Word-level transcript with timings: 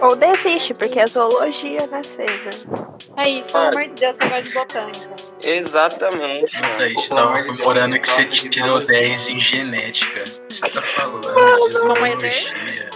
Ou 0.00 0.14
desiste, 0.14 0.74
porque 0.74 1.00
é 1.00 1.06
zoologia, 1.06 1.86
né, 1.86 2.02
César? 2.02 2.68
É 3.16 3.28
isso, 3.30 3.50
pelo 3.52 3.64
amor 3.68 3.86
de 3.86 3.94
Deus, 3.94 4.16
você 4.16 4.28
gosta 4.28 4.42
de 4.42 4.52
botânica. 4.52 5.16
Exatamente. 5.42 6.52
Daí 6.78 6.92
você 6.94 7.14
tava 7.14 7.42
comemorando 7.44 7.98
que 7.98 8.08
você 8.08 8.24
tirou 8.26 8.78
10 8.78 9.28
em 9.28 9.38
genética. 9.38 10.24
Você 10.48 10.68
tá 10.68 10.82
falando 10.82 11.20
de 11.22 11.78
Vamos 11.78 12.00
exercer. 12.24 12.56
zoologia. 12.58 12.90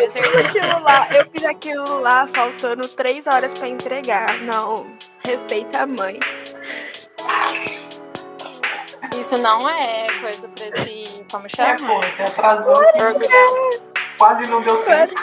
Eu 0.00 0.10
fiz 0.10 0.36
aquilo 0.46 0.80
lá, 0.82 1.08
eu 1.12 1.30
fiz 1.30 1.44
aquilo 1.44 2.00
lá 2.00 2.28
faltando 2.34 2.88
três 2.88 3.26
horas 3.26 3.52
pra 3.58 3.68
entregar. 3.68 4.38
Não, 4.42 4.86
respeita 5.26 5.82
a 5.82 5.86
mãe. 5.86 6.18
Isso 9.20 9.36
não 9.42 9.68
é 9.68 10.06
coisa 10.20 10.48
pra 10.48 10.66
esse. 10.80 11.24
Como 11.30 11.46
É, 11.46 11.48
chama? 11.50 11.76
pô, 11.86 12.00
você 12.00 12.22
atrasou. 12.22 12.74
Quase 14.18 14.50
não 14.50 14.62
deu 14.62 14.76
tempo. 14.84 15.14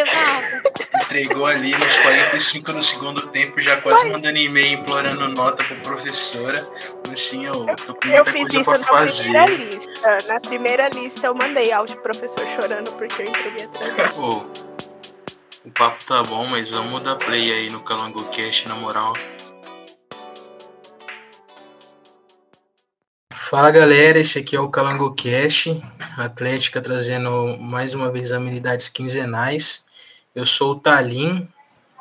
Exato. 0.00 0.68
Entregou 1.04 1.46
ali 1.46 1.76
nos 1.76 1.96
45 1.96 2.72
do 2.72 2.82
segundo 2.82 3.26
tempo, 3.28 3.60
já 3.60 3.80
quase 3.80 4.08
mandando 4.10 4.38
e-mail 4.38 4.78
implorando 4.78 5.28
nota 5.28 5.64
pra 5.64 5.76
professora. 5.76 6.66
Assim, 7.12 7.46
eu 7.46 7.64
tô 7.76 7.94
com 7.94 8.06
Eu 8.08 8.24
muita 8.24 8.32
fiz 8.32 8.40
coisa 8.42 8.56
isso 8.60 8.64
pra 8.64 8.78
na 8.78 8.84
fazer. 8.84 9.22
primeira 9.22 9.54
lista. 9.54 10.18
Na 10.28 10.40
primeira 10.40 10.88
lista 10.90 11.26
eu 11.26 11.34
mandei 11.34 11.72
áudio 11.72 11.96
pro 12.00 12.12
professor 12.12 12.46
chorando 12.54 12.92
porque 12.92 13.22
eu 13.22 13.26
entreguei. 13.26 13.66
Pô, 14.14 14.44
o 15.64 15.70
papo 15.70 16.04
tá 16.04 16.22
bom, 16.22 16.46
mas 16.50 16.70
vamos 16.70 17.00
dar 17.00 17.16
play 17.16 17.52
aí 17.52 17.70
no 17.70 17.80
Calango 17.80 18.22
Cast, 18.24 18.68
na 18.68 18.74
moral. 18.74 19.14
Fala 23.32 23.70
galera, 23.70 24.18
esse 24.18 24.38
aqui 24.38 24.54
é 24.54 24.60
o 24.60 24.68
Calango 24.68 25.14
Cast, 25.14 25.82
Atlética 26.18 26.82
trazendo 26.82 27.56
mais 27.58 27.94
uma 27.94 28.10
vez 28.10 28.30
amenidades 28.30 28.90
quinzenais. 28.90 29.87
Eu 30.38 30.46
sou 30.46 30.70
o 30.70 30.76
Talim, 30.78 31.48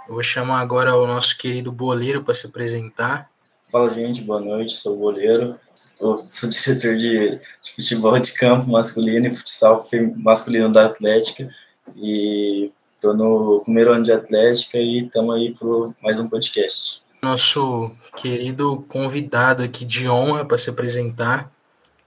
eu 0.08 0.14
vou 0.14 0.22
chamar 0.22 0.59
agora 0.59 0.95
o 0.95 1.08
nosso 1.08 1.36
querido 1.36 1.72
boleiro 1.72 2.23
para 2.23 2.36
se 2.36 2.45
apresentar. 2.45 3.31
Fala, 3.72 3.92
gente, 3.92 4.22
boa 4.22 4.39
noite, 4.39 4.73
sou 4.73 4.94
o 4.94 5.00
goleiro, 5.00 5.59
eu 6.00 6.20
sou 6.20 6.48
diretor 6.48 6.95
de, 6.98 7.39
de 7.39 7.73
futebol 7.76 8.20
de 8.20 8.31
campo 8.34 8.70
masculino 8.70 9.26
e 9.26 9.36
futsal 9.36 9.88
masculino 10.17 10.72
da 10.72 10.86
Atlética 10.86 11.50
e 11.95 12.72
tô 13.02 13.11
no 13.16 13.61
primeiro 13.61 13.92
ano 13.92 14.03
de 14.03 14.11
Atlética 14.11 14.78
e 14.78 15.00
estamos 15.00 15.33
aí 15.33 15.56
para 15.56 15.67
mais 16.04 16.20
um 16.20 16.30
podcast. 16.30 17.02
Nosso 17.23 17.92
querido 18.16 18.86
convidado 18.88 19.64
aqui 19.64 19.83
de 19.83 20.08
honra 20.08 20.45
para 20.45 20.59
se 20.59 20.70
apresentar. 20.70 21.52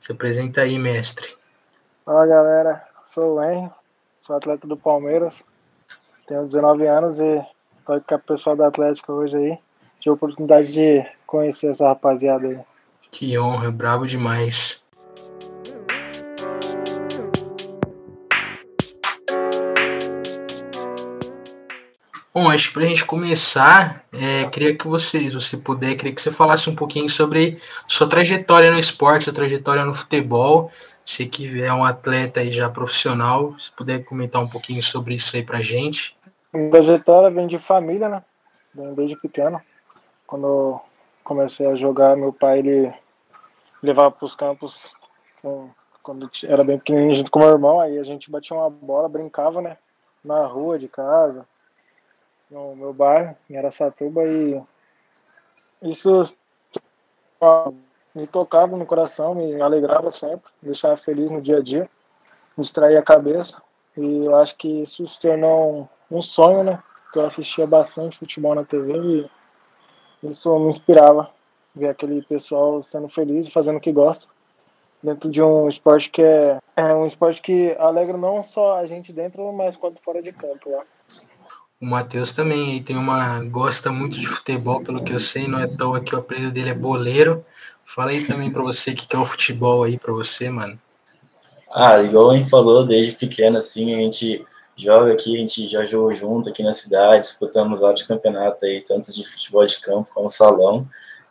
Se 0.01 0.13
apresenta 0.13 0.61
aí, 0.61 0.79
mestre. 0.79 1.27
Fala 2.05 2.25
galera, 2.25 2.87
sou 3.05 3.35
o 3.35 3.43
Henry, 3.43 3.69
sou 4.25 4.37
atleta 4.37 4.65
do 4.69 4.77
Palmeiras, 4.77 5.43
tenho 6.31 6.45
19 6.45 6.87
anos 6.87 7.19
e 7.19 7.45
tô 7.85 7.95
aqui 7.95 8.07
com 8.07 8.15
o 8.15 8.19
pessoal 8.21 8.55
da 8.55 8.69
Atlética 8.69 9.13
hoje 9.13 9.37
aí. 9.37 9.59
Tive 9.99 10.11
a 10.11 10.13
oportunidade 10.13 10.73
de 10.73 11.05
conhecer 11.27 11.71
essa 11.71 11.89
rapaziada 11.89 12.47
aí. 12.47 12.61
Que 13.11 13.37
honra, 13.37 13.73
brabo 13.73 14.07
demais. 14.07 14.87
Bom, 22.33 22.49
acho 22.49 22.69
que 22.69 22.75
pra 22.75 22.85
gente 22.85 23.05
começar, 23.05 24.05
é, 24.13 24.49
queria 24.51 24.77
que 24.77 24.87
você, 24.87 25.19
se 25.19 25.31
você 25.31 25.57
puder, 25.57 25.97
queria 25.97 26.15
que 26.15 26.23
você 26.23 26.31
falasse 26.31 26.71
um 26.71 26.77
pouquinho 26.77 27.09
sobre 27.09 27.59
sua 27.89 28.09
trajetória 28.09 28.71
no 28.71 28.79
esporte, 28.79 29.25
sua 29.25 29.33
trajetória 29.33 29.85
no 29.85 29.93
futebol. 29.93 30.71
Você 31.05 31.27
que 31.27 31.61
é 31.61 31.73
um 31.73 31.85
atleta 31.85 32.39
aí 32.39 32.53
já 32.53 32.71
profissional, 32.71 33.59
se 33.59 33.73
puder 33.73 34.05
comentar 34.05 34.41
um 34.41 34.49
pouquinho 34.49 34.81
sobre 34.81 35.17
isso 35.17 35.35
aí 35.35 35.43
pra 35.43 35.61
gente. 35.61 36.17
Trajetória 36.53 37.31
vem 37.31 37.47
de 37.47 37.59
família, 37.59 38.09
né? 38.09 38.25
Vem 38.75 38.95
desde 38.95 39.17
pequeno. 39.17 39.61
Quando 40.27 40.47
eu 40.47 40.81
comecei 41.23 41.67
a 41.67 41.77
jogar, 41.77 42.17
meu 42.17 42.33
pai 42.33 42.59
ele 42.59 42.93
levava 43.83 44.11
para 44.11 44.25
os 44.25 44.35
campos 44.35 44.93
com- 45.41 45.71
quando 46.03 46.31
era 46.45 46.65
bem 46.65 46.79
pequenininho 46.79 47.15
junto 47.15 47.31
com 47.31 47.39
meu 47.39 47.49
irmão. 47.51 47.81
Aí 47.81 47.99
a 47.99 48.05
gente 48.05 48.31
batia 48.31 48.57
uma 48.57 48.69
bola, 48.71 49.09
brincava, 49.09 49.61
né? 49.63 49.77
Na 50.25 50.45
rua 50.47 50.79
de 50.79 50.89
casa, 50.89 51.47
no 52.51 52.75
meu 52.75 52.93
bairro, 52.93 53.37
em 53.49 53.57
Aracatuba. 53.57 54.25
E 54.27 54.61
isso 55.83 56.23
me 58.15 58.27
tocava 58.27 58.77
no 58.77 58.85
coração, 58.85 59.35
me 59.35 59.61
alegrava 59.61 60.11
sempre, 60.11 60.51
me 60.61 60.71
deixava 60.71 60.97
feliz 60.97 61.31
no 61.31 61.41
dia 61.41 61.59
a 61.59 61.63
dia, 61.63 61.89
me 62.57 62.63
distraía 62.63 62.99
a 62.99 63.05
cabeça. 63.05 63.63
E 63.97 64.25
eu 64.25 64.37
acho 64.37 64.57
que 64.57 64.83
isso 64.83 65.07
se 65.07 65.21
tornou 65.21 65.89
um, 66.11 66.23
sonho, 66.23 66.65
né? 66.65 66.83
Que 67.13 67.19
eu 67.19 67.27
assistia 67.27 67.67
bastante 67.67 68.19
futebol 68.19 68.55
na 68.55 68.65
TV 68.65 69.29
e 70.23 70.29
isso 70.29 70.59
me 70.59 70.69
inspirava. 70.69 71.31
Ver 71.75 71.89
aquele 71.89 72.21
pessoal 72.23 72.83
sendo 72.83 73.09
feliz 73.09 73.47
e 73.47 73.51
fazendo 73.51 73.77
o 73.77 73.81
que 73.81 73.93
gosta. 73.93 74.27
Dentro 75.03 75.31
de 75.31 75.41
um 75.41 75.69
esporte 75.69 76.11
que 76.11 76.21
é, 76.21 76.59
é 76.77 76.95
um 76.95 77.07
esporte 77.07 77.41
que 77.41 77.75
alegra 77.79 78.17
não 78.17 78.45
só 78.45 78.79
a 78.79 78.87
gente 78.87 79.13
dentro, 79.13 79.53
mas 79.53 79.77
quanto 79.77 80.03
fora 80.03 80.23
de 80.23 80.33
campo. 80.33 80.69
Né? 80.69 80.81
O 81.81 81.87
Matheus 81.87 82.35
também 82.35 82.73
aí 82.73 82.81
tem 82.83 82.97
uma 82.97 83.43
gosta 83.45 83.91
muito 83.91 84.21
de 84.21 84.27
futebol, 84.27 84.83
pelo 84.83 85.03
que 85.03 85.15
eu 85.15 85.19
sei, 85.19 85.49
não 85.49 85.59
é 85.59 85.65
à 85.65 85.69
toa 85.69 86.01
que 86.01 86.15
o 86.15 86.19
apelido 86.19 86.51
dele 86.51 86.71
é 86.71 86.75
boleiro. 86.75 87.43
Fala 87.87 88.11
aí 88.11 88.27
também 88.27 88.53
pra 88.53 88.63
você 88.63 88.91
o 88.91 88.95
que 88.95 89.07
que 89.07 89.17
é 89.17 89.19
o 89.19 89.25
futebol 89.25 89.85
aí 89.85 89.99
pra 89.99 90.13
você, 90.13 90.51
mano. 90.51 90.79
Ah, 91.73 92.03
igual 92.03 92.31
a 92.31 92.37
gente 92.37 92.51
falou, 92.51 92.85
desde 92.85 93.13
pequeno, 93.13 93.57
assim, 93.57 93.95
a 93.95 93.99
gente 93.99 94.45
joga 94.81 95.13
aqui, 95.13 95.35
a 95.35 95.39
gente 95.39 95.69
já 95.69 95.85
jogou 95.85 96.13
junto 96.13 96.49
aqui 96.49 96.63
na 96.63 96.73
cidade, 96.73 97.27
disputamos 97.27 97.81
vários 97.81 98.03
campeonatos 98.03 98.63
aí, 98.65 98.83
tanto 98.83 99.13
de 99.13 99.25
futebol 99.27 99.65
de 99.65 99.81
campo 99.81 100.11
como 100.15 100.31
salão, 100.31 100.87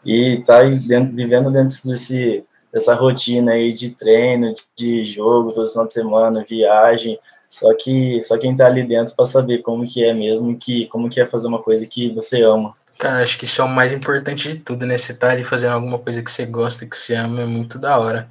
e 0.06 0.38
tá 0.46 0.64
dentro, 0.64 1.16
vivendo 1.16 1.52
dentro 1.52 1.76
desse, 1.86 2.46
dessa 2.72 2.94
rotina 2.94 3.54
aí 3.54 3.74
de 3.74 3.92
treino, 3.92 4.54
de, 4.54 4.64
de 4.76 5.06
jogo, 5.06 5.54
todo 5.54 5.70
final 5.70 5.88
de 5.88 5.94
semana, 5.94 6.46
viagem, 6.48 7.20
só 7.50 7.74
que 7.74 8.22
só 8.22 8.38
quem 8.38 8.56
tá 8.56 8.68
ali 8.68 8.84
dentro 8.84 9.16
para 9.16 9.26
saber 9.26 9.60
como 9.60 9.86
que 9.86 10.04
é 10.04 10.14
mesmo, 10.14 10.56
que 10.58 10.86
como 10.86 11.10
que 11.10 11.20
é 11.20 11.26
fazer 11.26 11.48
uma 11.48 11.62
coisa 11.62 11.86
que 11.88 12.14
você 12.14 12.44
ama. 12.44 12.76
Cara, 12.98 13.24
acho 13.24 13.40
que 13.40 13.46
isso 13.46 13.62
é 13.62 13.66
o 13.66 13.68
mais 13.68 13.92
importante 13.92 14.50
de 14.50 14.60
tudo, 14.60 14.86
né? 14.86 14.98
Você 14.98 15.14
tá 15.14 15.32
ali 15.32 15.44
fazendo 15.44 15.72
alguma 15.72 15.98
coisa 15.98 16.22
que 16.22 16.30
você 16.30 16.46
gosta, 16.46 16.86
que 16.86 16.96
você 16.96 17.16
ama, 17.16 17.42
é 17.42 17.46
muito 17.46 17.80
da 17.80 17.98
hora. 17.98 18.30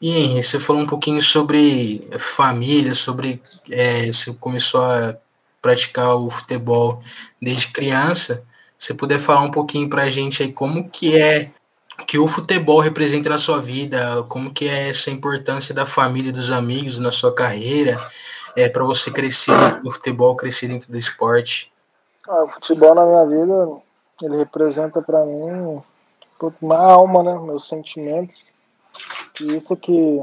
E 0.00 0.40
você 0.40 0.60
falou 0.60 0.82
um 0.82 0.86
pouquinho 0.86 1.20
sobre 1.20 2.08
família, 2.18 2.94
sobre 2.94 3.42
é, 3.70 4.06
você 4.06 4.32
começou 4.32 4.82
a 4.82 5.16
praticar 5.60 6.14
o 6.14 6.30
futebol 6.30 7.02
desde 7.42 7.68
criança. 7.68 8.44
Se 8.78 8.94
puder 8.94 9.18
falar 9.18 9.40
um 9.40 9.50
pouquinho 9.50 9.88
pra 9.88 10.08
gente 10.08 10.42
aí 10.42 10.52
como 10.52 10.88
que 10.88 11.20
é 11.20 11.50
que 12.06 12.16
o 12.16 12.28
futebol 12.28 12.78
representa 12.78 13.28
na 13.28 13.38
sua 13.38 13.60
vida, 13.60 14.24
como 14.28 14.52
que 14.52 14.68
é 14.68 14.90
essa 14.90 15.10
importância 15.10 15.74
da 15.74 15.84
família, 15.84 16.28
e 16.28 16.32
dos 16.32 16.52
amigos 16.52 17.00
na 17.00 17.10
sua 17.10 17.34
carreira, 17.34 17.96
é 18.56 18.68
para 18.68 18.84
você 18.84 19.10
crescer 19.10 19.56
dentro 19.56 19.82
do 19.82 19.90
futebol, 19.90 20.36
crescer 20.36 20.68
dentro 20.68 20.90
do 20.90 20.96
esporte. 20.96 21.72
Ah, 22.28 22.44
o 22.44 22.48
futebol 22.48 22.94
na 22.94 23.04
minha 23.04 23.26
vida, 23.26 23.68
ele 24.22 24.36
representa 24.36 25.02
para 25.02 25.24
mim 25.24 25.82
uma 26.62 26.78
alma, 26.78 27.22
né? 27.24 27.36
Meus 27.40 27.66
sentimentos. 27.66 28.44
E 29.40 29.56
isso 29.56 29.76
que, 29.76 30.20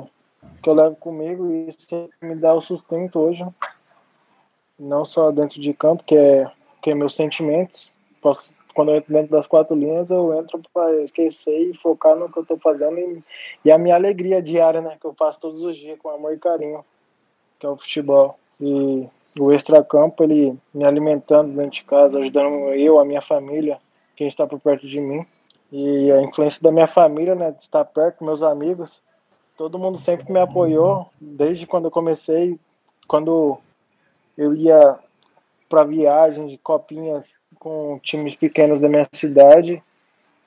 que 0.61 0.69
eu 0.69 0.73
levo 0.73 0.95
comigo 0.95 1.49
e 1.51 1.69
isso 1.69 1.87
que 1.87 2.09
me 2.21 2.35
dá 2.35 2.53
o 2.53 2.61
sustento 2.61 3.19
hoje. 3.19 3.45
Não 4.77 5.05
só 5.05 5.31
dentro 5.31 5.61
de 5.61 5.73
campo, 5.73 6.03
que 6.03 6.15
é, 6.15 6.51
que 6.81 6.91
é 6.91 6.95
meus 6.95 7.15
sentimentos. 7.15 7.93
Posso, 8.21 8.53
quando 8.73 8.91
eu 8.91 8.97
entro 8.97 9.13
dentro 9.13 9.31
das 9.31 9.47
quatro 9.47 9.75
linhas, 9.75 10.11
eu 10.11 10.37
entro 10.37 10.61
para 10.73 11.01
esquecer 11.03 11.69
e 11.69 11.73
focar 11.73 12.15
no 12.15 12.31
que 12.31 12.37
eu 12.37 12.43
estou 12.43 12.57
fazendo 12.59 12.99
e, 12.99 13.23
e 13.63 13.71
a 13.71 13.77
minha 13.77 13.95
alegria 13.95 14.41
diária, 14.41 14.81
né? 14.81 14.97
Que 14.99 15.07
eu 15.07 15.13
faço 15.13 15.39
todos 15.39 15.63
os 15.63 15.77
dias 15.77 15.97
com 15.97 16.09
amor 16.09 16.33
e 16.33 16.37
carinho, 16.37 16.83
que 17.57 17.65
é 17.65 17.69
o 17.69 17.77
futebol. 17.77 18.37
E 18.59 19.07
o 19.39 19.51
extracampo, 19.51 20.23
ele 20.23 20.57
me 20.73 20.85
alimentando 20.85 21.55
dentro 21.55 21.71
de 21.71 21.83
casa, 21.83 22.19
ajudando 22.19 22.73
eu, 22.73 22.99
a 22.99 23.05
minha 23.05 23.21
família, 23.21 23.79
quem 24.15 24.27
está 24.27 24.45
por 24.45 24.59
perto 24.59 24.87
de 24.87 24.99
mim. 24.99 25.25
E 25.71 26.11
a 26.11 26.21
influência 26.21 26.61
da 26.61 26.71
minha 26.71 26.87
família, 26.87 27.35
né, 27.35 27.51
de 27.51 27.63
estar 27.63 27.83
perto, 27.85 28.23
meus 28.23 28.41
amigos, 28.43 29.01
todo 29.57 29.79
mundo 29.79 29.97
sempre 29.97 30.31
me 30.31 30.39
apoiou, 30.39 31.09
desde 31.19 31.65
quando 31.65 31.85
eu 31.85 31.91
comecei, 31.91 32.59
quando 33.07 33.57
eu 34.37 34.53
ia 34.53 34.99
para 35.69 35.83
viagem 35.83 36.47
de 36.47 36.57
copinhas 36.57 37.35
com 37.59 37.99
times 37.99 38.35
pequenos 38.35 38.81
da 38.81 38.89
minha 38.89 39.07
cidade, 39.13 39.81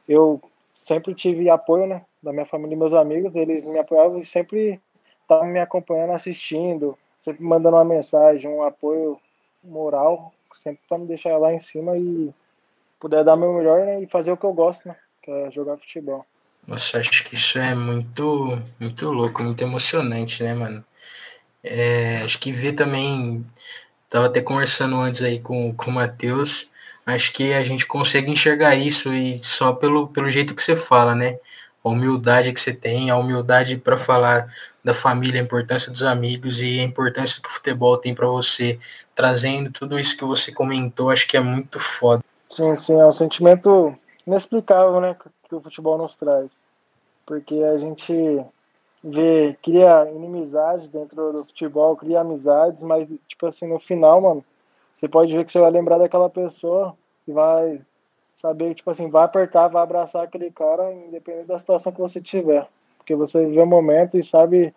eu 0.08 0.40
sempre 0.76 1.14
tive 1.14 1.50
apoio, 1.50 1.86
né, 1.86 2.04
da 2.22 2.32
minha 2.32 2.46
família 2.46 2.74
e 2.74 2.78
meus 2.78 2.94
amigos, 2.94 3.34
eles 3.34 3.66
me 3.66 3.78
apoiavam 3.78 4.18
e 4.18 4.24
sempre 4.24 4.80
estavam 5.22 5.46
me 5.46 5.58
acompanhando, 5.58 6.12
assistindo, 6.12 6.96
sempre 7.18 7.42
mandando 7.42 7.76
uma 7.76 7.84
mensagem, 7.84 8.50
um 8.50 8.62
apoio 8.62 9.18
moral, 9.62 10.32
sempre 10.62 10.80
para 10.88 10.98
me 10.98 11.06
deixar 11.06 11.36
lá 11.38 11.52
em 11.52 11.60
cima 11.60 11.96
e 11.96 12.32
puder 13.00 13.24
dar 13.24 13.36
meu 13.36 13.52
melhor 13.52 13.84
né, 13.84 14.00
e 14.02 14.06
fazer 14.06 14.32
o 14.32 14.36
que 14.36 14.44
eu 14.44 14.52
gosto, 14.52 14.86
né, 14.88 14.96
que 15.22 15.30
é 15.30 15.50
jogar 15.50 15.76
futebol. 15.78 16.24
Nossa, 16.68 16.98
acho 16.98 17.24
que 17.24 17.34
isso 17.34 17.58
é 17.58 17.74
muito, 17.74 18.60
muito 18.78 19.10
louco, 19.10 19.42
muito 19.42 19.62
emocionante, 19.62 20.42
né, 20.42 20.52
mano? 20.52 20.84
É, 21.64 22.18
acho 22.22 22.38
que 22.38 22.52
ver 22.52 22.74
também, 22.74 23.42
tava 24.10 24.26
até 24.26 24.42
conversando 24.42 24.96
antes 24.96 25.22
aí 25.22 25.40
com, 25.40 25.74
com 25.74 25.90
o 25.90 25.94
Matheus, 25.94 26.70
acho 27.06 27.32
que 27.32 27.54
a 27.54 27.64
gente 27.64 27.86
consegue 27.86 28.30
enxergar 28.30 28.74
isso 28.74 29.14
e 29.14 29.42
só 29.42 29.72
pelo, 29.72 30.08
pelo 30.08 30.28
jeito 30.28 30.54
que 30.54 30.62
você 30.62 30.76
fala, 30.76 31.14
né? 31.14 31.38
A 31.82 31.88
humildade 31.88 32.52
que 32.52 32.60
você 32.60 32.74
tem, 32.74 33.08
a 33.08 33.16
humildade 33.16 33.78
para 33.78 33.96
falar 33.96 34.52
da 34.84 34.92
família, 34.92 35.40
a 35.40 35.44
importância 35.44 35.90
dos 35.90 36.02
amigos 36.02 36.60
e 36.60 36.80
a 36.80 36.84
importância 36.84 37.40
que 37.40 37.48
o 37.48 37.52
futebol 37.52 37.96
tem 37.96 38.14
para 38.14 38.26
você, 38.26 38.78
trazendo 39.14 39.70
tudo 39.70 39.98
isso 39.98 40.14
que 40.18 40.24
você 40.24 40.52
comentou, 40.52 41.08
acho 41.08 41.26
que 41.26 41.36
é 41.36 41.40
muito 41.40 41.80
foda. 41.80 42.22
Sim, 42.50 42.76
sim, 42.76 42.92
é 42.92 43.06
um 43.06 43.12
sentimento 43.12 43.96
inexplicável, 44.26 45.00
né, 45.00 45.16
que 45.48 45.54
o 45.54 45.60
futebol 45.60 45.98
nos 45.98 46.16
traz. 46.16 46.50
Porque 47.26 47.62
a 47.62 47.78
gente 47.78 48.12
vê, 49.02 49.56
cria 49.62 50.10
inimizades 50.10 50.88
dentro 50.88 51.32
do 51.32 51.44
futebol, 51.44 51.96
cria 51.96 52.20
amizades, 52.20 52.82
mas, 52.82 53.08
tipo 53.26 53.46
assim, 53.46 53.66
no 53.66 53.78
final, 53.78 54.20
mano, 54.20 54.44
você 54.96 55.08
pode 55.08 55.36
ver 55.36 55.44
que 55.44 55.52
você 55.52 55.60
vai 55.60 55.70
lembrar 55.70 55.98
daquela 55.98 56.28
pessoa 56.28 56.96
e 57.26 57.32
vai 57.32 57.80
saber, 58.40 58.74
tipo 58.74 58.90
assim, 58.90 59.08
vai 59.08 59.24
apertar, 59.24 59.68
vai 59.68 59.82
abraçar 59.82 60.24
aquele 60.24 60.50
cara, 60.50 60.92
independente 60.92 61.46
da 61.46 61.58
situação 61.58 61.92
que 61.92 62.00
você 62.00 62.20
tiver. 62.20 62.68
Porque 62.96 63.14
você 63.14 63.46
vê 63.46 63.60
o 63.60 63.66
momento 63.66 64.18
e 64.18 64.24
sabe, 64.24 64.74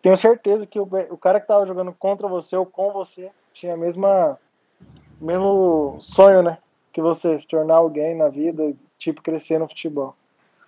tenho 0.00 0.16
certeza 0.16 0.66
que 0.66 0.78
o, 0.78 0.88
o 1.10 1.18
cara 1.18 1.40
que 1.40 1.46
tava 1.46 1.66
jogando 1.66 1.92
contra 1.92 2.28
você 2.28 2.56
ou 2.56 2.66
com 2.66 2.92
você 2.92 3.30
tinha 3.52 3.74
a 3.74 3.76
mesma, 3.76 4.38
mesmo 5.20 5.98
sonho, 6.00 6.42
né? 6.42 6.58
Que 6.92 7.00
você 7.00 7.38
se 7.38 7.46
tornar 7.46 7.76
alguém 7.76 8.14
na 8.14 8.28
vida, 8.28 8.72
tipo, 8.98 9.22
crescer 9.22 9.58
no 9.58 9.68
futebol. 9.68 10.16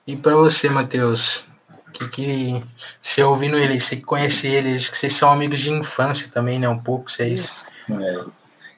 E 0.07 0.17
para 0.17 0.35
você, 0.35 0.71
Matheus, 0.71 1.47
que, 1.93 2.09
que 2.09 2.65
você 3.01 3.23
ouvindo 3.23 3.59
ele, 3.59 3.81
você 3.81 3.97
conhece 3.97 4.47
ele, 4.47 4.75
acho 4.75 4.91
que 4.91 4.97
vocês 4.97 5.15
são 5.15 5.31
amigos 5.31 5.59
de 5.61 5.71
infância 5.71 6.31
também, 6.33 6.59
né? 6.59 6.69
Um 6.69 6.79
pouco, 6.79 7.11
vocês. 7.11 7.67
É, 7.91 8.25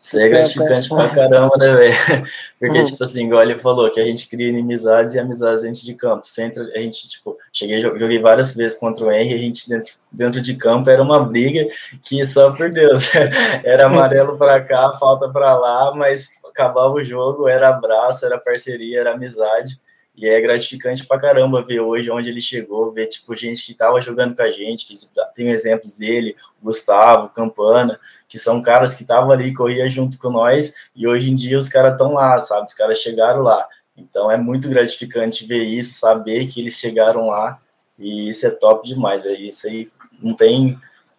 isso 0.02 0.18
é 0.18 0.28
gratificante 0.28 0.88
pra 0.88 1.10
caramba, 1.10 1.56
né, 1.58 1.76
velho? 1.76 1.94
Porque, 2.58 2.78
uhum. 2.78 2.84
tipo 2.84 3.04
assim, 3.04 3.26
igual 3.26 3.42
ele 3.42 3.58
falou, 3.58 3.90
que 3.90 4.00
a 4.00 4.04
gente 4.04 4.28
cria 4.30 4.48
inimizades 4.48 5.12
e 5.12 5.18
amizades 5.18 5.62
dentro 5.62 5.82
de 5.82 5.94
campo. 5.94 6.26
Sempre 6.26 6.62
a 6.74 6.78
gente, 6.78 7.06
tipo, 7.06 7.36
cheguei, 7.52 7.80
joguei 7.82 8.18
várias 8.18 8.52
vezes 8.52 8.78
contra 8.78 9.04
o 9.04 9.12
Henry, 9.12 9.34
a 9.34 9.38
gente 9.38 9.68
dentro, 9.68 9.92
dentro 10.10 10.40
de 10.40 10.54
campo 10.54 10.88
era 10.88 11.02
uma 11.02 11.22
briga 11.22 11.68
que 12.02 12.24
só 12.24 12.50
por 12.50 12.70
Deus. 12.70 13.10
Era 13.62 13.86
amarelo 13.86 14.38
pra 14.38 14.60
cá, 14.62 14.96
falta 14.98 15.28
pra 15.28 15.54
lá, 15.54 15.94
mas 15.94 16.28
acabava 16.48 16.94
o 16.94 17.04
jogo, 17.04 17.48
era 17.48 17.68
abraço, 17.68 18.24
era 18.24 18.38
parceria, 18.38 19.00
era 19.00 19.12
amizade. 19.12 19.74
E 20.16 20.28
é 20.28 20.40
gratificante 20.40 21.06
pra 21.06 21.20
caramba 21.20 21.62
ver 21.62 21.80
hoje 21.80 22.10
onde 22.10 22.28
ele 22.28 22.40
chegou, 22.40 22.92
ver, 22.92 23.06
tipo, 23.06 23.34
gente 23.36 23.64
que 23.64 23.74
tava 23.74 24.00
jogando 24.00 24.34
com 24.34 24.42
a 24.42 24.50
gente, 24.50 24.86
que 24.86 24.94
tem 25.34 25.50
exemplos 25.50 25.96
dele, 25.96 26.36
Gustavo, 26.62 27.28
Campana, 27.28 27.98
que 28.30 28.38
são 28.38 28.62
caras 28.62 28.94
que 28.94 29.02
estavam 29.02 29.32
ali, 29.32 29.52
corria 29.52 29.90
junto 29.90 30.16
com 30.16 30.30
nós, 30.30 30.72
e 30.94 31.06
hoje 31.06 31.28
em 31.28 31.34
dia 31.34 31.58
os 31.58 31.68
caras 31.68 31.92
estão 31.92 32.12
lá, 32.12 32.38
sabe? 32.38 32.64
Os 32.64 32.74
caras 32.74 32.98
chegaram 32.98 33.42
lá. 33.42 33.66
Então 33.96 34.30
é 34.30 34.36
muito 34.36 34.68
gratificante 34.70 35.44
ver 35.44 35.64
isso, 35.64 35.98
saber 35.98 36.46
que 36.46 36.60
eles 36.60 36.74
chegaram 36.74 37.26
lá, 37.26 37.58
e 37.98 38.28
isso 38.28 38.46
é 38.46 38.50
top 38.50 38.86
demais, 38.86 39.24
velho. 39.24 39.40
Isso 39.40 39.66
aí 39.66 39.84
não 40.22 40.32
tem 40.32 40.78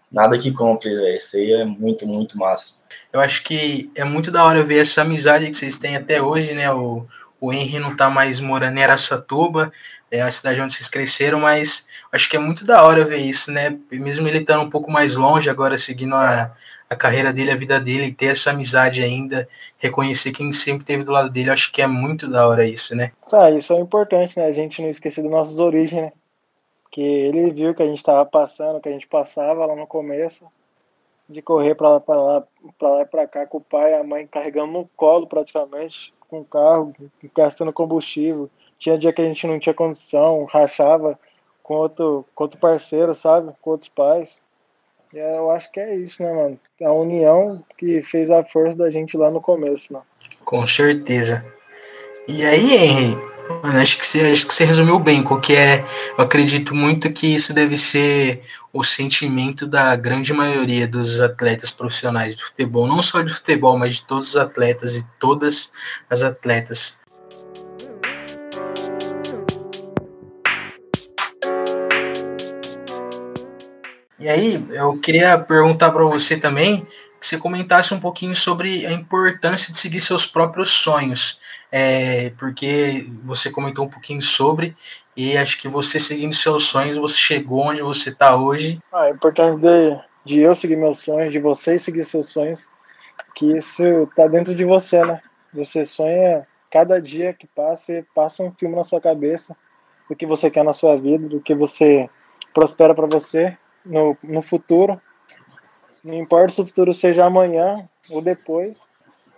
nada 0.10 0.38
que 0.38 0.54
compre, 0.54 0.96
velho. 0.96 1.18
Isso 1.18 1.36
aí 1.36 1.52
é 1.52 1.66
muito, 1.66 2.08
muito 2.08 2.38
massa. 2.38 2.76
Eu 3.12 3.20
acho 3.20 3.44
que 3.44 3.92
é 3.94 4.06
muito 4.06 4.32
da 4.32 4.46
hora 4.46 4.64
ver 4.64 4.80
essa 4.80 5.02
amizade 5.02 5.50
que 5.50 5.58
vocês 5.58 5.78
têm 5.78 5.98
até 5.98 6.22
hoje, 6.22 6.54
né? 6.54 6.72
O, 6.72 7.06
o 7.42 7.52
Henry 7.52 7.78
não 7.78 7.94
tá 7.94 8.10
mais 8.10 8.40
morando 8.40 8.78
em 8.78 8.84
Aracatuba, 8.84 9.72
é 10.10 10.22
a 10.22 10.32
cidade 10.32 10.62
onde 10.62 10.74
vocês 10.74 10.88
cresceram, 10.88 11.42
mas 11.42 11.88
acho 12.10 12.30
que 12.30 12.38
é 12.38 12.40
muito 12.40 12.66
da 12.66 12.84
hora 12.84 13.04
ver 13.04 13.18
isso, 13.18 13.52
né? 13.52 13.78
Mesmo 13.92 14.28
ele 14.30 14.40
estando 14.40 14.64
um 14.64 14.70
pouco 14.70 14.90
mais 14.90 15.18
longe 15.18 15.50
agora, 15.50 15.78
seguindo 15.78 16.16
a, 16.16 16.52
a 16.92 16.96
carreira 16.96 17.32
dele, 17.32 17.52
a 17.52 17.56
vida 17.56 17.80
dele, 17.80 18.08
e 18.08 18.14
ter 18.14 18.26
essa 18.26 18.50
amizade 18.52 19.02
ainda, 19.02 19.48
reconhecer 19.78 20.34
quem 20.34 20.52
sempre 20.52 20.86
teve 20.86 21.06
do 21.06 21.12
lado 21.14 21.30
dele, 21.30 21.50
acho 21.50 21.72
que 21.72 21.82
é 21.82 21.88
muito 21.88 22.30
da 22.30 22.46
hora 22.46 22.68
isso, 22.68 22.94
né? 22.94 23.14
Ah, 23.32 23.50
isso 23.50 23.72
é 23.72 23.80
importante, 23.80 24.38
né? 24.38 24.46
A 24.46 24.52
gente 24.52 24.82
não 24.82 24.90
esquecer 24.90 25.22
das 25.22 25.32
nossas 25.32 25.58
origens, 25.58 26.02
né? 26.02 26.12
Que 26.92 27.02
ele 27.02 27.50
viu 27.54 27.74
que 27.74 27.82
a 27.82 27.86
gente 27.86 28.00
estava 28.00 28.26
passando, 28.26 28.82
que 28.82 28.90
a 28.90 28.92
gente 28.92 29.08
passava 29.08 29.66
lá 29.66 29.74
no 29.74 29.88
começo, 29.88 30.46
de 31.30 31.42
correr 31.42 31.76
para 31.76 31.92
lá, 31.92 32.00
para 32.02 32.22
lá, 32.22 32.44
para 32.78 32.90
lá 32.90 33.04
e 33.24 33.28
cá 33.28 33.46
com 33.46 33.60
o 33.60 33.62
pai 33.62 33.92
e 33.92 33.96
a 33.96 34.04
mãe 34.04 34.28
carregando 34.28 34.74
no 34.74 34.90
colo 34.98 35.26
praticamente, 35.26 36.14
com 36.28 36.42
o 36.42 36.46
carro, 36.46 36.94
gastando 37.34 37.72
combustível. 37.72 38.50
Tinha 38.78 38.98
dia 38.98 39.14
que 39.14 39.22
a 39.22 39.26
gente 39.26 39.48
não 39.48 39.58
tinha 39.58 39.74
condição, 39.74 40.44
rachava 40.44 41.18
com 41.64 41.76
outro, 41.76 42.26
com 42.36 42.44
outro 42.44 42.60
parceiro, 42.60 43.16
sabe? 43.16 43.54
Com 43.62 43.70
outros 43.70 43.88
pais. 43.88 44.42
E 45.14 45.18
eu 45.18 45.52
acho 45.52 45.72
que 45.72 45.80
é 45.80 45.96
isso, 45.96 46.24
né, 46.24 46.32
mano? 46.32 46.60
A 46.82 46.92
união 46.94 47.64
que 47.78 48.02
fez 48.02 48.30
a 48.32 48.44
força 48.44 48.78
da 48.78 48.90
gente 48.90 49.18
lá 49.18 49.30
no 49.30 49.42
começo, 49.42 49.92
né? 49.92 50.00
Com 50.46 50.66
certeza. 50.66 51.46
E 52.28 52.46
aí, 52.46 52.76
Henry, 52.76 53.32
Mano, 53.62 53.80
acho 53.80 53.98
que 53.98 54.06
você, 54.06 54.22
acho 54.22 54.48
que 54.48 54.54
você 54.54 54.64
resumiu 54.64 54.98
bem, 55.00 55.22
porque 55.22 55.54
é, 55.54 55.84
eu 56.18 56.24
acredito 56.24 56.74
muito 56.74 57.12
que 57.12 57.28
isso 57.28 57.54
deve 57.54 57.78
ser 57.78 58.42
o 58.72 58.84
sentimento 58.84 59.68
da 59.68 59.96
grande 59.96 60.32
maioria 60.32 60.88
dos 60.88 61.20
atletas 61.20 61.70
profissionais 61.70 62.36
de 62.36 62.44
futebol, 62.44 62.88
não 62.88 63.02
só 63.02 63.22
de 63.22 63.34
futebol, 63.34 63.78
mas 63.78 63.96
de 63.96 64.06
todos 64.06 64.30
os 64.30 64.38
atletas 64.38 64.96
e 64.96 65.06
todas 65.20 65.72
as 66.10 66.24
atletas. 66.24 67.01
E 74.22 74.30
aí, 74.30 74.66
eu 74.70 74.98
queria 74.98 75.38
perguntar 75.38 75.92
para 75.92 76.04
você 76.04 76.38
também 76.38 76.88
que 77.20 77.28
você 77.28 77.38
comentasse 77.38 77.94
um 77.94 78.00
pouquinho 78.00 78.36
sobre 78.36 78.86
a 78.86 78.92
importância 78.92 79.74
de 79.74 79.80
seguir 79.80 80.00
seus 80.00 80.26
próprios 80.26 80.70
sonhos 80.70 81.42
é, 81.72 82.32
porque 82.32 83.08
você 83.24 83.50
comentou 83.50 83.86
um 83.86 83.90
pouquinho 83.90 84.22
sobre, 84.22 84.76
e 85.16 85.38
acho 85.38 85.60
que 85.60 85.68
você 85.68 86.00
seguindo 86.00 86.36
seus 86.36 86.66
sonhos, 86.66 86.98
você 86.98 87.18
chegou 87.18 87.62
onde 87.62 87.82
você 87.82 88.10
está 88.10 88.36
hoje. 88.36 88.80
Ah, 88.92 89.08
é 89.08 89.12
importante 89.12 89.62
de, 89.62 90.00
de 90.26 90.40
eu 90.42 90.54
seguir 90.54 90.76
meus 90.76 91.00
sonhos, 91.00 91.32
de 91.32 91.40
vocês 91.40 91.82
seguir 91.82 92.04
seus 92.04 92.28
sonhos, 92.28 92.68
que 93.34 93.58
isso 93.58 93.84
está 94.04 94.28
dentro 94.28 94.54
de 94.54 94.66
você, 94.66 95.04
né? 95.06 95.22
Você 95.54 95.86
sonha, 95.86 96.46
cada 96.70 97.02
dia 97.02 97.34
que 97.34 97.48
passa, 97.48 98.06
passa 98.14 98.44
um 98.44 98.52
filme 98.52 98.76
na 98.76 98.84
sua 98.84 99.00
cabeça 99.00 99.56
do 100.10 100.16
que 100.16 100.26
você 100.26 100.52
quer 100.52 100.64
na 100.64 100.74
sua 100.74 100.98
vida, 100.98 101.30
do 101.30 101.40
que 101.40 101.56
você 101.56 102.10
prospera 102.54 102.94
para 102.94 103.08
você 103.08 103.58
no, 103.86 104.18
no 104.24 104.42
futuro. 104.42 105.00
Não 106.04 106.16
importa 106.16 106.54
se 106.54 106.62
o 106.62 106.66
futuro 106.66 106.94
seja 106.94 107.26
amanhã 107.26 107.88
ou 108.10 108.22
depois, 108.22 108.88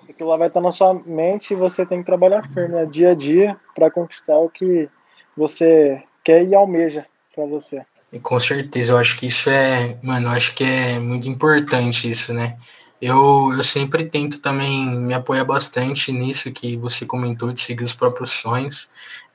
aquilo 0.09 0.29
lá 0.29 0.38
vai 0.38 0.47
estar 0.47 0.62
na 0.62 0.71
sua 0.71 0.93
mente 0.93 1.53
e 1.53 1.57
você 1.57 1.85
tem 1.85 2.00
que 2.00 2.05
trabalhar 2.05 2.47
firme 2.50 2.75
né, 2.75 2.85
dia 2.85 3.12
a 3.12 3.15
dia 3.15 3.57
para 3.75 3.91
conquistar 3.91 4.38
o 4.38 4.50
que 4.50 4.89
você 5.35 6.01
quer 6.23 6.45
e 6.45 6.55
almeja 6.55 7.05
para 7.35 7.45
você. 7.45 7.85
E 8.12 8.19
com 8.19 8.39
certeza, 8.39 8.93
eu 8.93 8.97
acho 8.97 9.17
que 9.17 9.25
isso 9.25 9.50
é, 9.50 9.97
mano, 10.03 10.27
eu 10.27 10.31
acho 10.31 10.53
que 10.53 10.63
é 10.63 11.00
muito 11.00 11.27
importante 11.27 12.09
isso, 12.09 12.33
né? 12.33 12.57
Eu, 13.01 13.51
eu 13.57 13.63
sempre 13.63 14.05
tento 14.05 14.39
também 14.39 14.85
me 14.85 15.13
apoiar 15.13 15.43
bastante 15.43 16.12
nisso 16.12 16.53
que 16.53 16.77
você 16.77 17.05
comentou 17.05 17.51
de 17.51 17.59
seguir 17.59 17.83
os 17.83 17.93
próprios 17.93 18.31
sonhos. 18.31 18.88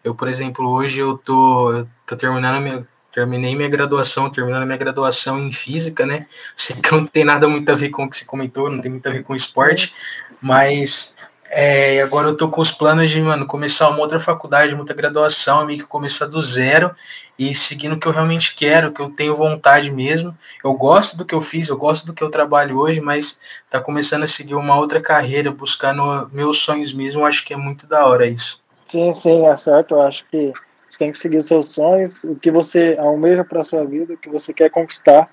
Eu, 0.02 0.14
por 0.14 0.28
exemplo, 0.28 0.66
hoje 0.66 1.00
eu 1.00 1.18
tô, 1.18 1.72
eu 1.72 1.88
tô 2.06 2.16
terminando 2.16 2.54
a 2.54 2.60
minha, 2.60 2.88
terminei 3.18 3.56
minha 3.56 3.68
graduação, 3.68 4.30
terminando 4.30 4.64
minha 4.64 4.78
graduação 4.78 5.40
em 5.40 5.50
física, 5.50 6.06
né? 6.06 6.26
Sei 6.54 6.76
que 6.76 6.92
não 6.92 7.04
tem 7.04 7.25
nada 7.25 7.48
muito 7.48 7.68
a 7.68 7.75
ver 7.75 7.88
com 7.88 8.04
o 8.04 8.08
que 8.08 8.16
você 8.16 8.25
comentou, 8.25 8.70
não 8.70 8.80
tem 8.80 8.92
muito 8.92 9.08
a 9.08 9.10
ver 9.10 9.25
com 9.25 9.34
esporte, 9.34 9.92
mas 10.40 11.16
é, 11.50 12.00
agora 12.00 12.28
eu 12.28 12.37
tô 12.37 12.48
com 12.48 12.60
os 12.60 12.70
planos 12.70 13.10
de, 13.10 13.20
mano, 13.20 13.44
começar 13.44 13.88
uma 13.88 13.98
outra 13.98 14.20
faculdade, 14.20 14.72
uma 14.72 14.82
outra 14.82 14.94
graduação, 14.94 15.66
meio 15.66 15.80
que 15.80 15.84
começar 15.84 16.26
do 16.26 16.40
zero 16.40 16.94
e 17.37 17.56
seguindo 17.56 17.94
o 17.94 17.98
que 17.98 18.06
eu 18.06 18.12
realmente 18.12 18.54
quero, 18.54 18.92
que 18.92 19.00
eu 19.00 19.10
tenho 19.10 19.34
vontade 19.34 19.90
mesmo. 19.90 20.37
Eu 20.64 20.72
gosto 20.75 21.16
do 21.16 21.25
que 21.25 21.34
eu 21.34 21.40
fiz, 21.40 21.68
eu 21.68 21.76
gosto 21.76 22.06
do 22.06 22.12
que 22.12 22.22
eu 22.22 22.30
trabalho 22.30 22.78
hoje, 22.78 23.00
mas 23.00 23.40
tá 23.68 23.80
começando 23.80 24.22
a 24.22 24.28
seguir 24.28 24.54
uma 24.54 24.76
outra 24.78 25.00
carreira, 25.00 25.50
buscando 25.50 26.30
meus 26.32 26.58
sonhos 26.58 26.92
mesmo, 26.92 27.26
acho 27.26 27.44
que 27.44 27.52
é 27.52 27.56
muito 27.56 27.84
da 27.84 28.06
hora 28.06 28.28
isso. 28.28 28.62
Sim, 28.87 29.12
sim, 29.12 29.44
é 29.44 29.56
certo. 29.56 29.96
Eu 29.96 30.02
acho 30.02 30.25
que 30.30 30.52
você 30.98 31.04
tem 31.04 31.12
que 31.12 31.18
seguir 31.18 31.42
seus 31.44 31.68
sonhos, 31.68 32.24
o 32.24 32.34
que 32.34 32.50
você 32.50 32.96
almeja 32.98 33.44
para 33.44 33.62
sua 33.62 33.84
vida, 33.84 34.14
o 34.14 34.18
que 34.18 34.28
você 34.28 34.52
quer 34.52 34.68
conquistar. 34.68 35.30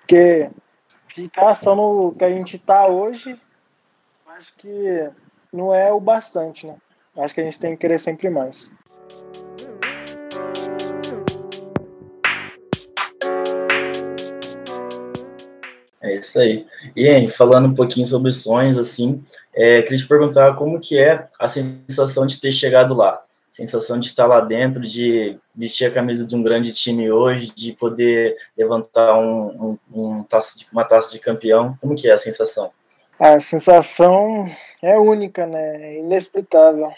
Porque 0.00 0.48
ficar 1.08 1.54
só 1.56 1.74
no 1.74 2.12
que 2.12 2.24
a 2.24 2.30
gente 2.30 2.56
tá 2.58 2.86
hoje 2.86 3.36
acho 4.28 4.54
que 4.56 5.10
não 5.52 5.74
é 5.74 5.92
o 5.92 6.00
bastante, 6.00 6.66
né? 6.66 6.76
Acho 7.16 7.34
que 7.34 7.40
a 7.40 7.44
gente 7.44 7.58
tem 7.58 7.72
que 7.72 7.78
querer 7.78 7.98
sempre 7.98 8.30
mais. 8.30 8.70
É 16.02 16.14
isso 16.14 16.38
aí. 16.38 16.64
E 16.96 17.08
aí, 17.08 17.28
falando 17.28 17.68
um 17.68 17.74
pouquinho 17.74 18.06
sobre 18.06 18.32
sonhos, 18.32 18.78
assim, 18.78 19.22
é, 19.52 19.82
queria 19.82 19.98
te 19.98 20.08
perguntar 20.08 20.54
como 20.54 20.80
que 20.80 20.98
é 20.98 21.28
a 21.38 21.48
sensação 21.48 22.26
de 22.26 22.40
ter 22.40 22.52
chegado 22.52 22.94
lá. 22.94 23.22
Sensação 23.50 23.98
de 23.98 24.06
estar 24.06 24.26
lá 24.26 24.40
dentro, 24.40 24.80
de 24.80 25.36
vestir 25.54 25.86
a 25.86 25.92
camisa 25.92 26.26
de 26.26 26.34
um 26.34 26.42
grande 26.42 26.72
time 26.72 27.10
hoje, 27.10 27.52
de 27.54 27.72
poder 27.72 28.36
levantar 28.56 29.18
um, 29.18 29.76
um, 29.92 30.18
um 30.18 30.22
taça 30.22 30.58
de, 30.58 30.66
uma 30.72 30.84
taça 30.84 31.10
de 31.10 31.18
campeão? 31.18 31.76
Como 31.80 31.96
que 31.96 32.08
é 32.08 32.12
a 32.12 32.18
sensação? 32.18 32.70
A 33.18 33.38
sensação 33.40 34.50
é 34.80 34.96
única, 34.98 35.46
né? 35.46 35.92
É 35.92 35.98
inexplicável, 35.98 36.92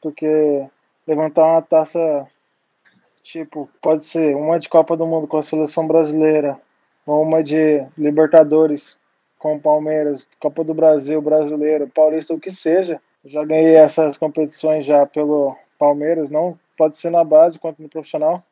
porque 0.00 0.66
levantar 1.06 1.44
uma 1.44 1.62
taça, 1.62 2.26
tipo, 3.22 3.68
pode 3.82 4.04
ser 4.04 4.34
uma 4.34 4.58
de 4.58 4.68
Copa 4.68 4.96
do 4.96 5.06
Mundo 5.06 5.26
com 5.26 5.36
a 5.36 5.42
seleção 5.42 5.86
brasileira, 5.86 6.58
ou 7.04 7.22
uma 7.22 7.42
de 7.42 7.84
Libertadores 7.96 8.96
com 9.38 9.56
o 9.56 9.60
Palmeiras, 9.60 10.26
Copa 10.40 10.64
do 10.64 10.72
Brasil, 10.72 11.20
Brasileiro, 11.20 11.88
Paulista, 11.88 12.32
o 12.32 12.40
que 12.40 12.50
seja. 12.50 13.00
Já 13.24 13.44
ganhei 13.44 13.74
essas 13.74 14.16
competições 14.16 14.86
já 14.86 15.04
pelo 15.04 15.56
Palmeiras, 15.76 16.30
não 16.30 16.58
pode 16.76 16.96
ser 16.96 17.10
na 17.10 17.24
base 17.24 17.58
quanto 17.58 17.82
no 17.82 17.88
profissional. 17.88 18.42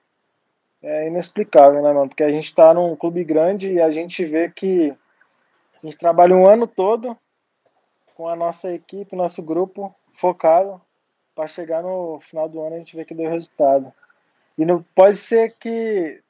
É 0.83 1.07
inexplicável, 1.07 1.83
né, 1.83 1.93
mano? 1.93 2.09
Porque 2.09 2.23
a 2.23 2.31
gente 2.31 2.55
tá 2.55 2.75
num 2.75 2.95
clube 2.95 3.25
grande 3.25 3.73
e 3.73 3.81
a 3.81 3.91
gente 3.91 4.25
vê 4.25 4.51
que 4.51 4.95
a 5.83 5.87
gente 5.87 5.97
trabalha 5.97 6.37
um 6.37 6.47
ano 6.47 6.67
todo 6.67 7.17
com 8.15 8.29
a 8.29 8.37
nossa 8.37 8.73
equipe, 8.73 9.17
nosso 9.17 9.43
grupo 9.43 9.95
focado 10.13 10.81
para 11.35 11.47
chegar 11.47 11.83
no 11.83 12.21
final 12.21 12.49
do 12.49 12.61
ano 12.63 12.77
a 12.77 12.79
gente 12.79 12.97
ver 12.97 13.05
que 13.05 13.15
deu 13.15 13.31
resultado. 13.31 13.93
E 14.57 14.65
não 14.65 14.85
pode 14.95 15.17
ser 15.17 15.55
que 15.59 16.23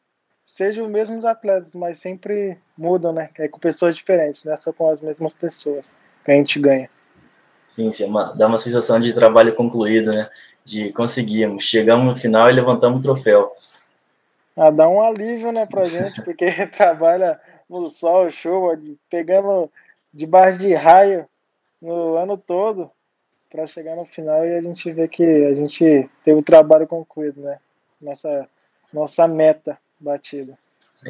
sejam 0.46 0.86
os 0.86 0.90
mesmos 0.90 1.24
atletas, 1.24 1.74
mas 1.74 1.98
sempre 1.98 2.58
mudam, 2.76 3.12
né? 3.12 3.30
É 3.38 3.48
com 3.48 3.58
pessoas 3.58 3.94
diferentes, 3.94 4.44
não 4.44 4.52
é 4.52 4.56
só 4.56 4.72
com 4.72 4.88
as 4.88 5.00
mesmas 5.00 5.32
pessoas 5.32 5.96
que 6.24 6.30
a 6.30 6.34
gente 6.34 6.58
ganha. 6.58 6.88
Sim, 7.66 7.90
sim, 7.92 8.04
é 8.04 8.06
uma, 8.06 8.32
dá 8.34 8.46
uma 8.46 8.58
sensação 8.58 9.00
de 9.00 9.14
trabalho 9.14 9.54
concluído, 9.54 10.12
né? 10.12 10.30
De 10.64 10.92
conseguimos, 10.92 11.64
chegamos 11.64 12.06
no 12.06 12.16
final 12.16 12.48
e 12.48 12.52
levantamos 12.52 12.98
o 12.98 13.02
troféu. 13.02 13.52
Ah, 14.56 14.70
dá 14.70 14.88
um 14.88 15.02
alívio, 15.02 15.50
né, 15.50 15.66
pra 15.66 15.84
gente, 15.86 16.20
porque 16.24 16.46
trabalha 16.68 17.40
no 17.68 17.86
sol, 17.90 18.30
chuva, 18.30 18.80
pegando 19.10 19.70
debaixo 20.12 20.58
de 20.58 20.74
raio 20.74 21.26
no 21.82 22.16
ano 22.16 22.38
todo 22.38 22.90
para 23.50 23.66
chegar 23.66 23.96
no 23.96 24.04
final 24.04 24.44
e 24.44 24.54
a 24.54 24.62
gente 24.62 24.90
vê 24.90 25.06
que 25.06 25.24
a 25.24 25.54
gente 25.54 26.08
teve 26.24 26.40
o 26.40 26.42
trabalho 26.42 26.86
concluído, 26.86 27.40
né? 27.40 27.58
Nossa, 28.00 28.48
nossa 28.92 29.28
meta 29.28 29.78
batida. 29.98 30.58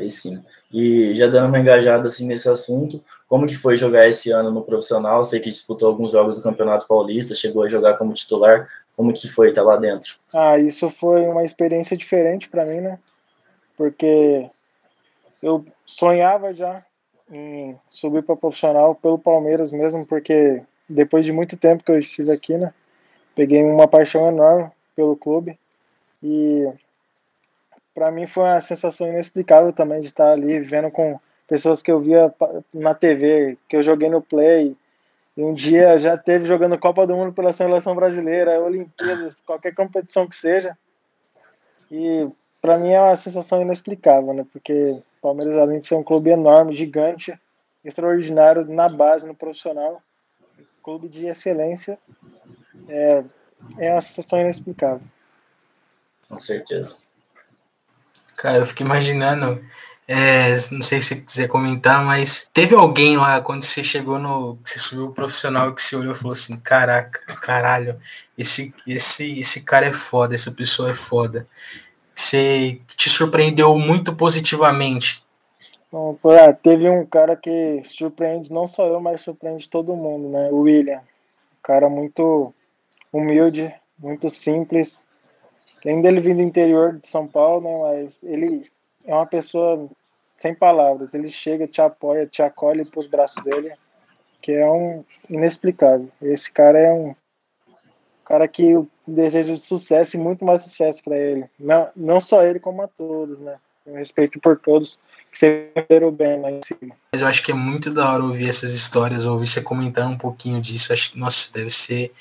Sim. 0.09 0.43
E 0.73 1.15
já 1.15 1.27
dando 1.29 1.49
uma 1.49 1.59
engajada 1.59 2.09
assim 2.09 2.27
nesse 2.27 2.49
assunto, 2.49 3.03
como 3.29 3.47
que 3.47 3.57
foi 3.57 3.77
jogar 3.77 4.09
esse 4.09 4.31
ano 4.31 4.51
no 4.51 4.63
profissional? 4.63 5.25
Sei 5.25 5.41
que 5.41 5.51
disputou 5.51 5.89
alguns 5.89 6.13
jogos 6.13 6.37
do 6.37 6.43
Campeonato 6.43 6.87
Paulista, 6.87 7.35
chegou 7.35 7.63
a 7.63 7.69
jogar 7.69 7.95
como 7.95 8.13
titular. 8.13 8.67
Como 8.97 9.13
que 9.13 9.29
foi 9.29 9.49
estar 9.49 9.63
lá 9.63 9.77
dentro? 9.77 10.17
Ah, 10.33 10.57
isso 10.59 10.89
foi 10.89 11.23
uma 11.23 11.45
experiência 11.45 11.97
diferente 11.97 12.49
para 12.49 12.65
mim, 12.65 12.81
né? 12.81 12.99
Porque 13.77 14.49
eu 15.43 15.65
sonhava 15.85 16.55
já 16.55 16.83
em 17.31 17.77
subir 17.91 18.23
para 18.23 18.37
profissional 18.37 18.95
pelo 18.95 19.19
Palmeiras 19.19 19.73
mesmo, 19.73 20.07
porque 20.07 20.63
depois 20.89 21.25
de 21.25 21.33
muito 21.33 21.57
tempo 21.57 21.83
que 21.83 21.91
eu 21.91 21.99
estive 21.99 22.31
aqui, 22.31 22.57
né? 22.57 22.73
Peguei 23.35 23.63
uma 23.63 23.89
paixão 23.89 24.29
enorme 24.29 24.71
pelo 24.95 25.17
clube 25.17 25.59
e 26.23 26.69
para 27.95 28.11
mim 28.11 28.27
foi 28.27 28.45
uma 28.45 28.61
sensação 28.61 29.09
inexplicável 29.09 29.73
também 29.73 30.01
de 30.01 30.09
estar 30.09 30.33
ali 30.33 30.59
vivendo 30.59 30.91
com 30.91 31.19
pessoas 31.47 31.81
que 31.81 31.93
eu 31.93 32.01
via 32.01 32.35
na 32.73 32.95
TV, 32.95 33.57
que 33.69 33.77
eu 33.77 33.83
joguei 33.83 34.09
no 34.11 34.21
Play. 34.21 34.77
E 35.37 35.43
um 35.43 35.53
dia 35.53 35.99
já 35.99 36.17
teve 36.17 36.47
jogando 36.47 36.79
Copa 36.79 37.07
do 37.07 37.17
Mundo 37.17 37.33
pela 37.33 37.53
seleção 37.53 37.95
brasileira, 37.95 38.61
Olimpíadas, 38.61 39.41
qualquer 39.41 39.75
competição 39.75 40.29
que 40.29 40.37
seja. 40.37 40.77
E 41.91 42.21
para 42.61 42.79
mim 42.79 42.91
é 42.91 43.01
uma 43.01 43.17
sensação 43.17 43.63
inexplicável, 43.63 44.33
né? 44.33 44.47
Porque 44.53 45.01
Palmeiras, 45.21 45.57
além 45.57 45.79
de 45.79 45.87
ser 45.87 45.95
um 45.95 46.03
clube 46.03 46.31
enorme, 46.31 46.73
gigante, 46.73 47.39
extraordinário 47.85 48.65
na 48.67 48.87
base, 48.87 49.27
no 49.27 49.35
profissional, 49.35 50.01
clube 50.83 51.09
de 51.09 51.27
excelência, 51.27 51.99
é, 52.89 53.25
é 53.79 53.93
uma 53.93 54.01
sensação 54.01 54.41
inexplicável. 54.41 55.07
Com 56.29 56.39
certeza. 56.39 57.04
Cara, 58.37 58.59
eu 58.59 58.67
fico 58.67 58.83
imaginando, 58.83 59.63
é, 60.07 60.55
não 60.71 60.83
sei 60.83 61.01
se 61.01 61.23
quiser 61.23 61.49
comentar, 61.49 62.05
mas 62.05 62.49
teve 62.53 62.75
alguém 62.75 63.17
lá 63.17 63.41
quando 63.41 63.63
você 63.65 63.83
chegou 63.83 64.19
no. 64.19 64.59
Você 64.65 64.79
subiu 64.79 65.07
o 65.07 65.13
profissional 65.13 65.75
que 65.75 65.83
você 65.83 65.97
olhou 65.97 66.13
e 66.13 66.17
falou 66.17 66.33
assim: 66.33 66.57
caraca, 66.57 67.21
caralho, 67.41 67.99
esse, 68.37 68.75
esse, 68.87 69.39
esse 69.39 69.63
cara 69.63 69.87
é 69.87 69.93
foda, 69.93 70.35
essa 70.35 70.51
pessoa 70.51 70.91
é 70.91 70.95
foda. 70.95 71.47
Você 72.15 72.81
te 72.97 73.09
surpreendeu 73.09 73.77
muito 73.77 74.15
positivamente. 74.15 75.25
Bom, 75.91 76.19
ah, 76.25 76.53
teve 76.53 76.89
um 76.91 77.07
cara 77.07 77.37
que 77.37 77.83
surpreende 77.85 78.53
não 78.53 78.67
só 78.67 78.87
eu, 78.87 79.01
mas 79.01 79.21
surpreende 79.21 79.69
todo 79.69 79.95
mundo, 79.95 80.29
né? 80.29 80.49
O 80.51 80.63
William. 80.63 80.99
Um 80.99 81.63
cara 81.63 81.89
muito 81.89 82.53
humilde, 83.13 83.73
muito 83.99 84.29
simples. 84.29 85.07
Além 85.85 86.01
dele 86.01 86.21
vir 86.21 86.35
do 86.35 86.43
interior 86.43 86.99
de 86.99 87.07
São 87.07 87.27
Paulo, 87.27 87.61
né? 87.61 87.95
Mas 87.95 88.23
ele 88.23 88.71
é 89.05 89.15
uma 89.15 89.27
pessoa 89.27 89.89
sem 90.35 90.55
palavras. 90.55 91.15
Ele 91.15 91.31
chega, 91.31 91.67
te 91.67 91.81
apoia, 91.81 92.27
te 92.27 92.43
acolhe 92.43 92.85
para 92.85 93.01
os 93.01 93.07
braços 93.07 93.43
dele, 93.45 93.73
que 94.41 94.53
é 94.53 94.69
um 94.69 95.05
inexplicável. 95.29 96.09
Esse 96.23 96.51
cara 96.51 96.79
é 96.79 96.93
um 96.93 97.15
cara 98.25 98.49
que 98.49 98.71
eu 98.71 98.89
desejo 99.07 99.57
sucesso 99.57 100.17
e 100.17 100.21
muito 100.21 100.45
mais 100.45 100.63
sucesso 100.63 101.03
para 101.05 101.17
ele. 101.17 101.45
Não, 101.59 101.89
não 101.95 102.21
só 102.21 102.43
ele, 102.43 102.59
como 102.59 102.83
a 102.83 102.89
todos, 102.89 103.39
né? 103.39 103.57
Eu 103.87 103.95
respeito 103.95 104.41
por 104.41 104.59
todos 104.59 104.99
que 105.31 105.39
você 105.39 105.73
bem 106.17 106.41
lá 106.41 106.51
em 106.51 106.61
cima. 106.63 106.97
Mas 107.13 107.21
eu 107.21 107.27
acho 107.27 107.43
que 107.43 107.51
é 107.51 107.55
muito 107.55 107.93
da 107.93 108.11
hora 108.11 108.23
ouvir 108.23 108.49
essas 108.49 108.73
histórias, 108.73 109.27
ouvir 109.27 109.49
você 109.49 109.61
comentando 109.61 110.13
um 110.13 110.19
pouquinho 110.19 110.61
disso. 110.61 110.93
Acho 110.93 111.13
que, 111.13 111.19
nossa, 111.19 111.53
deve 111.53 111.71
ser. 111.71 112.13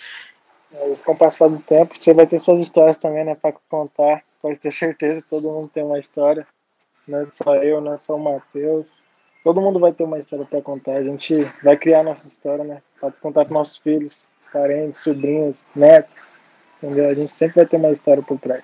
Mas 0.74 1.04
com 1.04 1.12
o 1.12 1.18
passar 1.18 1.50
do 1.50 1.60
tempo, 1.60 1.96
você 1.96 2.14
vai 2.14 2.26
ter 2.26 2.40
suas 2.40 2.60
histórias 2.60 2.98
também, 2.98 3.24
né, 3.24 3.36
para 3.36 3.54
contar. 3.70 4.24
Pode 4.42 4.60
ter 4.60 4.72
certeza 4.72 5.22
que 5.22 5.30
todo 5.30 5.52
mundo 5.52 5.70
tem 5.70 5.84
uma 5.84 6.00
história. 6.00 6.48
Não 7.08 7.20
é 7.20 7.26
só 7.28 7.56
eu, 7.58 7.80
não 7.80 7.94
é 7.94 7.98
só 7.98 8.16
o 8.16 8.20
Matheus. 8.20 9.04
Todo 9.44 9.62
mundo 9.62 9.80
vai 9.80 9.92
ter 9.92 10.04
uma 10.04 10.18
história 10.18 10.46
para 10.46 10.62
contar. 10.62 10.94
A 10.94 11.04
gente 11.04 11.44
vai 11.64 11.78
criar 11.78 12.02
nossa 12.02 12.26
história, 12.26 12.64
né? 12.64 12.82
Para 13.00 13.12
contar 13.12 13.46
para 13.46 13.54
nossos 13.54 13.78
filhos, 13.78 14.28
parentes, 14.52 15.00
sobrinhos, 15.00 15.70
netos. 15.76 16.32
Entendeu? 16.82 17.08
A 17.08 17.14
gente 17.14 17.38
sempre 17.38 17.56
vai 17.56 17.66
ter 17.66 17.78
uma 17.78 17.92
história 17.92 18.24
por 18.24 18.40
trás. 18.40 18.64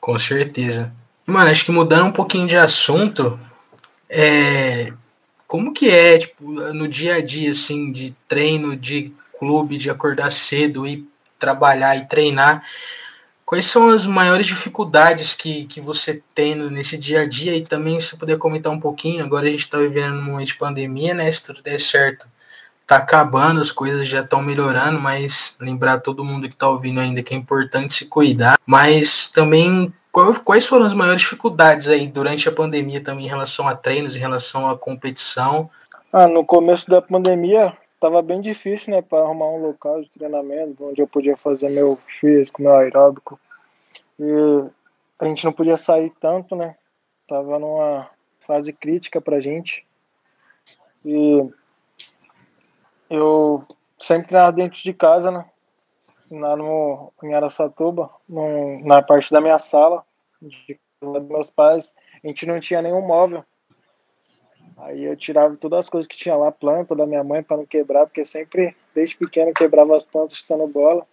Com 0.00 0.18
certeza. 0.18 0.92
Mano, 1.26 1.50
acho 1.50 1.64
que 1.64 1.72
mudando 1.72 2.06
um 2.06 2.12
pouquinho 2.12 2.46
de 2.46 2.56
assunto, 2.56 3.38
é, 4.08 4.92
como 5.46 5.72
que 5.72 5.90
é, 5.90 6.18
tipo, 6.18 6.50
no 6.50 6.88
dia 6.88 7.16
a 7.16 7.20
dia, 7.20 7.50
assim, 7.50 7.92
de 7.92 8.16
treino, 8.28 8.76
de 8.76 9.12
clube, 9.38 9.78
de 9.78 9.90
acordar 9.90 10.30
cedo 10.30 10.86
e 10.86 11.08
trabalhar 11.38 11.96
e 11.96 12.06
treinar, 12.06 12.64
quais 13.44 13.66
são 13.66 13.88
as 13.90 14.06
maiores 14.06 14.46
dificuldades 14.46 15.34
que, 15.34 15.64
que 15.66 15.80
você 15.80 16.22
tem 16.34 16.54
nesse 16.54 16.98
dia 16.98 17.20
a 17.20 17.28
dia? 17.28 17.54
E 17.54 17.64
também 17.64 18.00
se 18.00 18.16
puder 18.16 18.38
comentar 18.38 18.72
um 18.72 18.80
pouquinho, 18.80 19.24
agora 19.24 19.46
a 19.46 19.50
gente 19.50 19.60
está 19.60 19.78
vivendo 19.78 20.14
num 20.14 20.22
momento 20.22 20.48
de 20.48 20.56
pandemia, 20.56 21.14
né, 21.14 21.30
se 21.30 21.44
tudo 21.44 21.62
der 21.62 21.78
certo, 21.78 22.26
tá 22.86 22.96
acabando, 22.96 23.60
as 23.60 23.70
coisas 23.70 24.06
já 24.06 24.20
estão 24.20 24.40
melhorando, 24.40 25.00
mas 25.00 25.56
lembrar 25.60 25.98
todo 25.98 26.24
mundo 26.24 26.48
que 26.48 26.54
está 26.54 26.68
ouvindo 26.68 27.00
ainda 27.00 27.22
que 27.22 27.34
é 27.34 27.36
importante 27.36 27.94
se 27.94 28.06
cuidar, 28.06 28.58
mas 28.64 29.28
também 29.28 29.92
quais 30.44 30.66
foram 30.66 30.86
as 30.86 30.94
maiores 30.94 31.22
dificuldades 31.22 31.88
aí 31.88 32.06
durante 32.06 32.48
a 32.48 32.52
pandemia 32.52 33.02
também 33.02 33.26
em 33.26 33.28
relação 33.28 33.68
a 33.68 33.74
treinos, 33.74 34.16
em 34.16 34.20
relação 34.20 34.68
à 34.68 34.76
competição? 34.76 35.70
Ah, 36.12 36.26
no 36.26 36.44
começo 36.44 36.88
da 36.88 37.02
pandemia 37.02 37.76
tava 38.00 38.22
bem 38.22 38.40
difícil, 38.40 38.92
né, 38.92 39.02
para 39.02 39.18
arrumar 39.18 39.48
um 39.48 39.62
local 39.62 40.02
de 40.02 40.10
treinamento 40.10 40.84
onde 40.84 41.00
eu 41.00 41.06
podia 41.06 41.36
fazer 41.36 41.68
meu 41.68 41.98
físico, 42.20 42.62
meu 42.62 42.74
aeróbico. 42.74 43.38
E 44.18 44.64
a 45.18 45.24
gente 45.26 45.44
não 45.44 45.52
podia 45.52 45.76
sair 45.76 46.12
tanto, 46.20 46.54
né? 46.54 46.76
Tava 47.28 47.58
numa 47.58 48.08
fase 48.46 48.72
crítica 48.72 49.20
pra 49.20 49.40
gente. 49.40 49.84
E 51.04 51.50
eu 53.10 53.64
sempre 53.98 54.28
treinava 54.28 54.52
dentro 54.52 54.82
de 54.82 54.92
casa, 54.92 55.30
né? 55.30 55.44
Lá 56.30 56.56
no, 56.56 57.12
em 57.22 57.34
Aracatuba, 57.34 58.10
na 58.28 59.02
parte 59.02 59.30
da 59.30 59.40
minha 59.40 59.58
sala, 59.58 60.04
de, 60.42 60.78
dos 61.00 61.22
meus 61.24 61.50
pais, 61.50 61.94
a 62.22 62.26
gente 62.26 62.46
não 62.46 62.58
tinha 62.58 62.82
nenhum 62.82 63.00
móvel. 63.00 63.44
Aí 64.78 65.04
eu 65.04 65.16
tirava 65.16 65.56
todas 65.56 65.80
as 65.80 65.88
coisas 65.88 66.06
que 66.06 66.16
tinha 66.16 66.36
lá, 66.36 66.52
planta 66.52 66.94
da 66.94 67.06
minha 67.06 67.24
mãe 67.24 67.42
para 67.42 67.56
não 67.56 67.66
quebrar, 67.66 68.06
porque 68.06 68.24
sempre, 68.24 68.76
desde 68.94 69.16
pequeno, 69.16 69.52
quebrava 69.54 69.96
as 69.96 70.04
plantas 70.04 70.36
chutando 70.36 70.66
bola. 70.66 71.06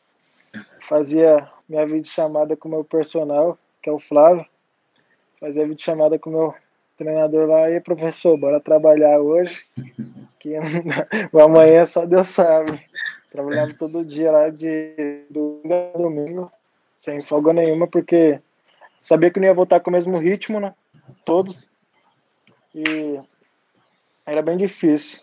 Fazia 0.82 1.50
minha 1.67 1.86
videochamada 1.86 2.58
com 2.58 2.67
o 2.67 2.72
meu 2.72 2.84
personal, 2.84 3.58
que 3.82 3.89
é 3.89 3.93
o 3.93 4.00
Flávio. 4.00 4.46
Fazia 5.39 5.63
videochamada 5.63 6.20
com 6.20 6.29
o 6.29 6.34
meu 6.34 6.55
treinador 6.98 7.48
lá, 7.48 7.70
e 7.70 7.79
professor, 7.79 8.38
bora 8.38 8.60
trabalhar 8.60 9.20
hoje 9.20 9.62
que 10.43 10.55
o 11.32 11.39
amanhã 11.39 11.86
só 11.86 12.05
Deus 12.05 12.27
sabe. 12.27 12.77
Trabalhando 13.33 13.75
todo 13.75 14.05
dia 14.05 14.31
lá 14.31 14.51
de 14.51 15.25
domingo 15.27 15.73
a 15.73 15.97
domingo, 15.97 16.51
sem 16.95 17.19
folga 17.19 17.51
nenhuma, 17.51 17.87
porque 17.87 18.39
sabia 19.01 19.31
que 19.31 19.39
não 19.39 19.47
ia 19.47 19.55
voltar 19.55 19.79
com 19.79 19.89
o 19.89 19.93
mesmo 19.93 20.19
ritmo, 20.19 20.59
né? 20.59 20.75
Todos. 21.25 21.67
E 22.75 23.19
era 24.23 24.43
bem 24.43 24.55
difícil. 24.55 25.19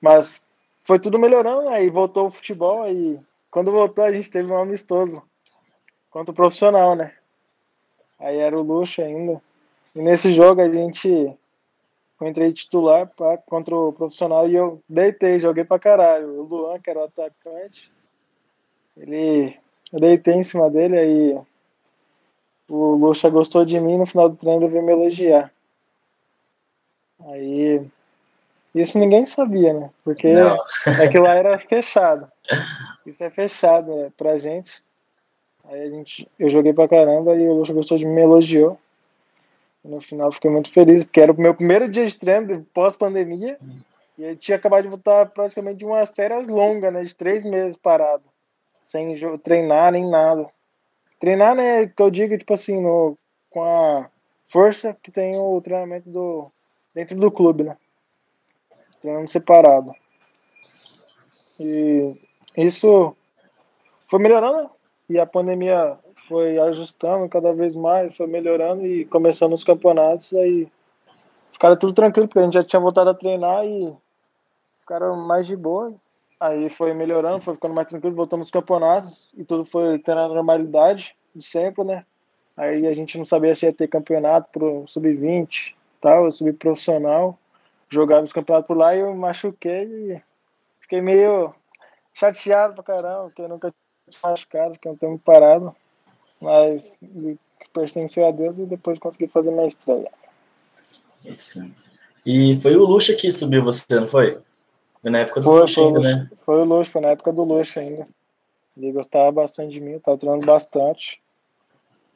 Mas 0.00 0.40
foi 0.84 0.98
tudo 0.98 1.18
melhorando, 1.18 1.68
aí 1.68 1.90
voltou 1.90 2.28
o 2.28 2.30
futebol, 2.30 2.82
aí 2.82 3.20
quando 3.50 3.70
voltou 3.70 4.04
a 4.04 4.10
gente 4.12 4.30
teve 4.30 4.50
um 4.50 4.56
amistoso 4.56 5.22
contra 6.10 6.32
o 6.32 6.34
profissional, 6.34 6.96
né? 6.96 7.12
Aí 8.18 8.38
era 8.38 8.58
o 8.58 8.62
luxo 8.62 9.02
ainda. 9.02 9.38
E 9.94 10.00
nesse 10.00 10.32
jogo 10.32 10.62
a 10.62 10.72
gente 10.72 11.30
eu 12.20 12.28
entrei 12.28 12.52
titular 12.52 13.10
pra, 13.14 13.36
contra 13.38 13.74
o 13.74 13.92
profissional 13.92 14.48
e 14.48 14.54
eu 14.54 14.80
deitei, 14.88 15.38
joguei 15.38 15.64
pra 15.64 15.78
caralho. 15.78 16.40
O 16.40 16.42
Luan, 16.42 16.78
que 16.78 16.90
era 16.90 17.00
o 17.00 17.04
atacante, 17.04 17.90
ele. 18.96 19.56
Eu 19.92 20.00
deitei 20.00 20.34
em 20.34 20.42
cima 20.42 20.68
dele, 20.70 20.98
aí 20.98 21.40
o 22.68 22.94
Luxa 22.96 23.28
gostou 23.28 23.64
de 23.64 23.78
mim 23.78 23.98
no 23.98 24.06
final 24.06 24.28
do 24.28 24.36
treino 24.36 24.68
veio 24.68 24.84
me 24.84 24.92
elogiar. 24.92 25.52
Aí. 27.26 27.86
Isso 28.74 28.98
ninguém 28.98 29.24
sabia, 29.24 29.72
né? 29.72 29.90
Porque 30.02 30.28
aquilo 31.04 31.24
lá 31.24 31.34
era 31.34 31.58
fechado. 31.58 32.30
Isso 33.06 33.22
é 33.22 33.30
fechado 33.30 33.94
né, 33.94 34.12
pra 34.16 34.38
gente. 34.38 34.82
Aí 35.64 35.82
a 35.82 35.90
gente, 35.90 36.28
eu 36.38 36.50
joguei 36.50 36.72
pra 36.72 36.88
caramba 36.88 37.36
e 37.36 37.48
o 37.48 37.54
Luxa 37.54 37.72
gostou 37.72 37.96
de 37.96 38.04
mim, 38.04 38.14
me 38.14 38.22
elogiou. 38.22 38.78
No 39.84 40.00
final 40.00 40.32
fiquei 40.32 40.50
muito 40.50 40.72
feliz, 40.72 41.04
porque 41.04 41.20
era 41.20 41.30
o 41.30 41.38
meu 41.38 41.54
primeiro 41.54 41.88
dia 41.88 42.06
de 42.06 42.16
treino 42.16 42.64
pós-pandemia. 42.72 43.58
E 44.16 44.24
eu 44.24 44.36
tinha 44.36 44.56
acabado 44.56 44.84
de 44.84 44.88
voltar 44.88 45.28
praticamente 45.30 45.78
de 45.78 45.84
umas 45.84 46.08
férias 46.10 46.46
longas, 46.46 46.92
né? 46.92 47.04
De 47.04 47.14
três 47.14 47.44
meses 47.44 47.76
parado. 47.76 48.24
Sem 48.82 49.18
treinar 49.38 49.92
nem 49.92 50.08
nada. 50.08 50.48
Treinar, 51.20 51.54
né? 51.54 51.86
Que 51.86 52.02
eu 52.02 52.10
digo, 52.10 52.38
tipo 52.38 52.54
assim, 52.54 52.80
no, 52.80 53.18
com 53.50 53.62
a 53.62 54.08
força 54.48 54.96
que 55.02 55.10
tem 55.10 55.36
o 55.36 55.60
treinamento 55.60 56.08
do, 56.08 56.50
dentro 56.94 57.16
do 57.16 57.30
clube, 57.30 57.64
né? 57.64 57.76
Treinando 59.02 59.28
separado. 59.28 59.92
E 61.60 62.16
isso 62.56 63.14
foi 64.08 64.18
melhorando. 64.18 64.70
E 65.08 65.18
a 65.18 65.26
pandemia 65.26 65.98
foi 66.26 66.58
ajustando 66.58 67.28
cada 67.28 67.52
vez 67.52 67.74
mais, 67.76 68.16
foi 68.16 68.26
melhorando 68.26 68.86
e 68.86 69.04
começando 69.04 69.52
os 69.52 69.62
campeonatos, 69.62 70.32
aí 70.34 70.66
ficaram 71.52 71.76
tudo 71.76 71.92
tranquilo, 71.92 72.26
porque 72.26 72.38
a 72.38 72.42
gente 72.44 72.54
já 72.54 72.62
tinha 72.62 72.80
voltado 72.80 73.10
a 73.10 73.14
treinar 73.14 73.64
e 73.66 73.94
ficaram 74.80 75.16
mais 75.16 75.46
de 75.46 75.56
boa. 75.56 75.94
Aí 76.40 76.68
foi 76.68 76.92
melhorando, 76.92 77.40
foi 77.40 77.54
ficando 77.54 77.74
mais 77.74 77.88
tranquilo, 77.88 78.14
voltamos 78.14 78.46
aos 78.46 78.50
campeonatos 78.50 79.28
e 79.36 79.44
tudo 79.44 79.64
foi 79.64 79.98
tendo 79.98 80.20
a 80.20 80.28
normalidade 80.28 81.16
de 81.34 81.42
sempre, 81.42 81.84
né? 81.84 82.04
Aí 82.56 82.86
a 82.86 82.94
gente 82.94 83.18
não 83.18 83.24
sabia 83.24 83.54
se 83.54 83.66
ia 83.66 83.72
ter 83.72 83.88
campeonato 83.88 84.50
pro 84.50 84.84
sub-20 84.86 85.74
tal, 86.00 86.30
sub-profissional. 86.30 87.38
Jogava 87.88 88.24
os 88.24 88.32
campeonatos 88.32 88.66
por 88.66 88.76
lá 88.76 88.94
e 88.94 89.00
eu 89.00 89.14
machuquei 89.14 89.84
e 89.84 90.22
fiquei 90.80 91.00
meio 91.00 91.54
chateado 92.12 92.74
pra 92.74 92.82
caramba, 92.82 93.24
porque 93.24 93.42
eu 93.42 93.48
nunca 93.48 93.74
machucado, 94.22 94.74
fiquei 94.74 94.90
um 94.90 94.96
tempo 94.96 95.18
parado 95.18 95.74
mas 96.44 96.98
pertenceu 97.72 98.26
a 98.26 98.30
Deus 98.30 98.58
e 98.58 98.66
depois 98.66 98.98
consegui 98.98 99.26
fazer 99.28 99.50
minha 99.50 99.66
estreia. 99.66 100.10
Isso. 101.24 101.60
E 102.24 102.58
foi 102.60 102.76
o 102.76 102.84
Luxa 102.84 103.14
que 103.14 103.30
subiu 103.30 103.64
você, 103.64 103.84
não 103.90 104.06
foi? 104.06 104.38
Foi 105.00 105.10
na 105.10 105.20
época 105.20 105.40
do 105.40 105.44
foi, 105.44 105.60
Luxa 105.60 105.80
ainda, 105.80 106.00
né? 106.00 106.30
Foi 106.44 106.60
o 106.60 106.64
Luxa, 106.64 106.92
foi 106.92 107.00
na 107.00 107.08
época 107.08 107.32
do 107.32 107.44
Luxa 107.44 107.80
ainda. 107.80 108.06
Ele 108.76 108.92
gostava 108.92 109.30
bastante 109.32 109.72
de 109.72 109.80
mim, 109.80 109.98
tava 109.98 110.18
treinando 110.18 110.44
bastante. 110.44 111.20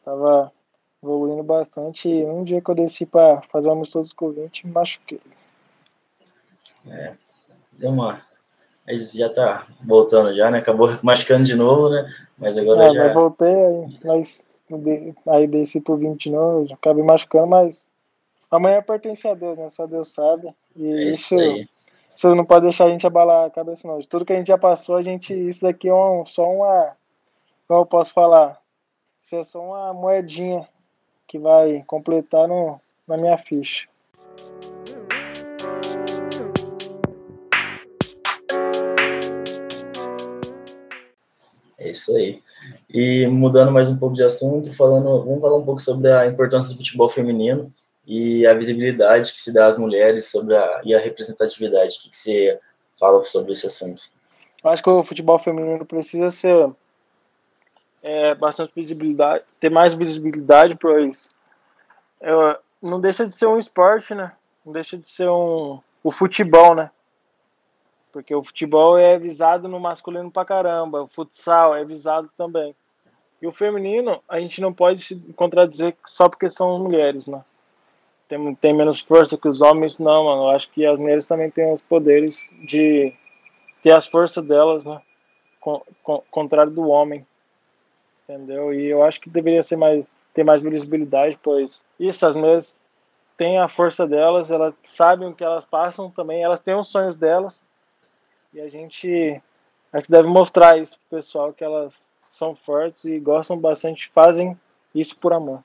Tava 0.05 0.53
evoluindo 1.03 1.43
bastante 1.43 2.09
e 2.09 2.27
um 2.27 2.45
dia 2.45 2.61
que 2.61 2.71
eu 2.71 2.75
desci 2.75 3.07
pra 3.07 3.41
fazer 3.43 3.69
um 3.69 3.73
amistoso 3.73 4.15
com 4.15 4.27
o 4.27 4.33
20, 4.33 4.67
me 4.67 4.73
machuquei. 4.73 5.21
É, 6.87 7.15
deu 7.73 7.91
uma 7.91 8.23
Aí 8.89 8.97
já 8.97 9.29
tá 9.29 9.67
voltando 9.87 10.35
já, 10.35 10.51
né? 10.51 10.59
Acabou 10.59 10.89
machucando 11.05 11.45
de 11.45 11.55
novo, 11.55 11.91
né? 11.91 12.11
Mas 12.39 12.57
agora 12.57 12.87
é, 12.87 12.91
já. 12.91 13.05
Mas 13.05 13.15
voltei, 13.15 13.55
aí, 13.55 13.99
mas, 14.03 14.47
aí 15.29 15.47
desci 15.47 15.79
pro 15.79 15.97
20 15.97 16.23
de 16.23 16.31
novo, 16.31 16.73
acabei 16.73 17.05
machucando, 17.05 17.49
mas 17.49 17.91
amanhã 18.51 18.83
pertence 18.83 19.29
a 19.29 19.35
Deus, 19.35 19.59
né? 19.59 19.69
Só 19.69 19.87
Deus 19.87 20.09
sabe. 20.09 20.49
E 20.75 20.91
é 20.91 21.03
isso, 21.05 21.37
isso, 21.37 21.69
isso 22.09 22.35
não 22.35 22.47
pode 22.47 22.63
deixar 22.63 22.87
a 22.87 22.91
gente 22.91 23.07
abalar 23.07 23.47
a 23.47 23.51
cabeça, 23.51 23.87
não. 23.87 23.99
De 23.99 24.09
tudo 24.09 24.25
que 24.25 24.33
a 24.33 24.37
gente 24.37 24.49
já 24.49 24.57
passou, 24.57 24.97
a 24.97 25.03
gente. 25.03 25.35
Isso 25.35 25.63
daqui 25.63 25.89
é 25.89 25.95
um, 25.95 26.25
só 26.25 26.51
uma. 26.51 26.97
Como 27.67 27.81
eu 27.81 27.87
posso 27.87 28.15
falar? 28.15 28.59
Isso 29.21 29.37
é 29.37 29.45
só 29.45 29.61
uma 29.61 29.93
moedinha 29.93 30.67
que 31.27 31.39
vai 31.39 31.85
completar 31.87 32.49
no, 32.49 32.81
na 33.07 33.19
minha 33.19 33.37
ficha. 33.37 33.87
É 41.89 41.91
isso 41.91 42.15
aí. 42.15 42.43
E 42.93 43.27
mudando 43.27 43.73
mais 43.73 43.89
um 43.89 43.99
pouco 43.99 44.15
de 44.15 44.23
assunto, 44.23 44.75
falando, 44.77 45.25
vamos 45.25 45.41
falar 45.41 45.57
um 45.57 45.65
pouco 45.65 45.81
sobre 45.81 46.13
a 46.13 46.27
importância 46.27 46.75
do 46.75 46.79
futebol 46.79 47.09
feminino 47.09 47.73
e 48.07 48.47
a 48.47 48.55
visibilidade 48.55 49.33
que 49.33 49.41
se 49.41 49.53
dá 49.53 49.67
às 49.67 49.79
mulheres 49.79 50.31
sobre 50.31 50.55
a, 50.55 50.81
e 50.85 50.95
a 50.95 50.99
representatividade. 50.99 51.97
O 51.97 52.03
que, 52.03 52.11
que 52.11 52.17
você 52.17 52.61
fala 52.99 53.23
sobre 53.23 53.53
esse 53.53 53.67
assunto? 53.67 54.03
Eu 54.63 54.71
acho 54.71 54.83
que 54.83 54.91
o 54.91 55.03
futebol 55.03 55.39
feminino 55.39 55.85
precisa 55.87 56.31
ser 56.31 56.71
é, 58.03 58.35
bastante 58.35 58.73
visibilidade, 58.75 59.45
ter 59.59 59.71
mais 59.71 59.95
visibilidade, 59.95 60.77
pois 60.77 61.31
é, 62.21 62.59
não 62.83 63.01
deixa 63.01 63.27
de 63.27 63.33
ser 63.33 63.47
um 63.47 63.59
esporte, 63.59 64.15
né? 64.15 64.33
Não 64.65 64.73
deixa 64.73 64.97
de 64.97 65.09
ser 65.09 65.29
um 65.29 65.81
o 66.03 66.13
futebol, 66.13 66.75
né? 66.75 66.91
Porque 68.13 68.35
o 68.35 68.43
futebol 68.43 68.97
é 68.97 69.19
visado 69.19 69.69
no 69.69 69.79
masculino 69.79 70.31
pra 70.31 70.45
caramba, 70.45 71.03
o 71.03 71.09
futsal 71.09 71.75
é 71.75 71.85
visado 71.85 72.31
também. 72.37 72.75
E 73.41 73.47
o 73.47 73.53
feminino, 73.53 74.21
a 74.29 74.41
gente 74.41 74.61
não 74.61 74.73
pode 74.73 75.01
se 75.01 75.15
contradizer 75.37 75.97
só 76.05 76.29
porque 76.29 76.51
são 76.51 76.79
mulheres, 76.79 77.27
né? 77.27 77.45
Tem, 78.29 78.55
tem 78.57 78.75
menos 78.75 79.01
força 79.01 79.39
que 79.39 79.49
os 79.49 79.61
homens, 79.61 79.99
não, 79.99 80.25
mano. 80.25 80.43
Eu 80.43 80.51
acho 80.51 80.71
que 80.71 80.85
as 80.85 80.99
mulheres 80.99 81.25
também 81.25 81.51
têm 81.51 81.73
os 81.73 81.81
poderes 81.83 82.51
de 82.67 83.13
ter 83.83 83.97
as 83.97 84.07
forças 84.07 84.45
delas, 84.45 84.85
né? 84.85 85.01
Con, 85.61 85.83
con, 86.03 86.23
contrário 86.31 86.73
do 86.73 86.89
homem. 86.89 87.25
Entendeu? 88.25 88.75
E 88.75 88.87
eu 88.87 89.03
acho 89.03 89.21
que 89.21 89.31
deveria 89.31 89.63
ser 89.63 89.77
mais, 89.77 90.05
ter 90.35 90.45
mais 90.45 90.61
visibilidade, 90.61 91.39
pois 91.43 91.81
isso, 91.99 92.27
as 92.27 92.35
mulheres 92.35 92.83
têm 93.37 93.59
a 93.59 93.69
força 93.69 94.07
delas, 94.07 94.51
elas 94.51 94.75
sabem 94.83 95.29
o 95.29 95.35
que 95.35 95.45
elas 95.45 95.65
passam 95.65 96.11
também, 96.11 96.43
elas 96.43 96.61
têm 96.61 96.75
os 96.75 96.89
sonhos 96.89 97.17
delas 97.17 97.65
e 98.53 98.61
a 98.61 98.69
gente, 98.69 99.41
a 99.93 99.99
gente 99.99 100.11
deve 100.11 100.29
mostrar 100.29 100.79
isso 100.79 100.99
pro 101.09 101.19
pessoal 101.19 101.53
que 101.53 101.65
elas 101.65 101.95
são 102.29 102.55
fortes 102.55 103.05
e 103.05 103.19
gostam 103.19 103.59
bastante, 103.59 104.11
fazem 104.15 104.59
isso 104.95 105.17
por 105.17 105.33
amor. 105.33 105.63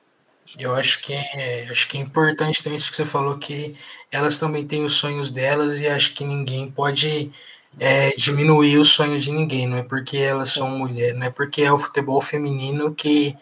Eu 0.60 0.76
acho 0.76 1.02
que 1.02 1.14
é, 1.14 1.68
acho 1.70 1.88
que 1.88 1.98
é 1.98 2.02
importante 2.02 2.64
também 2.64 2.78
isso 2.78 2.90
que 2.90 2.96
você 2.96 3.06
falou 3.06 3.38
que 3.38 3.76
elas 4.12 4.38
também 4.38 4.68
têm 4.68 4.84
os 4.84 4.94
sonhos 4.94 5.32
delas 5.32 5.80
e 5.80 5.88
acho 5.88 6.14
que 6.14 6.24
ninguém 6.24 6.70
pode 6.70 7.32
é, 7.80 8.10
diminuir 8.12 8.78
os 8.78 8.90
sonhos 8.90 9.24
de 9.24 9.32
ninguém. 9.32 9.68
Não 9.68 9.78
é 9.78 9.84
porque 9.84 10.18
elas 10.18 10.52
são 10.52 10.70
mulheres, 10.70 11.18
não 11.18 11.28
é 11.28 11.30
porque 11.30 11.64
é 11.64 11.72
o 11.72 11.78
futebol 11.78 12.22
feminino 12.22 12.94
que 12.94 13.36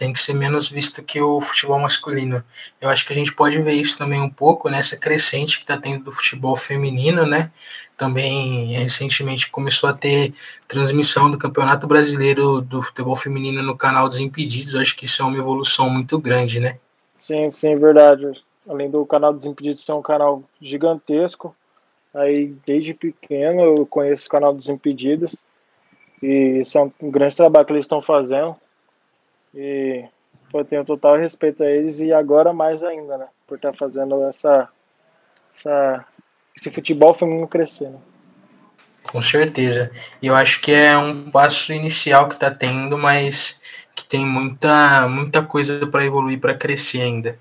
tem 0.00 0.14
que 0.14 0.18
ser 0.18 0.32
menos 0.32 0.70
visto 0.70 1.02
que 1.02 1.20
o 1.20 1.42
futebol 1.42 1.78
masculino. 1.78 2.42
Eu 2.80 2.88
acho 2.88 3.06
que 3.06 3.12
a 3.12 3.14
gente 3.14 3.34
pode 3.34 3.60
ver 3.60 3.74
isso 3.74 3.98
também 3.98 4.18
um 4.18 4.30
pouco 4.30 4.70
nessa 4.70 4.96
crescente 4.96 5.58
que 5.58 5.62
está 5.62 5.76
tendo 5.76 6.04
do 6.04 6.10
futebol 6.10 6.56
feminino, 6.56 7.26
né? 7.26 7.52
Também 7.98 8.72
recentemente 8.72 9.50
começou 9.50 9.90
a 9.90 9.92
ter 9.92 10.32
transmissão 10.66 11.30
do 11.30 11.36
Campeonato 11.36 11.86
Brasileiro 11.86 12.62
do 12.62 12.80
Futebol 12.80 13.14
Feminino 13.14 13.62
no 13.62 13.76
canal 13.76 14.08
dos 14.08 14.18
Impedidos. 14.18 14.72
Eu 14.72 14.80
acho 14.80 14.96
que 14.96 15.04
isso 15.04 15.20
é 15.20 15.26
uma 15.26 15.36
evolução 15.36 15.90
muito 15.90 16.18
grande, 16.18 16.60
né? 16.60 16.78
Sim, 17.18 17.52
sim, 17.52 17.76
verdade. 17.76 18.24
Além 18.66 18.90
do 18.90 19.04
canal 19.04 19.34
dos 19.34 19.44
Impedidos 19.44 19.84
ser 19.84 19.92
um 19.92 20.00
canal 20.00 20.42
gigantesco, 20.62 21.54
aí 22.14 22.54
desde 22.64 22.94
pequeno 22.94 23.60
eu 23.60 23.84
conheço 23.84 24.24
o 24.24 24.30
canal 24.30 24.54
dos 24.54 24.66
Impedidos 24.70 25.36
e 26.22 26.60
isso 26.62 26.78
é 26.78 26.90
um 27.02 27.10
grande 27.10 27.36
trabalho 27.36 27.66
que 27.66 27.72
eles 27.74 27.84
estão 27.84 28.00
fazendo 28.00 28.56
e 29.54 30.04
eu 30.52 30.64
tenho 30.64 30.84
total 30.84 31.16
respeito 31.16 31.62
a 31.62 31.70
eles 31.70 32.00
e 32.00 32.12
agora 32.12 32.52
mais 32.52 32.82
ainda, 32.82 33.18
né? 33.18 33.26
Por 33.46 33.56
estar 33.56 33.72
tá 33.72 33.78
fazendo 33.78 34.22
essa, 34.24 34.68
essa 35.54 36.04
esse 36.56 36.70
futebol 36.70 37.14
feminino 37.14 37.48
crescer. 37.48 37.88
Né? 37.88 37.98
Com 39.04 39.22
certeza. 39.22 39.90
E 40.20 40.26
eu 40.26 40.34
acho 40.34 40.60
que 40.60 40.72
é 40.72 40.96
um 40.96 41.30
passo 41.30 41.72
inicial 41.72 42.28
que 42.28 42.34
está 42.34 42.50
tendo, 42.50 42.98
mas 42.98 43.60
que 43.94 44.04
tem 44.06 44.24
muita, 44.24 45.08
muita 45.08 45.42
coisa 45.42 45.86
para 45.86 46.04
evoluir, 46.04 46.40
para 46.40 46.54
crescer 46.54 47.02
ainda. 47.02 47.38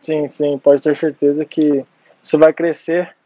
Sim, 0.00 0.28
sim, 0.28 0.58
pode 0.58 0.80
ter 0.80 0.94
certeza 0.94 1.44
que 1.44 1.84
isso 2.22 2.38
vai 2.38 2.52
crescer 2.52 3.16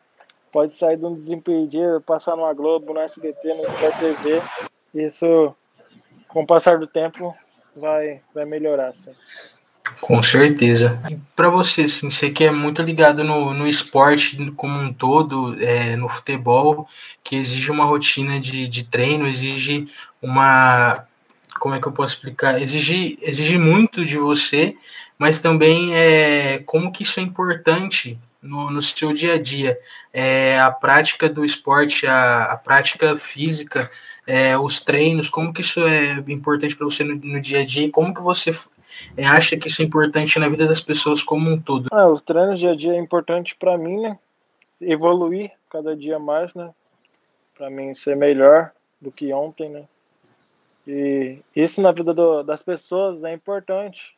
pode 0.53 0.75
sair 0.75 0.99
de 0.99 1.07
um 1.07 1.15
desimpedido, 1.15 2.03
passar 2.03 2.37
numa 2.37 2.53
Globo, 2.53 2.93
no 2.93 3.01
SBT, 3.01 3.55
no 3.55 3.63
Sport 3.63 3.99
TV. 3.99 4.43
Isso, 4.95 5.55
com 6.29 6.43
o 6.43 6.47
passar 6.47 6.79
do 6.79 6.87
tempo, 6.87 7.35
vai, 7.77 8.21
vai 8.35 8.45
melhorar, 8.45 8.93
sim. 8.95 9.13
Com 10.01 10.23
certeza. 10.23 11.01
E 11.11 11.17
para 11.37 11.49
você, 11.49 11.83
assim, 11.83 12.09
você 12.11 12.31
que 12.31 12.45
é 12.45 12.51
muito 12.51 12.83
ligado 12.83 13.23
no, 13.25 13.53
no 13.53 13.67
esporte 13.67 14.51
como 14.53 14.79
um 14.79 14.93
todo, 14.93 15.57
é, 15.63 15.97
no 15.97 16.09
futebol, 16.09 16.89
que 17.23 17.37
exige 17.37 17.71
uma 17.71 17.85
rotina 17.85 18.39
de, 18.41 18.67
de 18.69 18.85
treino, 18.85 19.27
exige 19.27 19.89
uma. 20.21 21.07
Como 21.59 21.75
é 21.75 21.81
que 21.81 21.87
eu 21.87 21.93
posso 21.93 22.15
explicar? 22.15 22.61
Exige, 22.61 23.17
exige 23.23 23.59
muito 23.59 24.05
de 24.05 24.19
você, 24.19 24.77
mas 25.19 25.41
também 25.41 25.95
é 25.95 26.59
como 26.67 26.91
que 26.91 27.05
isso 27.05 27.21
é 27.21 27.23
importante 27.23 28.19
no, 28.43 28.71
no 28.71 28.83
seu 28.83 29.13
dia 29.13 29.35
a 29.35 29.41
dia. 29.41 29.79
É, 30.13 30.59
a 30.61 30.71
prática 30.71 31.29
do 31.29 31.45
esporte, 31.45 32.07
a, 32.07 32.45
a 32.45 32.57
prática 32.57 33.17
física, 33.17 33.91
é, 34.27 34.57
os 34.57 34.81
treinos, 34.81 35.29
como 35.29 35.53
que 35.53 35.61
isso 35.61 35.81
é 35.87 36.13
importante 36.29 36.77
para 36.77 36.85
você 36.85 37.03
no, 37.03 37.15
no, 37.17 37.41
dia 37.41 37.61
a 37.61 37.65
dia 37.65 37.87
e 37.87 37.91
como 37.91 38.15
que 38.15 38.21
você 38.21 38.51
é, 39.17 39.27
acha 39.27 39.57
que 39.57 39.69
isso 39.69 39.83
é 39.83 39.85
importante 39.85 40.39
na 40.39 40.49
vida 40.49 40.67
das 40.67 40.81
pessoas 40.81 41.23
como 41.23 41.51
um 41.51 41.61
todo? 41.61 41.89
Ah, 41.91 42.07
os 42.07 42.23
treinos 42.23 42.61
dia 42.61 42.71
a 42.71 42.77
dia 42.77 42.93
é 42.93 42.99
importante 42.99 43.57
para 43.57 43.77
mim, 43.77 44.01
né? 44.01 44.19
Evoluir 44.81 45.53
cada 45.71 45.97
dia 45.97 46.19
mais, 46.19 46.55
né? 46.55 46.71
Para 47.57 47.69
mim 47.71 47.95
ser 47.95 48.17
melhor 48.17 48.71
do 49.01 49.11
que 49.11 49.33
ontem, 49.33 49.69
né? 49.69 49.85
E 50.87 51.39
isso 51.55 51.81
na 51.81 51.93
vida 51.93 52.13
do, 52.13 52.43
das 52.43 52.63
pessoas 52.63 53.23
é 53.23 53.33
importante, 53.33 54.17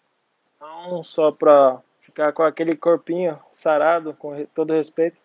não 0.61 1.05
só 1.05 1.31
para 1.31 1.79
ficar 2.01 2.33
com 2.33 2.43
aquele 2.43 2.77
corpinho 2.77 3.39
sarado, 3.53 4.15
com 4.15 4.47
todo 4.55 4.73
respeito, 4.73 5.21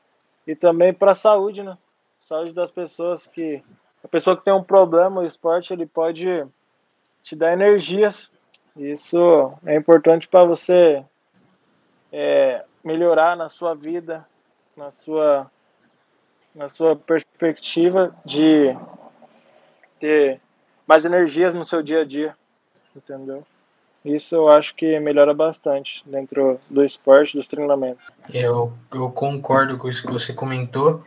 e 0.46 0.56
também 0.56 0.94
para 0.94 1.12
a 1.12 1.16
saúde, 1.16 1.64
né? 1.64 1.78
Saúde 2.20 2.54
das 2.54 2.72
pessoas 2.72 3.26
que 3.26 3.64
a 4.04 4.08
pessoa 4.08 4.36
que 4.36 4.44
tem 4.44 4.54
um 4.54 4.64
problema, 4.64 5.22
o 5.22 5.26
esporte 5.26 5.74
ele 5.74 5.86
pode 5.86 6.46
te 7.22 7.36
dar 7.36 7.54
energias 7.54 8.30
isso 8.80 9.52
é 9.66 9.76
importante 9.76 10.26
para 10.26 10.46
você 10.46 11.04
é, 12.14 12.64
melhorar 12.82 13.36
na 13.36 13.50
sua 13.50 13.76
vida, 13.76 14.26
na 14.76 14.90
sua, 14.90 15.52
na 16.56 16.70
sua 16.70 16.96
perspectiva 16.96 18.16
de 18.24 18.74
ter 20.00 20.40
mais 20.88 21.04
energias 21.04 21.54
no 21.54 21.66
seu 21.66 21.84
dia 21.84 22.02
a 22.02 22.06
dia, 22.06 22.36
entendeu? 22.96 23.46
Isso 24.06 24.34
eu 24.34 24.48
acho 24.48 24.74
que 24.76 24.98
melhora 24.98 25.34
bastante 25.34 26.02
dentro 26.06 26.58
do 26.70 26.86
esporte, 26.86 27.36
dos 27.36 27.50
treinamentos. 27.50 28.10
Eu, 28.34 28.72
eu 28.94 29.12
concordo 29.12 29.78
com 29.78 29.90
isso 29.90 30.08
que 30.08 30.14
você 30.14 30.34
comentou. 30.34 31.04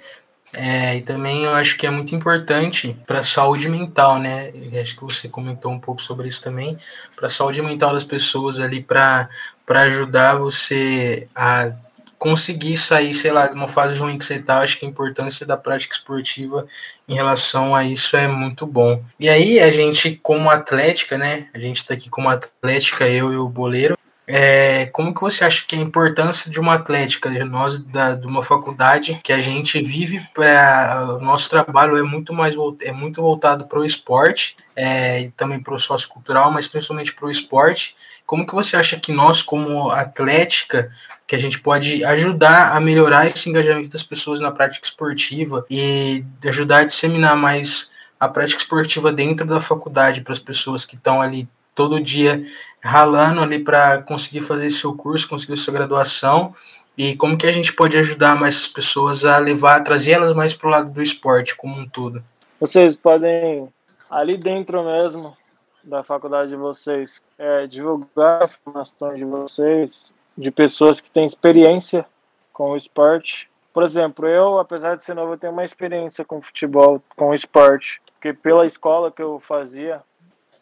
É, 0.54 0.96
e 0.96 1.02
também 1.02 1.44
eu 1.44 1.54
acho 1.54 1.78
que 1.78 1.86
é 1.86 1.90
muito 1.90 2.14
importante 2.14 2.94
para 3.06 3.20
a 3.20 3.22
saúde 3.22 3.68
mental, 3.68 4.18
né? 4.18 4.52
acho 4.80 4.94
que 4.96 5.02
você 5.02 5.28
comentou 5.28 5.72
um 5.72 5.80
pouco 5.80 6.02
sobre 6.02 6.28
isso 6.28 6.42
também, 6.42 6.76
para 7.16 7.28
a 7.28 7.30
saúde 7.30 7.62
mental 7.62 7.94
das 7.94 8.04
pessoas 8.04 8.60
ali, 8.60 8.82
para 8.82 9.28
ajudar 9.66 10.36
você 10.36 11.26
a 11.34 11.72
conseguir 12.18 12.76
sair, 12.76 13.14
sei 13.14 13.32
lá, 13.32 13.48
de 13.48 13.54
uma 13.54 13.66
fase 13.66 13.98
ruim 13.98 14.16
que 14.16 14.24
você 14.24 14.38
tá, 14.38 14.58
acho 14.58 14.78
que 14.78 14.86
a 14.86 14.88
importância 14.88 15.44
da 15.44 15.56
prática 15.56 15.96
esportiva 15.96 16.68
em 17.08 17.14
relação 17.14 17.74
a 17.74 17.84
isso 17.84 18.16
é 18.16 18.28
muito 18.28 18.64
bom. 18.64 19.02
E 19.18 19.28
aí, 19.28 19.58
a 19.58 19.72
gente, 19.72 20.20
como 20.22 20.48
atlética, 20.48 21.18
né? 21.18 21.48
A 21.52 21.58
gente 21.58 21.84
tá 21.84 21.94
aqui 21.94 22.08
como 22.08 22.28
atlética, 22.28 23.08
eu 23.08 23.32
e 23.32 23.36
o 23.36 23.48
Boleiro, 23.48 23.98
é, 24.26 24.86
como 24.86 25.12
que 25.12 25.20
você 25.20 25.44
acha 25.44 25.64
que 25.66 25.74
é 25.74 25.78
a 25.78 25.82
importância 25.82 26.50
de 26.50 26.60
uma 26.60 26.74
atlética, 26.74 27.28
nós 27.44 27.80
da, 27.80 28.14
de 28.14 28.26
uma 28.26 28.42
faculdade 28.42 29.20
que 29.22 29.32
a 29.32 29.40
gente 29.40 29.82
vive 29.82 30.20
para 30.32 31.16
o 31.18 31.24
nosso 31.24 31.50
trabalho 31.50 31.96
é 31.96 32.02
muito 32.02 32.32
mais 32.32 32.54
é 32.82 32.92
muito 32.92 33.20
voltado 33.20 33.66
para 33.66 33.80
o 33.80 33.84
esporte 33.84 34.56
é, 34.76 35.22
e 35.22 35.30
também 35.30 35.60
para 35.60 35.74
o 35.74 35.78
sociocultural, 35.78 36.52
mas 36.52 36.68
principalmente 36.68 37.12
para 37.12 37.26
o 37.26 37.30
esporte. 37.30 37.96
Como 38.24 38.46
que 38.46 38.54
você 38.54 38.76
acha 38.76 38.98
que 38.98 39.12
nós, 39.12 39.42
como 39.42 39.90
atlética, 39.90 40.90
que 41.26 41.34
a 41.34 41.38
gente 41.38 41.60
pode 41.60 42.04
ajudar 42.04 42.76
a 42.76 42.80
melhorar 42.80 43.26
esse 43.26 43.48
engajamento 43.48 43.90
das 43.90 44.02
pessoas 44.02 44.38
na 44.38 44.50
prática 44.50 44.86
esportiva 44.86 45.66
e 45.68 46.24
ajudar 46.46 46.78
a 46.78 46.84
disseminar 46.84 47.36
mais 47.36 47.90
a 48.20 48.28
prática 48.28 48.60
esportiva 48.60 49.12
dentro 49.12 49.44
da 49.44 49.60
faculdade 49.60 50.20
para 50.20 50.32
as 50.32 50.38
pessoas 50.38 50.84
que 50.84 50.94
estão 50.94 51.20
ali 51.20 51.48
todo 51.74 52.02
dia 52.02 52.44
ralando 52.82 53.40
ali 53.40 53.58
para 53.58 54.02
conseguir 54.02 54.40
fazer 54.40 54.70
seu 54.70 54.94
curso, 54.94 55.28
conseguir 55.28 55.56
sua 55.56 55.72
graduação 55.72 56.54
e 56.96 57.16
como 57.16 57.38
que 57.38 57.46
a 57.46 57.52
gente 57.52 57.72
pode 57.72 57.96
ajudar 57.96 58.38
mais 58.38 58.56
as 58.56 58.68
pessoas 58.68 59.24
a 59.24 59.38
levar, 59.38 59.82
trazer 59.84 60.12
elas 60.12 60.34
mais 60.34 60.52
para 60.52 60.68
o 60.68 60.70
lado 60.70 60.90
do 60.90 61.02
esporte 61.02 61.56
como 61.56 61.78
um 61.78 61.88
todo. 61.88 62.22
Vocês 62.60 62.96
podem 62.96 63.68
ali 64.10 64.36
dentro 64.36 64.82
mesmo 64.84 65.36
da 65.82 66.02
faculdade 66.02 66.50
de 66.50 66.56
vocês 66.56 67.22
é, 67.38 67.66
divulgar 67.66 68.44
informações 68.44 69.16
de 69.16 69.24
vocês 69.24 70.12
de 70.36 70.50
pessoas 70.50 71.00
que 71.00 71.10
têm 71.10 71.26
experiência 71.26 72.06
com 72.52 72.70
o 72.70 72.76
esporte. 72.76 73.48
Por 73.72 73.82
exemplo, 73.82 74.26
eu, 74.26 74.58
apesar 74.58 74.96
de 74.96 75.02
ser 75.02 75.14
novo, 75.14 75.32
eu 75.32 75.38
tenho 75.38 75.52
uma 75.52 75.64
experiência 75.64 76.24
com 76.24 76.42
futebol, 76.42 77.02
com 77.16 77.34
esporte, 77.34 78.00
porque 78.14 78.32
pela 78.32 78.66
escola 78.66 79.10
que 79.10 79.22
eu 79.22 79.40
fazia, 79.40 80.02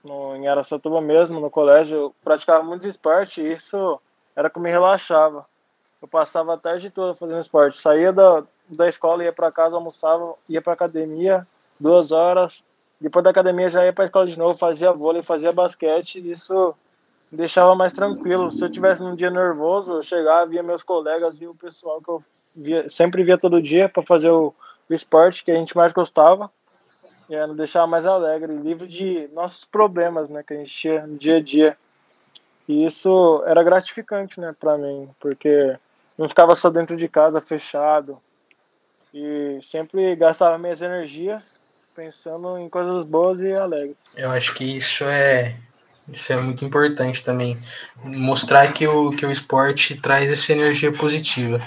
no, 0.05 0.37
em 0.37 0.49
Aracatuba 0.49 1.01
mesmo, 1.01 1.41
no 1.41 1.51
colégio, 1.51 1.97
eu 1.97 2.15
praticava 2.23 2.63
muito 2.63 2.87
esporte 2.87 3.41
e 3.41 3.53
isso 3.53 4.01
era 4.35 4.49
que 4.49 4.59
me 4.59 4.71
relaxava. 4.71 5.47
Eu 6.01 6.09
passava 6.09 6.55
a 6.55 6.57
tarde 6.57 6.91
toda 6.91 7.15
fazendo 7.15 7.41
esporte. 7.41 7.79
Saía 7.79 8.13
da, 8.13 8.43
da 8.69 8.89
escola, 8.89 9.23
ia 9.23 9.33
para 9.33 9.53
casa, 9.53 9.77
almoçava, 9.77 10.35
ia 10.49 10.63
para 10.63 10.73
academia, 10.73 11.47
duas 11.79 12.11
horas. 12.11 12.65
Depois 13.01 13.23
da 13.23 13.31
academia 13.31 13.69
já 13.69 13.85
ia 13.85 13.93
para 13.93 14.05
escola 14.07 14.27
de 14.27 14.39
novo, 14.39 14.59
fazia 14.59 14.93
vôlei, 14.93 15.23
fazia 15.23 15.53
basquete. 15.53 16.19
Isso 16.31 16.75
me 17.31 17.39
deixava 17.39 17.75
mais 17.75 17.93
tranquilo. 17.93 18.51
Se 18.51 18.65
eu 18.65 18.71
tivesse 18.71 19.03
num 19.03 19.15
dia 19.15 19.31
nervoso, 19.31 19.93
eu 19.93 20.03
chegava, 20.03 20.47
via 20.47 20.63
meus 20.63 20.83
colegas, 20.83 21.37
via 21.37 21.51
o 21.51 21.55
pessoal 21.55 22.01
que 22.01 22.09
eu 22.09 22.25
via, 22.57 22.89
sempre 22.89 23.23
via 23.23 23.39
todo 23.39 23.61
dia 23.61 23.89
para 23.89 24.03
fazer 24.03 24.31
o, 24.31 24.55
o 24.89 24.95
esporte 24.95 25.45
que 25.45 25.51
a 25.51 25.55
gente 25.55 25.77
mais 25.77 25.93
gostava 25.93 26.51
é, 27.31 27.47
nos 27.47 27.57
deixar 27.57 27.87
mais 27.87 28.05
alegre, 28.07 28.53
livre 28.57 28.87
de 28.87 29.29
nossos 29.33 29.65
problemas, 29.65 30.29
né, 30.29 30.43
que 30.43 30.55
a 30.55 30.57
gente 30.57 30.71
tinha 30.71 31.07
no 31.07 31.17
dia 31.17 31.37
a 31.37 31.43
dia. 31.43 31.77
E 32.69 32.85
isso 32.85 33.43
era 33.47 33.63
gratificante, 33.63 34.41
né, 34.41 34.55
para 34.59 34.77
mim, 34.77 35.09
porque 35.19 35.77
não 36.19 36.29
ficava 36.29 36.55
só 36.55 36.69
dentro 36.69 36.97
de 36.97 37.09
casa 37.09 37.41
fechado 37.41 38.19
e 39.13 39.59
sempre 39.63 40.15
gastava 40.17 40.59
minhas 40.59 40.83
energias 40.83 41.61
pensando 41.95 42.57
em 42.59 42.69
coisas 42.69 43.05
boas 43.05 43.43
e 43.43 43.53
alegres. 43.53 43.97
Eu 44.17 44.31
acho 44.31 44.55
que 44.55 44.77
isso 44.77 45.05
é 45.05 45.57
isso 46.09 46.33
é 46.33 46.37
muito 46.37 46.65
importante 46.65 47.25
também, 47.25 47.59
mostrar 48.03 48.73
que 48.73 48.87
o 48.87 49.11
que 49.13 49.25
o 49.25 49.31
esporte 49.31 50.01
traz 50.01 50.31
essa 50.31 50.53
energia 50.53 50.93
positiva. 50.93 51.61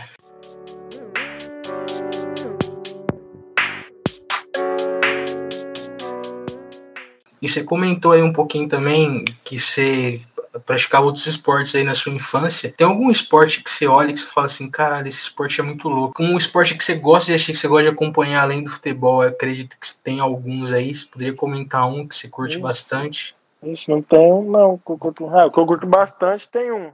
E 7.43 7.49
você 7.49 7.61
comentou 7.61 8.13
aí 8.13 8.23
um 8.23 8.31
pouquinho 8.31 8.69
também 8.69 9.25
que 9.43 9.59
você 9.59 10.21
praticava 10.65 11.03
outros 11.05 11.27
esportes 11.27 11.75
aí 11.75 11.83
na 11.83 11.93
sua 11.93 12.13
infância. 12.13 12.73
Tem 12.77 12.87
algum 12.87 13.11
esporte 13.11 13.61
que 13.61 13.69
você 13.69 13.85
olha 13.85 14.11
e 14.11 14.13
que 14.13 14.21
você 14.21 14.27
fala 14.27 14.45
assim, 14.45 14.71
caralho, 14.71 15.09
esse 15.09 15.23
esporte 15.23 15.59
é 15.59 15.63
muito 15.63 15.89
louco? 15.89 16.23
Um 16.23 16.37
esporte 16.37 16.73
que 16.73 16.81
você 16.81 16.95
gosta 16.95 17.29
de 17.29 17.35
achar 17.35 17.51
que 17.51 17.57
você 17.57 17.67
gosta 17.67 17.83
de 17.83 17.89
acompanhar 17.89 18.43
além 18.43 18.63
do 18.63 18.69
futebol, 18.69 19.25
eu 19.25 19.29
acredito 19.31 19.75
que 19.77 19.93
tem 20.01 20.21
alguns 20.21 20.71
aí. 20.71 20.95
Você 20.95 21.05
poderia 21.05 21.33
comentar 21.33 21.85
um 21.85 22.07
que 22.07 22.15
você 22.15 22.29
curte 22.29 22.53
Isso. 22.53 22.63
bastante? 22.63 23.35
Isso, 23.61 23.91
não 23.91 24.01
tem 24.01 24.31
um 24.31 24.49
não. 24.49 24.77
Que 24.77 24.91
eu, 24.93 24.97
curto, 24.97 25.27
ah, 25.27 25.51
que 25.51 25.59
eu 25.59 25.65
curto 25.65 25.85
bastante 25.85 26.47
tem 26.47 26.71
um, 26.71 26.91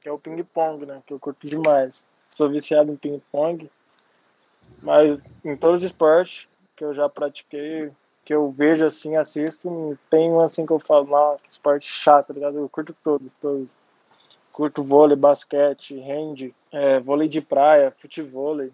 que 0.00 0.08
é 0.08 0.12
o 0.12 0.18
ping-pong, 0.18 0.86
né? 0.86 1.02
Que 1.04 1.12
eu 1.12 1.18
curto 1.18 1.44
demais. 1.44 2.04
Sou 2.30 2.48
viciado 2.48 2.92
em 2.92 2.96
ping-pong. 2.96 3.68
Mas 4.80 5.18
em 5.44 5.56
todos 5.56 5.82
os 5.82 5.90
esportes 5.90 6.46
que 6.76 6.84
eu 6.84 6.94
já 6.94 7.08
pratiquei, 7.08 7.90
que 8.28 8.34
eu 8.34 8.50
vejo 8.50 8.84
assim, 8.84 9.16
assisto, 9.16 9.98
tem 10.10 10.30
um 10.30 10.40
assim 10.40 10.66
que 10.66 10.72
eu 10.74 10.78
falo, 10.78 11.06
não, 11.06 11.38
que 11.38 11.50
esporte 11.50 11.90
chato, 11.90 12.26
tá 12.26 12.34
ligado? 12.34 12.58
Eu 12.58 12.68
curto 12.68 12.94
todos, 13.02 13.34
todos. 13.34 13.80
Curto 14.52 14.84
vôlei, 14.84 15.16
basquete, 15.16 15.98
hand, 15.98 16.52
é, 16.70 17.00
vôlei 17.00 17.26
de 17.26 17.40
praia, 17.40 17.90
futevôlei. 17.90 18.70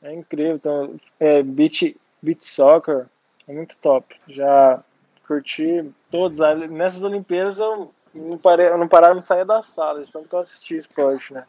É 0.00 0.14
incrível. 0.14 0.54
Então, 0.54 0.94
é, 1.18 1.42
beach, 1.42 1.96
beach 2.22 2.46
soccer, 2.46 3.06
é 3.48 3.52
muito 3.52 3.76
top. 3.78 4.14
Já 4.28 4.80
curti 5.26 5.92
todos. 6.08 6.38
Nessas 6.70 7.02
Olimpíadas 7.02 7.58
eu 7.58 7.90
não, 8.14 8.38
parei, 8.38 8.68
eu 8.68 8.78
não 8.78 8.86
parava, 8.86 9.14
não 9.14 9.20
saía 9.20 9.44
da 9.44 9.60
sala, 9.60 10.06
só 10.06 10.22
que 10.22 10.32
eu 10.32 10.38
assisti 10.38 10.76
esporte, 10.76 11.34
né? 11.34 11.44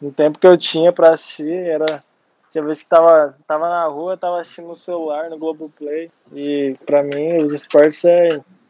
No 0.00 0.12
tempo 0.12 0.38
que 0.38 0.46
eu 0.46 0.56
tinha 0.56 0.92
para 0.92 1.14
assistir, 1.14 1.50
era 1.50 2.00
tinha 2.50 2.64
vez 2.64 2.82
que 2.82 2.88
tava, 2.88 3.36
tava 3.46 3.68
na 3.68 3.86
rua, 3.86 4.16
tava 4.16 4.40
assistindo 4.40 4.68
no 4.68 4.76
celular, 4.76 5.30
no 5.30 5.38
Globoplay. 5.38 6.10
E 6.32 6.76
pra 6.84 7.02
mim, 7.02 7.44
os 7.44 7.52
esportes 7.52 8.04
é, 8.04 8.28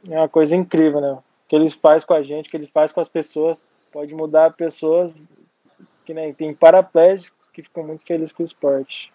é 0.09 0.19
uma 0.19 0.29
coisa 0.29 0.55
incrível, 0.55 1.01
né? 1.01 1.13
O 1.13 1.23
que 1.49 1.57
eles 1.57 1.75
fazem 1.75 2.07
com 2.07 2.15
a 2.15 2.23
gente, 2.23 2.49
o 2.49 2.51
que 2.51 2.57
eles 2.57 2.71
fazem 2.71 2.95
com 2.95 3.01
as 3.01 3.09
pessoas. 3.09 3.71
Pode 3.91 4.15
mudar 4.15 4.53
pessoas 4.53 5.29
que 6.05 6.13
nem 6.13 6.33
tem 6.33 6.55
paraplégicos 6.55 7.49
que 7.53 7.63
ficam 7.63 7.85
muito 7.85 8.05
felizes 8.05 8.33
com 8.33 8.43
o 8.43 8.47
esporte. 8.47 9.13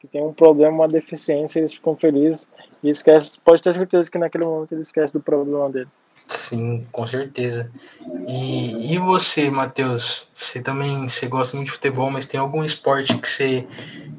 que 0.00 0.08
tem 0.08 0.20
um 0.20 0.32
problema, 0.32 0.74
uma 0.74 0.88
deficiência, 0.88 1.60
eles 1.60 1.74
ficam 1.74 1.94
felizes 1.94 2.50
e 2.82 2.90
esquece, 2.90 3.38
pode 3.38 3.62
ter 3.62 3.72
certeza 3.72 4.10
que 4.10 4.18
naquele 4.18 4.44
momento 4.44 4.72
ele 4.72 4.82
esquece 4.82 5.12
do 5.12 5.20
problema 5.20 5.70
dele. 5.70 5.88
Sim, 6.26 6.86
com 6.90 7.06
certeza. 7.06 7.70
E, 8.26 8.94
e 8.94 8.98
você, 8.98 9.50
Matheus? 9.50 10.28
Você 10.32 10.62
também 10.62 11.08
você 11.08 11.26
gosta 11.26 11.56
muito 11.56 11.68
de 11.68 11.72
futebol, 11.74 12.10
mas 12.10 12.26
tem 12.26 12.40
algum 12.40 12.64
esporte 12.64 13.16
que 13.18 13.28
você, 13.28 13.66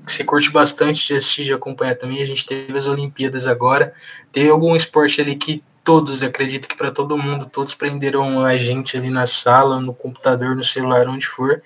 que 0.06 0.12
você 0.12 0.24
curte 0.24 0.52
bastante 0.52 1.08
de 1.08 1.16
assistir, 1.16 1.44
de 1.46 1.54
acompanhar 1.54 1.96
também? 1.96 2.22
A 2.22 2.26
gente 2.26 2.46
teve 2.46 2.78
as 2.78 2.88
Olimpíadas 2.88 3.48
agora. 3.48 3.94
Teve 4.32 4.50
algum 4.50 4.76
esporte 4.76 5.22
ali 5.22 5.36
que 5.36 5.64
todos, 5.84 6.24
acredito 6.24 6.68
que 6.68 6.78
para 6.78 6.92
todo 6.92 7.18
mundo, 7.18 7.46
todos 7.46 7.74
prenderam 7.74 8.44
a 8.46 8.58
gente 8.58 8.96
ali 8.98 9.10
na 9.10 9.28
sala, 9.28 9.80
no 9.82 9.94
computador, 9.94 10.56
no 10.56 10.64
celular, 10.64 11.08
onde 11.08 11.28
for. 11.28 11.62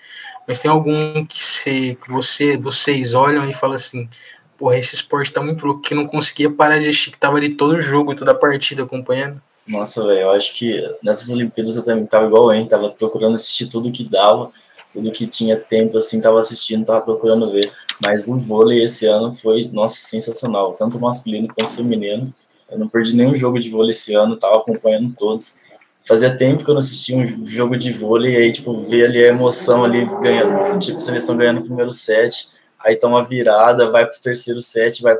Mas 0.47 0.59
tem 0.59 0.71
algum 0.71 1.25
que, 1.25 1.43
você, 1.43 1.97
você, 2.07 2.57
vocês 2.57 3.13
olham 3.13 3.47
e 3.49 3.53
falam 3.53 3.75
assim: 3.75 4.09
porra, 4.57 4.77
esse 4.77 4.95
esporte 4.95 5.31
tá 5.31 5.41
muito 5.41 5.65
louco, 5.65 5.81
que 5.81 5.93
não 5.93 6.07
conseguia 6.07 6.49
parar 6.49 6.79
de 6.79 6.89
assistir, 6.89 7.11
que 7.11 7.17
tava 7.17 7.37
ali 7.37 7.53
todo 7.53 7.75
o 7.75 7.81
jogo, 7.81 8.15
toda 8.15 8.31
a 8.31 8.35
partida 8.35 8.83
acompanhando? 8.83 9.41
Nossa, 9.67 10.05
velho, 10.05 10.21
eu 10.21 10.31
acho 10.31 10.53
que 10.53 10.81
nessas 11.03 11.29
Olimpíadas 11.29 11.75
eu 11.75 11.83
também 11.83 12.05
tava 12.05 12.25
igual 12.25 12.53
hein, 12.53 12.65
tava 12.65 12.89
procurando 12.89 13.35
assistir 13.35 13.67
tudo 13.67 13.91
que 13.91 14.03
dava, 14.03 14.49
tudo 14.91 15.11
que 15.11 15.27
tinha 15.27 15.57
tempo, 15.57 15.97
assim, 15.97 16.21
tava 16.21 16.39
assistindo, 16.39 16.85
tava 16.85 17.01
procurando 17.01 17.51
ver. 17.51 17.71
Mas 18.01 18.27
o 18.27 18.37
vôlei 18.37 18.83
esse 18.83 19.05
ano 19.05 19.31
foi, 19.33 19.69
nossa, 19.73 19.95
sensacional, 19.97 20.73
tanto 20.73 20.99
masculino 20.99 21.47
quanto 21.53 21.71
feminino. 21.71 22.33
Eu 22.69 22.79
não 22.79 22.87
perdi 22.87 23.15
nenhum 23.15 23.35
jogo 23.35 23.59
de 23.59 23.69
vôlei 23.69 23.91
esse 23.91 24.13
ano, 24.13 24.37
tava 24.37 24.57
acompanhando 24.57 25.13
todos. 25.13 25.61
Fazia 26.07 26.35
tempo 26.35 26.63
que 26.63 26.69
eu 26.69 26.73
não 26.73 26.79
assistia 26.79 27.17
um 27.17 27.45
jogo 27.45 27.75
de 27.75 27.91
vôlei, 27.91 28.33
e 28.33 28.37
aí, 28.37 28.51
tipo, 28.51 28.79
ver 28.81 29.05
ali 29.05 29.25
a 29.25 29.27
emoção 29.27 29.83
ali, 29.83 30.05
ganhando, 30.21 30.79
tipo, 30.79 31.01
seleção 31.01 31.35
ganhando 31.35 31.59
o 31.59 31.63
primeiro 31.63 31.91
set, 31.91 32.47
aí 32.79 32.95
toma 32.95 33.21
virada, 33.23 33.91
vai 33.91 34.05
pro 34.05 34.21
terceiro 34.21 34.61
set, 34.61 35.01
vai 35.01 35.17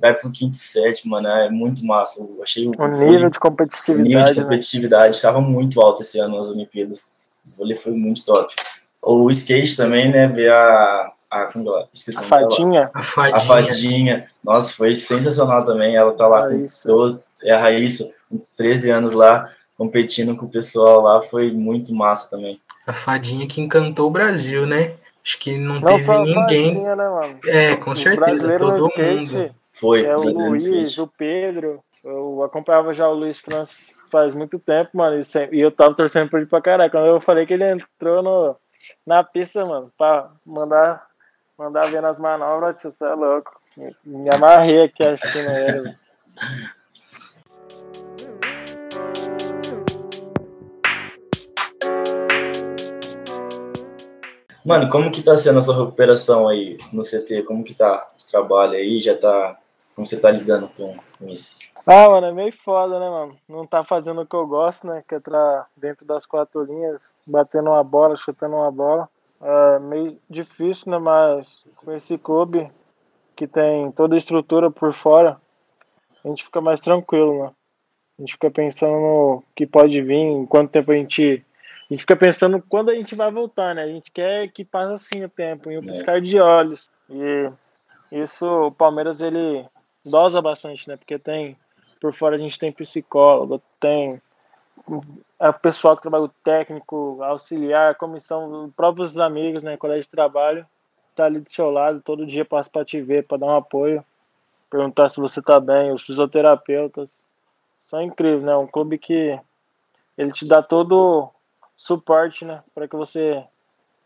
vai 0.00 0.14
pro 0.14 0.30
quinto 0.30 0.56
set, 0.56 1.06
mano, 1.06 1.28
é 1.28 1.50
muito 1.50 1.84
massa. 1.84 2.20
Eu 2.20 2.42
achei 2.42 2.66
o, 2.66 2.72
o 2.76 2.86
nível 2.86 3.30
de 3.30 3.38
competitividade. 3.38 4.00
O 4.00 4.18
nível 4.18 4.34
de 4.34 4.42
competitividade 4.42 5.14
estava 5.14 5.40
né? 5.40 5.46
muito 5.46 5.80
alto 5.80 6.02
esse 6.02 6.18
ano 6.18 6.36
nas 6.36 6.48
Olimpíadas. 6.48 7.12
O 7.52 7.58
vôlei 7.58 7.76
foi 7.76 7.92
muito 7.92 8.24
top. 8.24 8.54
O 9.02 9.30
skate 9.30 9.76
também, 9.76 10.10
né? 10.10 10.26
Ver 10.26 10.50
a. 10.50 11.12
a 11.30 11.46
como 11.46 11.68
ela, 11.68 11.88
esqueci 11.92 12.18
a 12.18 12.22
fadinha. 12.22 12.90
a 12.94 13.02
fadinha. 13.02 13.36
A 13.36 13.40
fadinha. 13.40 14.30
Nossa, 14.42 14.74
foi 14.74 14.94
sensacional 14.94 15.64
também. 15.64 15.96
Ela 15.96 16.12
tá 16.12 16.26
lá 16.26 16.48
com 16.48 16.66
todo, 16.84 17.22
é 17.44 17.52
a 17.52 17.58
Raíssa, 17.58 18.10
com 18.28 18.40
13 18.56 18.90
anos 18.90 19.12
lá, 19.12 19.50
competindo 19.76 20.36
com 20.36 20.46
o 20.46 20.50
pessoal 20.50 21.02
lá. 21.02 21.20
Foi 21.20 21.50
muito 21.52 21.94
massa 21.94 22.30
também. 22.30 22.60
A 22.86 22.92
fadinha 22.92 23.46
que 23.46 23.60
encantou 23.60 24.08
o 24.08 24.10
Brasil, 24.10 24.66
né? 24.66 24.94
Acho 25.22 25.38
que 25.38 25.58
não, 25.58 25.80
não 25.80 25.82
teve 25.82 26.18
ninguém. 26.18 26.74
Fadinha, 26.74 26.96
né, 26.96 27.36
é, 27.46 27.76
com 27.76 27.94
certeza, 27.94 28.58
todo 28.58 28.90
mundo. 28.96 29.54
Foi, 29.80 30.04
é, 30.04 30.14
o 30.14 30.22
Luiz, 30.22 30.98
o 30.98 31.06
Pedro. 31.06 31.82
Eu 32.04 32.42
acompanhava 32.42 32.92
já 32.92 33.08
o 33.08 33.14
Luiz 33.14 33.38
França 33.38 33.72
faz 34.12 34.34
muito 34.34 34.58
tempo, 34.58 34.90
mano. 34.94 35.22
E 35.50 35.58
eu 35.58 35.72
tava 35.72 35.94
torcendo 35.94 36.28
por 36.28 36.38
ele 36.38 36.48
pra 36.48 36.60
caralho. 36.60 36.90
Quando 36.90 37.06
eu 37.06 37.20
falei 37.20 37.46
que 37.46 37.54
ele 37.54 37.64
entrou 37.64 38.22
no, 38.22 38.56
na 39.06 39.24
pista, 39.24 39.64
mano, 39.64 39.90
pra 39.96 40.30
mandar, 40.44 41.06
mandar 41.58 41.90
ver 41.90 42.02
nas 42.02 42.18
manobras, 42.18 42.82
você 42.82 43.04
é 43.04 43.14
louco. 43.14 43.58
Me 44.04 44.28
amarrei 44.34 44.82
aqui 44.82 45.02
assistindo 45.02 45.48
ele. 45.50 45.96
Mano, 54.62 54.90
como 54.90 55.10
que 55.10 55.22
tá 55.22 55.36
sendo 55.38 55.58
a 55.58 55.62
sua 55.62 55.78
recuperação 55.78 56.46
aí 56.46 56.76
no 56.92 57.02
CT? 57.02 57.44
Como 57.44 57.64
que 57.64 57.74
tá 57.74 58.06
esse 58.14 58.30
trabalho 58.30 58.74
aí? 58.74 59.00
Já 59.00 59.16
tá. 59.16 59.56
Como 60.00 60.06
você 60.06 60.18
tá 60.18 60.30
lidando 60.30 60.66
com, 60.68 60.96
com 61.18 61.28
isso? 61.28 61.58
Ah, 61.86 62.08
mano, 62.08 62.28
é 62.28 62.32
meio 62.32 62.52
foda, 62.54 62.98
né, 62.98 63.10
mano? 63.10 63.36
Não 63.46 63.66
tá 63.66 63.82
fazendo 63.82 64.22
o 64.22 64.26
que 64.26 64.34
eu 64.34 64.46
gosto, 64.46 64.86
né? 64.86 65.04
Que 65.06 65.14
é 65.14 65.18
entrar 65.18 65.66
dentro 65.76 66.06
das 66.06 66.24
quatro 66.24 66.64
linhas, 66.64 67.12
batendo 67.26 67.68
uma 67.68 67.84
bola, 67.84 68.16
chutando 68.16 68.56
uma 68.56 68.70
bola. 68.70 69.10
É 69.42 69.78
meio 69.78 70.18
difícil, 70.28 70.90
né? 70.90 70.98
Mas 70.98 71.62
com 71.76 71.92
esse 71.92 72.16
clube 72.16 72.72
que 73.36 73.46
tem 73.46 73.92
toda 73.92 74.14
a 74.14 74.18
estrutura 74.18 74.70
por 74.70 74.94
fora, 74.94 75.38
a 76.24 76.28
gente 76.28 76.44
fica 76.44 76.62
mais 76.62 76.80
tranquilo, 76.80 77.42
né? 77.42 77.50
A 78.18 78.22
gente 78.22 78.32
fica 78.32 78.50
pensando 78.50 78.92
no 78.92 79.44
que 79.54 79.66
pode 79.66 80.00
vir, 80.00 80.14
em 80.14 80.46
quanto 80.46 80.70
tempo 80.70 80.92
a 80.92 80.94
gente 80.94 81.44
a 81.90 81.92
gente 81.92 82.00
fica 82.00 82.16
pensando 82.16 82.64
quando 82.70 82.88
a 82.88 82.94
gente 82.94 83.14
vai 83.14 83.30
voltar, 83.30 83.74
né? 83.74 83.82
A 83.82 83.88
gente 83.88 84.10
quer 84.10 84.48
que 84.48 84.64
passe 84.64 84.94
assim 84.94 85.24
o 85.24 85.28
tempo, 85.28 85.70
em 85.70 85.76
um 85.76 85.82
é. 85.82 85.84
piscar 85.84 86.22
de 86.22 86.40
olhos. 86.40 86.90
E 87.10 87.50
isso 88.10 88.46
o 88.46 88.72
Palmeiras 88.72 89.20
ele 89.20 89.68
dosa 90.04 90.40
bastante, 90.40 90.88
né? 90.88 90.96
Porque 90.96 91.18
tem 91.18 91.56
por 92.00 92.14
fora 92.14 92.36
a 92.36 92.38
gente 92.38 92.58
tem 92.58 92.72
psicólogo, 92.72 93.60
tem 93.78 94.20
é 95.38 95.48
o 95.48 95.54
pessoal 95.54 95.94
que 95.96 96.02
trabalha 96.02 96.24
o 96.24 96.34
técnico, 96.42 97.22
auxiliar, 97.22 97.94
comissão, 97.96 98.72
próprios 98.74 99.18
amigos, 99.18 99.62
né, 99.62 99.76
colégio 99.76 100.04
de 100.04 100.08
trabalho, 100.08 100.66
tá 101.14 101.24
ali 101.26 101.40
do 101.40 101.50
seu 101.50 101.70
lado, 101.70 102.00
todo 102.00 102.26
dia 102.26 102.44
passa 102.44 102.70
para 102.70 102.84
te 102.84 103.00
ver, 103.00 103.26
para 103.26 103.38
dar 103.38 103.46
um 103.46 103.56
apoio, 103.56 104.04
perguntar 104.70 105.08
se 105.08 105.20
você 105.20 105.42
tá 105.42 105.60
bem, 105.60 105.92
os 105.92 106.02
fisioterapeutas 106.02 107.26
são 107.76 108.02
incríveis, 108.02 108.42
né? 108.42 108.56
Um 108.56 108.66
clube 108.66 108.98
que 108.98 109.38
ele 110.16 110.32
te 110.32 110.46
dá 110.46 110.62
todo 110.62 111.30
suporte, 111.76 112.44
né, 112.44 112.62
para 112.74 112.86
que 112.86 112.96
você 112.96 113.42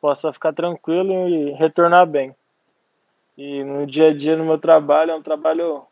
possa 0.00 0.32
ficar 0.32 0.52
tranquilo 0.52 1.28
e 1.28 1.52
retornar 1.52 2.06
bem. 2.06 2.34
E 3.36 3.64
no 3.64 3.86
dia 3.86 4.08
a 4.08 4.14
dia 4.16 4.36
no 4.36 4.44
meu 4.44 4.58
trabalho 4.58 5.10
é 5.10 5.16
um 5.16 5.22
trabalho 5.22 5.84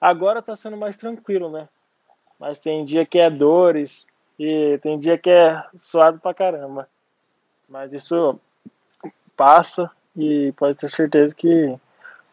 agora 0.00 0.38
está 0.38 0.54
sendo 0.54 0.76
mais 0.76 0.96
tranquilo, 0.96 1.50
né? 1.50 1.68
Mas 2.38 2.58
tem 2.58 2.84
dia 2.84 3.06
que 3.06 3.18
é 3.18 3.30
dores 3.30 4.06
e 4.38 4.78
tem 4.82 4.98
dia 4.98 5.16
que 5.16 5.30
é 5.30 5.62
suado 5.76 6.18
pra 6.20 6.34
caramba. 6.34 6.88
Mas 7.68 7.92
isso 7.92 8.38
passa 9.36 9.90
e 10.16 10.52
pode 10.56 10.78
ter 10.78 10.90
certeza 10.90 11.34
que 11.34 11.76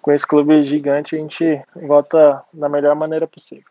com 0.02 0.12
esse 0.12 0.26
clube 0.26 0.64
gigante 0.64 1.16
a 1.16 1.20
gente 1.20 1.62
volta 1.76 2.44
da 2.52 2.68
melhor 2.68 2.96
maneira 2.96 3.28
possível. 3.28 3.71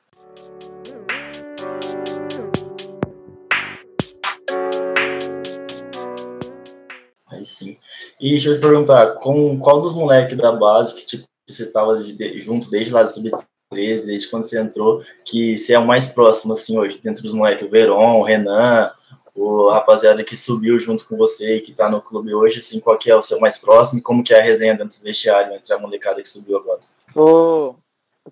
Aí 7.40 7.44
sim. 7.44 7.76
E 8.20 8.30
deixa 8.30 8.50
eu 8.50 8.54
te 8.54 8.60
perguntar, 8.60 9.14
com 9.14 9.58
qual 9.58 9.80
dos 9.80 9.94
moleques 9.94 10.36
da 10.36 10.52
base 10.52 10.94
que 10.94 11.04
tipo, 11.04 11.24
você 11.48 11.64
estava 11.64 11.96
de, 11.96 12.40
junto 12.40 12.70
desde 12.70 12.92
lá 12.92 13.02
do 13.02 13.10
sub-13, 13.10 14.06
desde 14.06 14.28
quando 14.28 14.44
você 14.44 14.60
entrou, 14.60 15.02
que 15.24 15.56
você 15.56 15.72
é 15.72 15.78
o 15.78 15.86
mais 15.86 16.06
próximo, 16.06 16.52
assim, 16.52 16.78
hoje, 16.78 17.00
dentro 17.02 17.22
dos 17.22 17.32
moleques, 17.32 17.66
o 17.66 17.70
Veron, 17.70 18.20
o 18.20 18.22
Renan, 18.22 18.92
o 19.34 19.70
rapaziada 19.70 20.22
que 20.22 20.36
subiu 20.36 20.78
junto 20.78 21.08
com 21.08 21.16
você 21.16 21.56
e 21.56 21.60
que 21.60 21.72
tá 21.72 21.88
no 21.88 22.02
clube 22.02 22.34
hoje, 22.34 22.60
assim, 22.60 22.78
qual 22.78 22.98
que 22.98 23.10
é 23.10 23.16
o 23.16 23.22
seu 23.22 23.40
mais 23.40 23.56
próximo 23.56 23.98
e 23.98 24.02
como 24.02 24.22
que 24.22 24.34
é 24.34 24.38
a 24.38 24.42
resenha 24.42 24.76
dentro 24.76 24.98
do 24.98 25.02
vestiário 25.04 25.54
entre 25.54 25.72
a 25.72 25.78
molecada 25.78 26.20
que 26.20 26.28
subiu 26.28 26.58
agora? 26.58 26.80
O, 27.16 27.74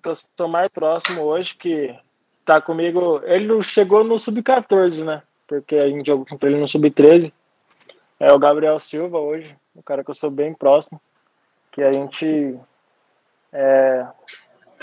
que 0.01 0.07
eu 0.07 0.17
sou 0.37 0.47
mais 0.47 0.69
próximo 0.69 1.23
hoje, 1.23 1.55
que 1.55 1.95
tá 2.45 2.61
comigo, 2.61 3.21
ele 3.25 3.61
chegou 3.61 4.03
no 4.03 4.19
sub-14, 4.19 5.03
né? 5.03 5.23
Porque 5.47 5.75
a 5.75 5.87
gente 5.87 6.05
jogou 6.05 6.25
contra 6.25 6.47
ele 6.47 6.59
no 6.59 6.67
sub-13, 6.67 7.33
é 8.19 8.31
o 8.31 8.39
Gabriel 8.39 8.79
Silva 8.79 9.17
hoje, 9.17 9.55
o 9.75 9.81
cara 9.81 10.03
que 10.03 10.09
eu 10.09 10.15
sou 10.15 10.29
bem 10.29 10.53
próximo, 10.53 10.99
que 11.71 11.81
a 11.81 11.89
gente 11.89 12.59
é, 13.51 14.05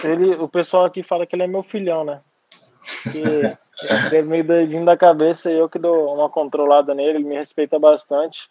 ele, 0.05 0.35
o 0.35 0.49
pessoal 0.49 0.85
aqui 0.85 1.03
fala 1.03 1.27
que 1.27 1.35
ele 1.35 1.43
é 1.43 1.47
meu 1.47 1.63
filhão, 1.63 2.05
né? 2.05 2.21
Que 3.03 3.19
ele 4.07 4.17
é 4.17 4.23
meio 4.23 4.45
doidinho 4.45 4.85
da 4.85 4.97
cabeça 4.97 5.51
e 5.51 5.59
eu 5.59 5.69
que 5.69 5.79
dou 5.79 6.15
uma 6.15 6.29
controlada 6.29 6.95
nele, 6.95 7.19
ele 7.19 7.25
me 7.25 7.37
respeita 7.37 7.79
bastante. 7.79 8.49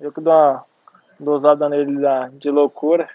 Eu 0.00 0.12
que 0.12 0.20
dou 0.20 0.32
uma 0.32 0.64
dosada 1.18 1.68
nele 1.68 2.00
da, 2.00 2.28
de 2.28 2.50
loucura. 2.50 3.08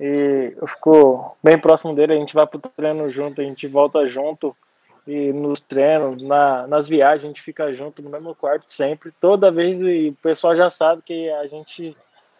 E 0.00 0.54
eu 0.56 0.66
fico 0.66 1.36
bem 1.42 1.58
próximo 1.58 1.94
dele, 1.94 2.14
a 2.14 2.16
gente 2.16 2.34
vai 2.34 2.46
pro 2.46 2.58
treino 2.58 3.08
junto, 3.08 3.40
a 3.40 3.44
gente 3.44 3.68
volta 3.68 4.06
junto 4.06 4.56
e 5.06 5.32
nos 5.32 5.60
treinos, 5.60 6.22
na, 6.22 6.66
nas 6.66 6.86
viagens, 6.86 7.24
a 7.24 7.28
gente 7.28 7.42
fica 7.42 7.72
junto 7.72 8.02
no 8.02 8.10
mesmo 8.10 8.34
quarto 8.34 8.66
sempre. 8.68 9.12
Toda 9.20 9.50
vez 9.50 9.80
e 9.80 10.08
o 10.08 10.14
pessoal 10.22 10.56
já 10.56 10.70
sabe 10.70 11.02
que 11.02 11.28
a 11.30 11.46
gente 11.46 11.96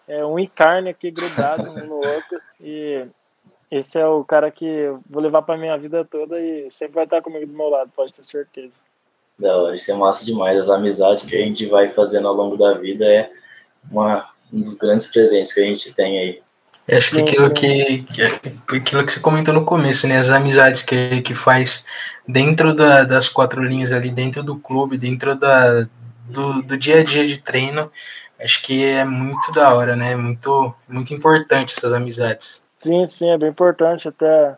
é 0.06 0.24
um 0.24 0.38
encarne 0.38 0.90
aqui 0.90 1.10
grudado 1.10 1.70
um 1.70 1.86
no 1.86 1.96
outro. 1.96 2.40
E 2.60 3.04
esse 3.70 3.98
é 3.98 4.06
o 4.06 4.24
cara 4.24 4.50
que 4.50 4.92
vou 5.08 5.22
levar 5.22 5.42
para 5.42 5.58
minha 5.58 5.76
vida 5.76 6.04
toda 6.04 6.38
e 6.40 6.70
sempre 6.70 6.94
vai 6.94 7.04
estar 7.04 7.22
comigo 7.22 7.46
do 7.46 7.56
meu 7.56 7.68
lado, 7.68 7.90
pode 7.94 8.12
ter 8.12 8.24
certeza. 8.24 8.80
Não, 9.38 9.74
isso 9.74 9.90
é 9.90 9.94
massa 9.94 10.24
demais. 10.24 10.56
As 10.58 10.68
amizades 10.68 11.24
que 11.24 11.34
a 11.34 11.40
gente 11.40 11.66
vai 11.66 11.88
fazendo 11.88 12.28
ao 12.28 12.34
longo 12.34 12.56
da 12.56 12.74
vida 12.74 13.04
é 13.04 13.30
uma, 13.90 14.30
um 14.52 14.60
dos 14.60 14.74
grandes 14.74 15.08
presentes 15.08 15.52
que 15.52 15.60
a 15.60 15.64
gente 15.64 15.94
tem 15.94 16.18
aí. 16.18 16.42
Acho 16.90 17.16
que 17.16 17.20
aquilo 17.22 17.50
que, 17.52 18.02
que, 18.02 18.76
aquilo 18.76 19.06
que 19.06 19.12
você 19.12 19.20
comentou 19.20 19.54
no 19.54 19.64
começo, 19.64 20.06
né? 20.06 20.18
As 20.18 20.30
amizades 20.30 20.82
que, 20.82 21.22
que 21.22 21.34
faz 21.34 21.86
dentro 22.26 22.74
da, 22.74 23.04
das 23.04 23.28
quatro 23.28 23.62
linhas 23.62 23.92
ali, 23.92 24.10
dentro 24.10 24.42
do 24.42 24.56
clube, 24.56 24.98
dentro 24.98 25.36
da, 25.36 25.86
do, 26.26 26.62
do 26.62 26.76
dia 26.76 27.00
a 27.00 27.04
dia 27.04 27.26
de 27.26 27.38
treino, 27.38 27.90
acho 28.40 28.62
que 28.62 28.84
é 28.84 29.04
muito 29.04 29.52
da 29.52 29.72
hora, 29.74 29.94
né? 29.94 30.16
Muito, 30.16 30.74
muito 30.88 31.14
importante 31.14 31.74
essas 31.76 31.92
amizades. 31.92 32.64
Sim, 32.78 33.06
sim, 33.06 33.30
é 33.30 33.38
bem 33.38 33.50
importante 33.50 34.08
até 34.08 34.56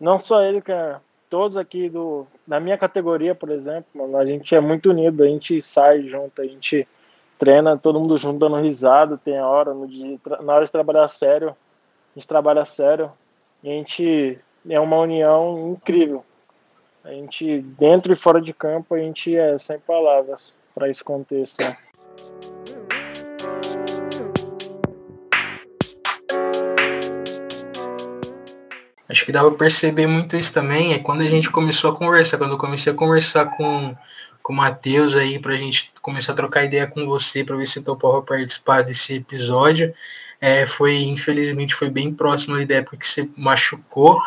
não 0.00 0.20
só 0.20 0.40
ele, 0.42 0.60
cara, 0.62 1.00
todos 1.28 1.56
aqui 1.56 1.88
do 1.88 2.26
na 2.46 2.60
minha 2.60 2.78
categoria, 2.78 3.34
por 3.34 3.50
exemplo, 3.50 4.16
a 4.16 4.24
gente 4.24 4.54
é 4.54 4.60
muito 4.60 4.90
unido, 4.90 5.22
a 5.22 5.26
gente 5.26 5.60
sai 5.60 6.02
junto, 6.08 6.40
a 6.40 6.44
gente 6.46 6.86
treina 7.38 7.78
todo 7.78 8.00
mundo 8.00 8.18
junto 8.18 8.38
dando 8.38 8.60
risada, 8.60 9.16
tem 9.16 9.40
hora 9.40 9.72
no 9.72 9.86
dia, 9.86 10.18
na 10.40 10.54
hora 10.54 10.64
de 10.64 10.72
trabalhar 10.72 11.06
sério, 11.08 11.50
a 11.50 12.18
gente 12.18 12.26
trabalha 12.26 12.64
sério, 12.64 13.12
e 13.62 13.70
a 13.70 13.72
gente 13.72 14.38
é 14.68 14.80
uma 14.80 14.98
união 14.98 15.72
incrível. 15.72 16.24
A 17.04 17.10
gente 17.10 17.60
dentro 17.78 18.12
e 18.12 18.16
fora 18.16 18.40
de 18.40 18.52
campo, 18.52 18.94
a 18.94 18.98
gente 18.98 19.34
é 19.34 19.56
sem 19.56 19.78
palavras 19.78 20.54
para 20.74 20.90
esse 20.90 21.02
contexto. 21.02 21.60
Né? 21.60 21.76
Acho 29.08 29.24
que 29.24 29.32
dá 29.32 29.40
para 29.40 29.52
perceber 29.52 30.06
muito 30.06 30.36
isso 30.36 30.52
também, 30.52 30.92
é 30.92 30.98
quando 30.98 31.22
a 31.22 31.26
gente 31.26 31.50
começou 31.50 31.92
a 31.92 31.96
conversar, 31.96 32.36
quando 32.36 32.50
eu 32.50 32.58
comecei 32.58 32.92
a 32.92 32.96
conversar 32.96 33.46
com, 33.46 33.96
com 34.48 34.54
o 34.54 34.56
Matheus 34.56 35.14
aí, 35.14 35.38
para 35.38 35.52
a 35.52 35.58
gente 35.58 35.92
começar 36.00 36.32
a 36.32 36.36
trocar 36.36 36.64
ideia 36.64 36.86
com 36.86 37.04
você, 37.04 37.44
para 37.44 37.54
ver 37.54 37.66
se 37.66 37.82
topava 37.82 38.22
participar 38.22 38.80
desse 38.80 39.12
episódio, 39.12 39.92
é, 40.40 40.64
foi, 40.64 41.02
infelizmente, 41.02 41.74
foi 41.74 41.90
bem 41.90 42.14
próximo 42.14 42.54
ali 42.54 42.64
da 42.64 42.76
época 42.76 42.96
que 42.96 43.06
você 43.06 43.28
machucou, 43.36 44.18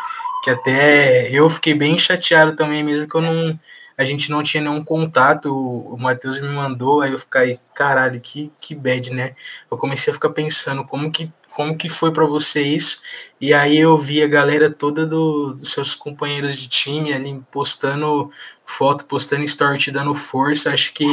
que 0.44 0.50
até 0.50 1.28
eu 1.32 1.50
fiquei 1.50 1.74
bem 1.74 1.98
chateado 1.98 2.54
também, 2.54 2.84
mesmo 2.84 3.08
que 3.08 3.16
eu 3.16 3.20
não, 3.20 3.58
a 3.98 4.04
gente 4.04 4.30
não 4.30 4.44
tinha 4.44 4.62
nenhum 4.62 4.84
contato, 4.84 5.52
o, 5.52 5.98
Matheus 5.98 6.38
me 6.38 6.46
mandou, 6.46 7.00
aí 7.00 7.10
eu 7.10 7.18
fiquei, 7.18 7.58
caralho, 7.74 8.20
que, 8.20 8.52
que 8.60 8.76
bad, 8.76 9.12
né? 9.12 9.34
Eu 9.68 9.76
comecei 9.76 10.12
a 10.12 10.14
ficar 10.14 10.30
pensando 10.30 10.84
como 10.84 11.10
que 11.10 11.32
como 11.54 11.76
que 11.76 11.88
foi 11.88 12.12
para 12.12 12.24
você 12.24 12.60
isso? 12.60 13.00
E 13.40 13.52
aí 13.52 13.78
eu 13.78 13.96
vi 13.96 14.22
a 14.22 14.28
galera 14.28 14.70
toda 14.70 15.04
do, 15.04 15.52
dos 15.52 15.72
seus 15.72 15.94
companheiros 15.94 16.56
de 16.56 16.68
time 16.68 17.12
ali 17.12 17.42
postando 17.50 18.30
foto, 18.64 19.04
postando 19.04 19.44
story, 19.44 19.78
te 19.78 19.90
dando 19.90 20.14
força. 20.14 20.72
Acho 20.72 20.92
que 20.94 21.06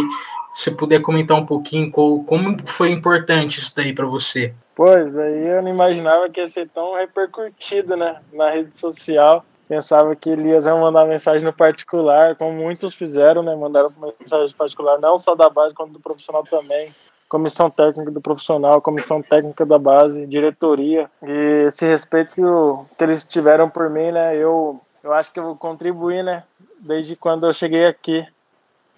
se 0.54 0.72
puder 0.72 1.02
comentar 1.02 1.38
um 1.38 1.46
pouquinho 1.46 1.92
como 1.92 2.58
foi 2.66 2.92
importante 2.92 3.60
isso 3.60 3.74
daí 3.76 3.94
para 3.94 4.06
você. 4.06 4.54
Pois, 4.76 5.18
aí 5.18 5.48
eu 5.48 5.62
não 5.62 5.70
imaginava 5.70 6.30
que 6.30 6.40
ia 6.40 6.48
ser 6.48 6.70
tão 6.70 6.96
repercutido, 6.96 7.98
né, 7.98 8.22
na 8.32 8.50
rede 8.50 8.78
social. 8.78 9.44
Pensava 9.68 10.16
que 10.16 10.30
ele 10.30 10.50
ia 10.50 10.62
mandar 10.76 11.06
mensagem 11.06 11.44
no 11.44 11.54
particular, 11.54 12.36
como 12.36 12.54
muitos 12.54 12.96
fizeram, 12.96 13.44
né, 13.44 13.56
mandaram 13.56 13.94
mensagem 14.20 14.56
particular, 14.56 14.98
não 15.00 15.20
só 15.20 15.36
da 15.36 15.50
base, 15.50 15.76
como 15.76 15.94
do 15.94 16.00
profissional 16.00 16.44
também 16.44 16.92
comissão 17.30 17.70
técnica 17.70 18.10
do 18.10 18.20
profissional, 18.20 18.82
comissão 18.82 19.22
técnica 19.22 19.64
da 19.66 19.78
base, 19.78 20.26
diretoria. 20.26 21.10
E 21.22 21.68
esse 21.68 21.86
respeito 21.86 22.34
que, 22.34 22.96
que 22.98 23.04
eles 23.04 23.24
tiveram 23.24 23.70
por 23.70 23.90
mim, 23.90 24.12
né? 24.12 24.36
Eu, 24.36 24.82
eu 25.04 25.14
acho 25.14 25.32
que 25.32 25.40
eu 25.40 25.56
contribuí, 25.56 26.24
né? 26.24 26.44
Desde 26.80 27.16
quando 27.16 27.46
eu 27.46 27.54
cheguei 27.54 27.86
aqui. 27.86 28.28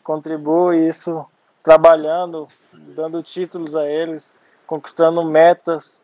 Contribuo 0.03 0.73
isso 0.73 1.25
trabalhando, 1.61 2.47
dando 2.95 3.21
títulos 3.21 3.75
a 3.75 3.85
eles, 3.85 4.33
conquistando 4.65 5.23
metas. 5.23 6.01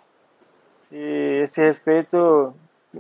E 0.92 1.42
esse 1.44 1.62
respeito 1.62 2.54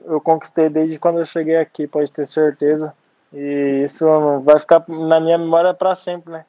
eu 0.05 0.21
conquistei 0.21 0.69
desde 0.69 0.97
quando 0.97 1.19
eu 1.19 1.25
cheguei 1.25 1.57
aqui, 1.57 1.85
pode 1.85 2.11
ter 2.11 2.27
certeza. 2.27 2.93
E 3.33 3.83
isso 3.83 4.05
vai 4.41 4.57
ficar 4.57 4.83
na 4.87 5.19
minha 5.19 5.37
memória 5.37 5.73
para 5.73 5.95
sempre, 5.95 6.31
né? 6.31 6.45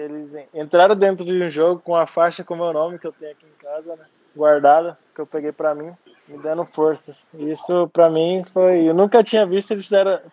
Eles 0.00 0.28
entraram 0.54 0.96
dentro 0.96 1.24
de 1.24 1.42
um 1.42 1.50
jogo 1.50 1.80
com 1.80 1.94
a 1.96 2.06
faixa 2.06 2.44
com 2.44 2.54
o 2.54 2.56
meu 2.56 2.72
nome 2.72 2.98
que 2.98 3.06
eu 3.06 3.12
tenho 3.12 3.32
aqui 3.32 3.46
em 3.46 3.62
casa, 3.62 3.96
né? 3.96 4.04
Guardada, 4.36 4.96
que 5.14 5.20
eu 5.20 5.26
peguei 5.26 5.50
para 5.50 5.74
mim, 5.74 5.92
me 6.28 6.38
dando 6.38 6.64
forças. 6.64 7.26
Isso 7.34 7.88
para 7.92 8.08
mim 8.08 8.44
foi, 8.52 8.88
eu 8.88 8.94
nunca 8.94 9.24
tinha 9.24 9.44
visto 9.44 9.72
eles 9.72 9.88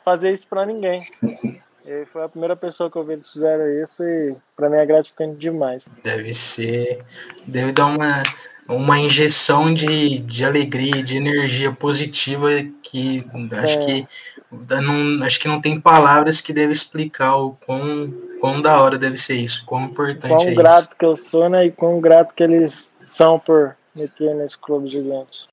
fazer 0.06 0.32
isso 0.32 0.48
para 0.48 0.66
ninguém. 0.66 1.02
E 1.86 2.06
foi 2.06 2.24
a 2.24 2.30
primeira 2.30 2.56
pessoa 2.56 2.92
que 2.92 2.98
eu 2.98 3.04
vi 3.04 3.14
eles 3.14 3.32
fizeram 3.32 3.68
isso 3.76 4.04
e 4.04 4.36
para 4.56 4.70
mim 4.70 4.78
é 4.78 4.86
gratificante 4.86 5.38
demais. 5.38 5.88
Deve 6.04 6.34
ser, 6.34 7.04
deve 7.48 7.72
dar 7.72 7.86
uma 7.88 8.24
uma 8.68 9.00
injeção 9.00 9.74
de, 9.74 10.20
de 10.20 10.44
alegria, 10.44 11.04
de 11.04 11.18
energia 11.18 11.72
positiva 11.72 12.50
que 12.82 13.24
acho 13.52 13.80
que 13.86 14.08
não, 14.82 15.24
acho 15.24 15.40
que 15.40 15.48
não 15.48 15.62
tem 15.62 15.80
palavras 15.80 16.42
que 16.42 16.54
deve 16.54 16.74
explicar 16.74 17.36
o 17.38 17.58
quão 17.66 18.12
quão 18.40 18.62
da 18.62 18.80
hora 18.80 18.98
deve 18.98 19.18
ser 19.18 19.36
isso, 19.36 19.66
quão 19.66 19.86
importante 19.86 20.30
quão 20.30 20.48
é 20.48 20.54
grato 20.54 20.96
que 20.96 21.06
eu 21.06 21.16
sou, 21.16 21.50
né? 21.50 21.66
E 21.66 21.72
quão 21.72 22.00
grato 22.00 22.34
que 22.34 22.44
eles 22.44 22.92
são 23.06 23.40
por 23.40 23.76
me 23.96 24.08
ter 24.08 24.34
nesse 24.36 24.58
clube 24.58 24.92
gigante. 24.92 25.48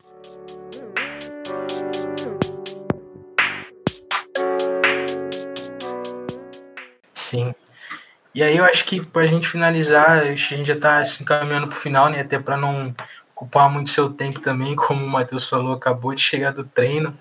Sim. 7.15 7.55
E 8.35 8.43
aí 8.43 8.57
eu 8.57 8.65
acho 8.65 8.85
que 8.85 9.05
para 9.05 9.23
a 9.23 9.27
gente 9.27 9.49
finalizar, 9.49 10.19
a 10.19 10.25
gente 10.25 10.65
já 10.65 10.75
está 10.75 11.05
se 11.05 11.23
encaminhando 11.23 11.69
para 11.69 11.77
o 11.77 11.81
final, 11.81 12.09
né? 12.09 12.21
Até 12.21 12.39
para 12.39 12.57
não 12.57 12.93
ocupar 13.35 13.71
muito 13.71 13.91
seu 13.91 14.11
tempo 14.11 14.41
também, 14.41 14.75
como 14.77 15.05
o 15.05 15.09
Matheus 15.09 15.49
falou, 15.49 15.73
acabou 15.73 16.15
de 16.15 16.21
chegar 16.21 16.53
do 16.53 16.65
treino. 16.65 17.17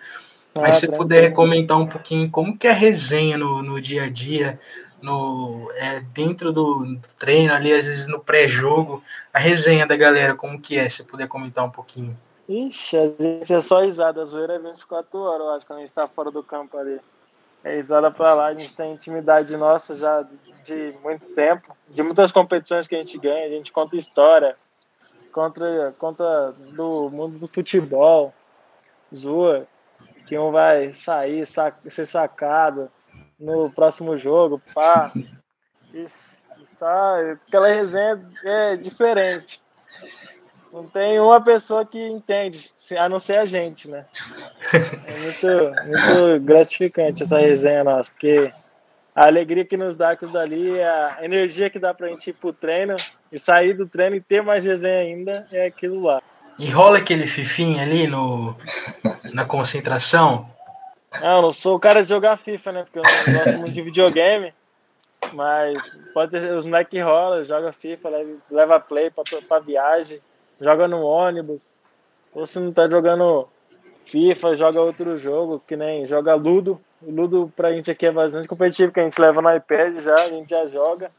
Mas 0.56 0.78
ah, 0.78 0.80
se 0.82 0.88
puder 0.88 1.34
comentar 1.34 1.78
um 1.78 1.88
pouquinho 1.88 2.30
como 2.30 2.58
que 2.58 2.68
é 2.68 2.72
a 2.72 2.76
resenha 2.76 3.38
no, 3.38 3.64
no 3.64 3.82
dia 3.82 4.04
a 4.04 4.10
dia, 4.10 4.60
no 5.02 5.70
é, 5.76 6.00
dentro 6.00 6.52
do, 6.52 6.98
treino 7.18 7.54
ali, 7.54 7.74
às 7.74 7.88
vezes 7.88 8.08
no 8.08 8.20
pré-jogo, 8.20 9.04
a 9.34 9.40
resenha 9.40 9.86
da 9.86 9.96
galera, 9.96 10.36
como 10.36 10.60
que 10.60 10.78
é? 10.78 10.88
Se 10.88 11.04
puder 11.04 11.28
comentar 11.28 11.66
um 11.66 11.70
pouquinho. 11.70 12.16
Ixi, 12.48 12.98
a 12.98 13.08
gente 13.20 13.54
é 13.54 13.58
só 13.60 13.82
risada, 13.82 14.22
a 14.22 14.26
zoeira 14.26 14.54
é 14.54 14.60
24 14.60 15.20
horas, 15.20 15.42
eu 15.42 15.50
acho, 15.52 15.66
quando 15.66 15.80
a 15.80 15.82
gente 15.82 15.94
tá 15.94 16.08
fora 16.08 16.30
do 16.30 16.44
campo 16.44 16.78
ali. 16.78 17.00
É 17.64 17.76
risada 17.76 18.12
pra 18.12 18.34
lá, 18.34 18.48
a 18.48 18.54
gente 18.54 18.74
tem 18.74 18.94
intimidade 18.94 19.56
nossa 19.58 19.96
já 19.96 20.26
de 20.64 20.94
muito 21.04 21.28
tempo, 21.34 21.76
de 21.90 22.02
muitas 22.02 22.32
competições 22.32 22.88
que 22.88 22.96
a 22.96 23.00
gente 23.00 23.18
ganha, 23.18 23.46
a 23.46 23.56
gente 23.56 23.72
conta 23.72 23.96
história, 23.96 24.56
conta, 25.32 25.94
conta 25.98 26.54
do 26.74 27.10
mundo 27.10 27.38
do 27.38 27.48
futebol, 27.48 28.34
zoa, 29.14 29.68
que 30.26 30.38
um 30.38 30.52
vai 30.52 30.94
sair, 30.94 31.46
sac, 31.46 31.78
ser 31.90 32.06
sacado, 32.06 32.90
no 33.40 33.70
próximo 33.70 34.18
jogo, 34.18 34.62
pá. 34.74 35.12
Isso, 35.94 36.16
sabe? 36.80 37.32
Aquela 37.48 37.68
resenha 37.68 38.20
é 38.44 38.76
diferente. 38.78 39.62
Não 40.72 40.88
tem 40.88 41.20
uma 41.20 41.40
pessoa 41.40 41.86
que 41.86 42.00
entende, 42.00 42.72
a 42.98 43.08
não 43.08 43.20
ser 43.20 43.38
a 43.38 43.46
gente, 43.46 43.88
né? 43.88 44.06
É 44.74 45.18
muito, 45.20 45.48
muito 45.86 46.46
gratificante 46.46 47.22
essa 47.22 47.38
resenha 47.38 47.84
nossa, 47.84 48.10
porque 48.10 48.52
a 49.16 49.28
alegria 49.28 49.64
que 49.64 49.78
nos 49.78 49.96
dá 49.96 50.12
aquilo 50.12 50.32
dali, 50.32 50.82
a 50.82 51.20
energia 51.22 51.70
que 51.70 51.80
dá 51.80 51.94
pra 51.94 52.08
gente 52.08 52.30
ir 52.30 52.34
pro 52.34 52.52
treino 52.52 52.96
e 53.32 53.38
sair 53.38 53.74
do 53.74 53.88
treino 53.88 54.16
e 54.16 54.22
ter 54.22 54.42
mais 54.42 54.66
resenha 54.66 55.00
ainda, 55.00 55.32
é 55.52 55.66
aquilo 55.66 56.02
lá. 56.02 56.22
E 56.58 56.70
rola 56.70 56.98
aquele 56.98 57.28
fifinho 57.28 57.82
ali 57.82 58.08
no, 58.08 58.56
na 59.32 59.46
concentração? 59.46 60.48
Não, 61.22 61.42
não 61.42 61.52
sou 61.52 61.76
o 61.76 61.80
cara 61.80 62.04
de 62.04 62.10
jogar 62.10 62.38
FIFA, 62.38 62.72
né? 62.72 62.84
Porque 62.84 63.00
eu 63.00 63.04
não 63.04 63.34
gosto 63.34 63.60
muito 63.60 63.74
de 63.74 63.82
videogame. 63.82 64.54
Mas 65.34 65.78
pode 66.14 66.32
ter 66.32 66.52
os 66.54 66.66
moleques 66.66 66.92
que 66.92 67.00
rola, 67.00 67.46
joga 67.46 67.72
FIFA, 67.72 68.10
leva, 68.10 68.38
leva 68.52 68.80
play 68.80 69.10
pra, 69.10 69.24
pra 69.48 69.60
viagem, 69.60 70.20
joga 70.60 70.88
no 70.88 71.02
ônibus. 71.02 71.76
Ou 72.34 72.46
se 72.46 72.60
não 72.60 72.74
tá 72.74 72.90
jogando 72.90 73.48
FIFA, 74.06 74.56
joga 74.56 74.82
outro 74.82 75.18
jogo, 75.18 75.64
que 75.66 75.76
nem 75.76 76.06
joga 76.06 76.36
Ludo. 76.36 76.80
O 77.06 77.12
Ludo 77.12 77.52
pra 77.56 77.74
gente 77.74 77.92
aqui 77.92 78.06
é 78.06 78.12
bastante 78.12 78.48
competitivo, 78.48 78.92
que 78.92 79.00
a 79.00 79.04
gente 79.04 79.20
leva 79.20 79.42
no 79.42 79.56
iPad 79.56 80.02
já, 80.04 80.16
a 80.16 80.30
gente 80.30 80.50
já 80.50 80.68
joga. 80.68 81.12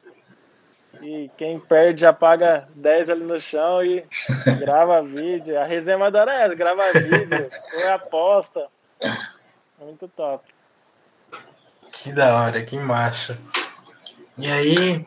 E 1.03 1.31
quem 1.37 1.59
perde 1.59 2.03
já 2.03 2.13
paga 2.13 2.69
10 2.75 3.11
ali 3.11 3.25
no 3.25 3.39
chão 3.39 3.85
e 3.85 4.05
grava 4.59 5.03
vídeo. 5.03 5.59
A 5.59 5.65
resenha 5.65 5.99
mais 5.99 6.13
da 6.13 6.21
hora 6.21 6.35
é 6.35 6.45
essa, 6.45 6.55
grava 6.55 6.83
vídeo, 6.93 7.51
ou 7.75 7.91
aposta. 7.91 8.67
Muito 9.79 10.09
top. 10.09 10.45
Que 11.93 12.13
da 12.13 12.37
hora, 12.37 12.63
que 12.63 12.77
massa. 12.79 13.39
E 14.39 14.51
aí. 14.51 15.07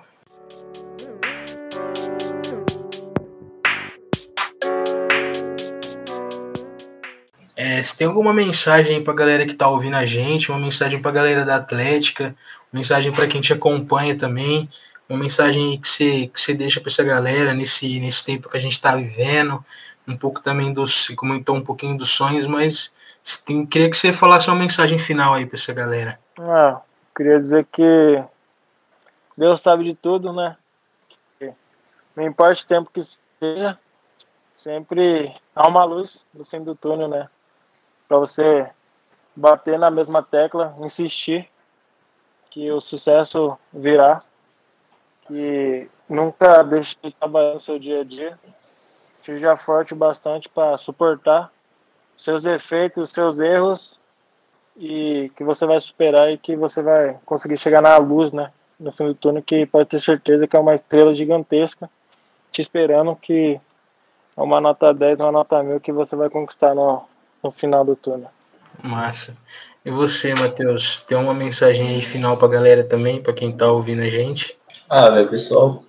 É, 7.77 7.83
se 7.83 7.95
tem 7.95 8.07
alguma 8.07 8.33
mensagem 8.33 9.03
para 9.03 9.13
a 9.13 9.15
galera 9.15 9.45
que 9.45 9.51
está 9.51 9.67
ouvindo 9.67 9.95
a 9.97 10.03
gente, 10.03 10.49
uma 10.49 10.57
mensagem 10.57 10.99
para 10.99 11.11
a 11.11 11.13
galera 11.13 11.45
da 11.45 11.57
Atlética, 11.57 12.35
uma 12.73 12.79
mensagem 12.79 13.11
para 13.11 13.27
quem 13.27 13.39
te 13.39 13.53
acompanha 13.53 14.17
também, 14.17 14.67
uma 15.07 15.19
mensagem 15.19 15.79
que 15.79 15.87
você, 15.87 16.25
que 16.25 16.41
você 16.41 16.55
deixa 16.55 16.81
para 16.81 16.89
essa 16.89 17.03
galera 17.03 17.53
nesse, 17.53 17.99
nesse 17.99 18.25
tempo 18.25 18.49
que 18.49 18.57
a 18.57 18.59
gente 18.59 18.71
está 18.71 18.95
vivendo, 18.95 19.63
um 20.07 20.17
pouco 20.17 20.41
também 20.41 20.73
dos, 20.73 21.09
comentou 21.09 21.55
um 21.55 21.63
pouquinho 21.63 21.95
dos 21.95 22.09
sonhos, 22.09 22.47
mas 22.47 22.95
tem, 23.45 23.63
queria 23.63 23.91
que 23.91 23.97
você 23.97 24.11
falasse 24.11 24.49
uma 24.49 24.57
mensagem 24.57 24.97
final 24.97 25.35
aí 25.35 25.45
para 25.45 25.57
essa 25.57 25.71
galera. 25.71 26.19
Ah, 26.39 26.81
queria 27.15 27.39
dizer 27.39 27.67
que 27.71 28.23
Deus 29.37 29.61
sabe 29.61 29.83
de 29.83 29.93
tudo, 29.93 30.33
né? 30.33 30.57
Não 32.15 32.25
importa 32.25 32.59
o 32.59 32.65
tempo 32.65 32.89
que 32.91 33.01
seja, 33.03 33.77
sempre 34.55 35.31
há 35.55 35.67
uma 35.67 35.83
luz 35.83 36.25
no 36.33 36.43
fim 36.43 36.63
do 36.63 36.73
túnel, 36.73 37.07
né? 37.07 37.29
Para 38.07 38.17
você 38.17 38.69
bater 39.35 39.77
na 39.77 39.91
mesma 39.91 40.23
tecla, 40.23 40.75
insistir 40.79 41.47
que 42.49 42.71
o 42.71 42.81
sucesso 42.81 43.57
virá, 43.71 44.17
que 45.27 45.89
nunca 46.09 46.63
deixe 46.63 46.95
de 47.03 47.11
trabalhar 47.11 47.53
no 47.53 47.61
seu 47.61 47.77
dia 47.77 48.01
a 48.01 48.03
dia, 48.03 48.39
seja 49.19 49.57
forte 49.57 49.93
bastante 49.93 50.49
para 50.49 50.77
suportar 50.77 51.51
seus 52.17 52.41
defeitos, 52.41 53.11
seus 53.11 53.39
erros 53.39 53.99
e 54.75 55.31
que 55.35 55.43
você 55.43 55.65
vai 55.65 55.79
superar 55.81 56.31
e 56.31 56.37
que 56.37 56.55
você 56.55 56.81
vai 56.81 57.19
conseguir 57.25 57.57
chegar 57.57 57.81
na 57.81 57.97
luz, 57.97 58.31
né? 58.31 58.51
No 58.79 58.91
fim 58.91 59.07
do 59.07 59.15
túnel, 59.15 59.43
que 59.43 59.65
pode 59.65 59.89
ter 59.89 59.99
certeza 59.99 60.47
que 60.47 60.55
é 60.55 60.59
uma 60.59 60.75
estrela 60.75 61.13
gigantesca 61.13 61.89
te 62.51 62.61
esperando 62.61 63.15
que 63.15 63.59
é 64.35 64.41
uma 64.41 64.61
nota 64.61 64.93
10, 64.93 65.19
uma 65.19 65.31
nota 65.31 65.61
mil 65.63 65.79
que 65.79 65.91
você 65.91 66.15
vai 66.15 66.29
conquistar 66.29 66.73
no, 66.73 67.03
no 67.47 67.51
final 67.51 67.85
do 67.85 67.95
túnel. 67.95 68.29
Massa. 68.83 69.35
E 69.85 69.89
você, 69.89 70.35
Matheus, 70.35 71.01
tem 71.01 71.17
uma 71.17 71.33
mensagem 71.33 71.87
aí 71.87 72.01
final 72.01 72.35
pra 72.35 72.47
galera 72.49 72.83
também, 72.83 73.21
para 73.21 73.33
quem 73.33 73.51
tá 73.51 73.71
ouvindo 73.71 74.01
a 74.01 74.09
gente? 74.09 74.57
Ah, 74.89 75.09
velho, 75.09 75.29
pessoal, 75.29 75.81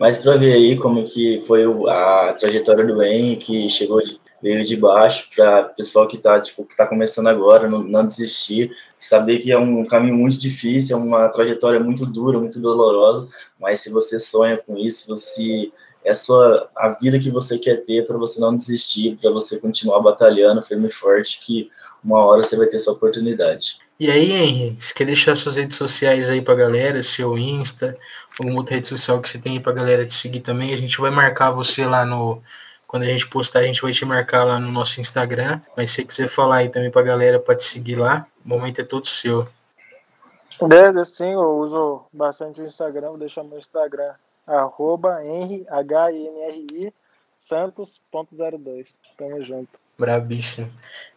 mas 0.00 0.16
para 0.16 0.36
ver 0.36 0.54
aí 0.54 0.76
como 0.76 1.04
que 1.04 1.42
foi 1.42 1.64
a 1.88 2.34
trajetória 2.38 2.86
do 2.86 3.02
Henrique, 3.02 3.44
que 3.44 3.68
chegou 3.68 4.02
de, 4.02 4.18
veio 4.42 4.64
de 4.64 4.76
baixo, 4.78 5.28
para 5.36 5.64
pessoal 5.64 6.08
que 6.08 6.16
está 6.16 6.40
tipo, 6.40 6.64
que 6.64 6.74
tá 6.74 6.86
começando 6.86 7.26
agora, 7.26 7.68
não, 7.68 7.80
não, 7.80 8.06
desistir, 8.06 8.74
saber 8.96 9.38
que 9.38 9.52
é 9.52 9.58
um 9.58 9.84
caminho 9.84 10.16
muito 10.16 10.38
difícil, 10.38 10.96
é 10.96 11.00
uma 11.00 11.28
trajetória 11.28 11.78
muito 11.78 12.06
dura, 12.06 12.38
muito 12.38 12.58
dolorosa, 12.60 13.26
mas 13.60 13.80
se 13.80 13.90
você 13.90 14.18
sonha 14.18 14.56
com 14.56 14.78
isso, 14.78 15.06
você 15.06 15.70
é 16.04 16.10
a 16.10 16.14
sua 16.14 16.68
a 16.76 16.90
vida 16.90 17.18
que 17.18 17.30
você 17.30 17.58
quer 17.58 17.82
ter 17.82 18.06
para 18.06 18.18
você 18.18 18.38
não 18.40 18.56
desistir, 18.56 19.16
para 19.20 19.30
você 19.30 19.58
continuar 19.58 20.00
batalhando 20.00 20.62
firme 20.62 20.88
e 20.88 20.92
forte, 20.92 21.40
que 21.40 21.70
uma 22.04 22.24
hora 22.24 22.42
você 22.42 22.56
vai 22.56 22.66
ter 22.66 22.78
sua 22.78 22.92
oportunidade. 22.92 23.78
E 23.98 24.10
aí, 24.10 24.32
Henry, 24.32 24.76
você 24.78 24.92
quer 24.92 25.04
deixar 25.06 25.36
suas 25.36 25.56
redes 25.56 25.78
sociais 25.78 26.28
aí 26.28 26.42
pra 26.42 26.54
galera, 26.54 27.02
seu 27.02 27.38
Insta, 27.38 27.96
alguma 28.38 28.58
outra 28.58 28.74
rede 28.74 28.88
social 28.88 29.20
que 29.20 29.28
você 29.28 29.38
tem 29.38 29.52
aí 29.52 29.60
pra 29.60 29.72
galera 29.72 30.04
te 30.04 30.14
seguir 30.14 30.40
também? 30.40 30.74
A 30.74 30.76
gente 30.76 31.00
vai 31.00 31.10
marcar 31.10 31.50
você 31.50 31.86
lá 31.86 32.04
no. 32.04 32.42
Quando 32.86 33.04
a 33.04 33.06
gente 33.06 33.26
postar, 33.28 33.60
a 33.60 33.62
gente 33.62 33.80
vai 33.82 33.92
te 33.92 34.04
marcar 34.04 34.44
lá 34.44 34.58
no 34.58 34.70
nosso 34.70 35.00
Instagram. 35.00 35.60
Mas 35.76 35.90
se 35.90 35.96
você 35.96 36.04
quiser 36.04 36.28
falar 36.28 36.56
aí 36.56 36.68
também 36.68 36.90
pra 36.90 37.02
galera 37.02 37.40
pra 37.40 37.54
te 37.54 37.64
seguir 37.64 37.96
lá, 37.96 38.26
o 38.44 38.48
momento 38.48 38.80
é 38.80 38.84
todo 38.84 39.06
seu. 39.06 39.48
Desde 40.60 41.04
sim, 41.06 41.32
eu 41.32 41.58
uso 41.58 42.02
bastante 42.12 42.60
o 42.60 42.66
Instagram, 42.66 43.08
vou 43.08 43.18
deixar 43.18 43.42
meu 43.42 43.58
Instagram, 43.58 44.12
arroba 44.46 45.24
Henry, 45.24 45.66
H-I-N-R-I, 45.68 46.92
Santos.02. 47.38 48.98
Tamo 49.16 49.44
junto. 49.44 49.78
Brabíssimo. 49.98 50.70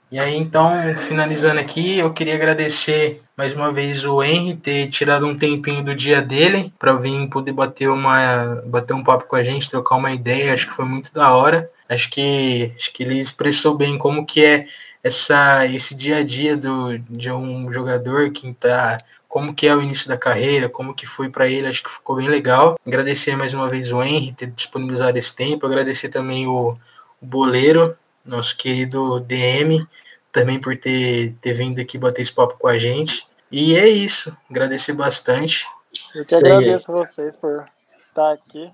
E 0.10 0.18
aí, 0.18 0.38
então, 0.38 0.72
finalizando 0.98 1.60
aqui, 1.60 2.00
eu 2.00 2.14
queria 2.14 2.36
agradecer 2.36 3.22
mais 3.36 3.54
uma 3.54 3.74
vez 3.74 4.06
o 4.06 4.24
Henry 4.24 4.56
ter 4.56 4.90
tirado 4.90 5.28
um 5.28 5.38
tempinho 5.38 5.84
do 5.84 5.94
dia 5.94 6.22
dele 6.22 6.74
para 6.80 6.94
vir 6.94 7.28
poder 7.28 7.52
bater 7.52 7.90
uma 7.90 8.64
bater 8.66 8.94
um 8.94 9.04
papo 9.04 9.26
com 9.26 9.36
a 9.36 9.44
gente, 9.44 9.70
trocar 9.70 9.98
uma 9.98 10.14
ideia, 10.14 10.54
acho 10.54 10.68
que 10.68 10.74
foi 10.74 10.86
muito 10.86 11.14
da 11.14 11.36
hora. 11.36 11.70
Acho 11.90 12.10
que 12.10 12.72
acho 12.78 12.94
que 12.94 13.04
ele 13.04 13.20
expressou 13.20 13.76
bem 13.76 13.98
como 13.98 14.26
que 14.26 14.46
é 14.46 14.68
essa 15.04 15.66
esse 15.68 15.94
dia 15.94 16.18
a 16.18 16.24
dia 16.24 16.56
do 16.56 16.98
de 17.00 17.30
um 17.30 17.70
jogador 17.70 18.32
que 18.32 18.54
tá 18.54 18.98
como 19.28 19.54
que 19.54 19.68
é 19.68 19.76
o 19.76 19.82
início 19.82 20.08
da 20.08 20.18
carreira, 20.18 20.70
como 20.70 20.94
que 20.94 21.06
foi 21.06 21.30
para 21.30 21.48
ele, 21.48 21.68
acho 21.68 21.84
que 21.84 21.90
ficou 21.90 22.16
bem 22.16 22.30
legal. 22.30 22.80
Agradecer 22.86 23.36
mais 23.36 23.54
uma 23.54 23.70
vez 23.70 23.92
o 23.92 24.02
Henry 24.02 24.34
ter 24.34 24.48
disponibilizado 24.48 25.18
esse 25.18 25.36
tempo, 25.36 25.66
agradecer 25.66 26.10
também 26.10 26.48
o, 26.48 26.74
o 27.22 27.26
Boleiro 27.26 27.98
nosso 28.28 28.56
querido 28.58 29.20
DM, 29.22 29.88
também 30.32 30.60
por 30.60 30.78
ter, 30.78 31.34
ter 31.42 31.54
vindo 31.54 31.80
aqui 31.80 31.98
bater 31.98 32.22
esse 32.22 32.34
papo 32.34 32.58
com 32.58 32.68
a 32.68 32.78
gente. 32.78 33.26
E 33.52 33.76
é 33.76 33.88
isso, 33.88 34.36
agradecer 34.50 34.94
bastante. 34.94 35.66
Eu 36.14 36.26
que 36.26 36.36
agradeço 36.36 36.92
a 36.92 37.06
vocês 37.06 37.36
por 37.38 37.64
estar 37.98 38.34
aqui, 38.34 38.70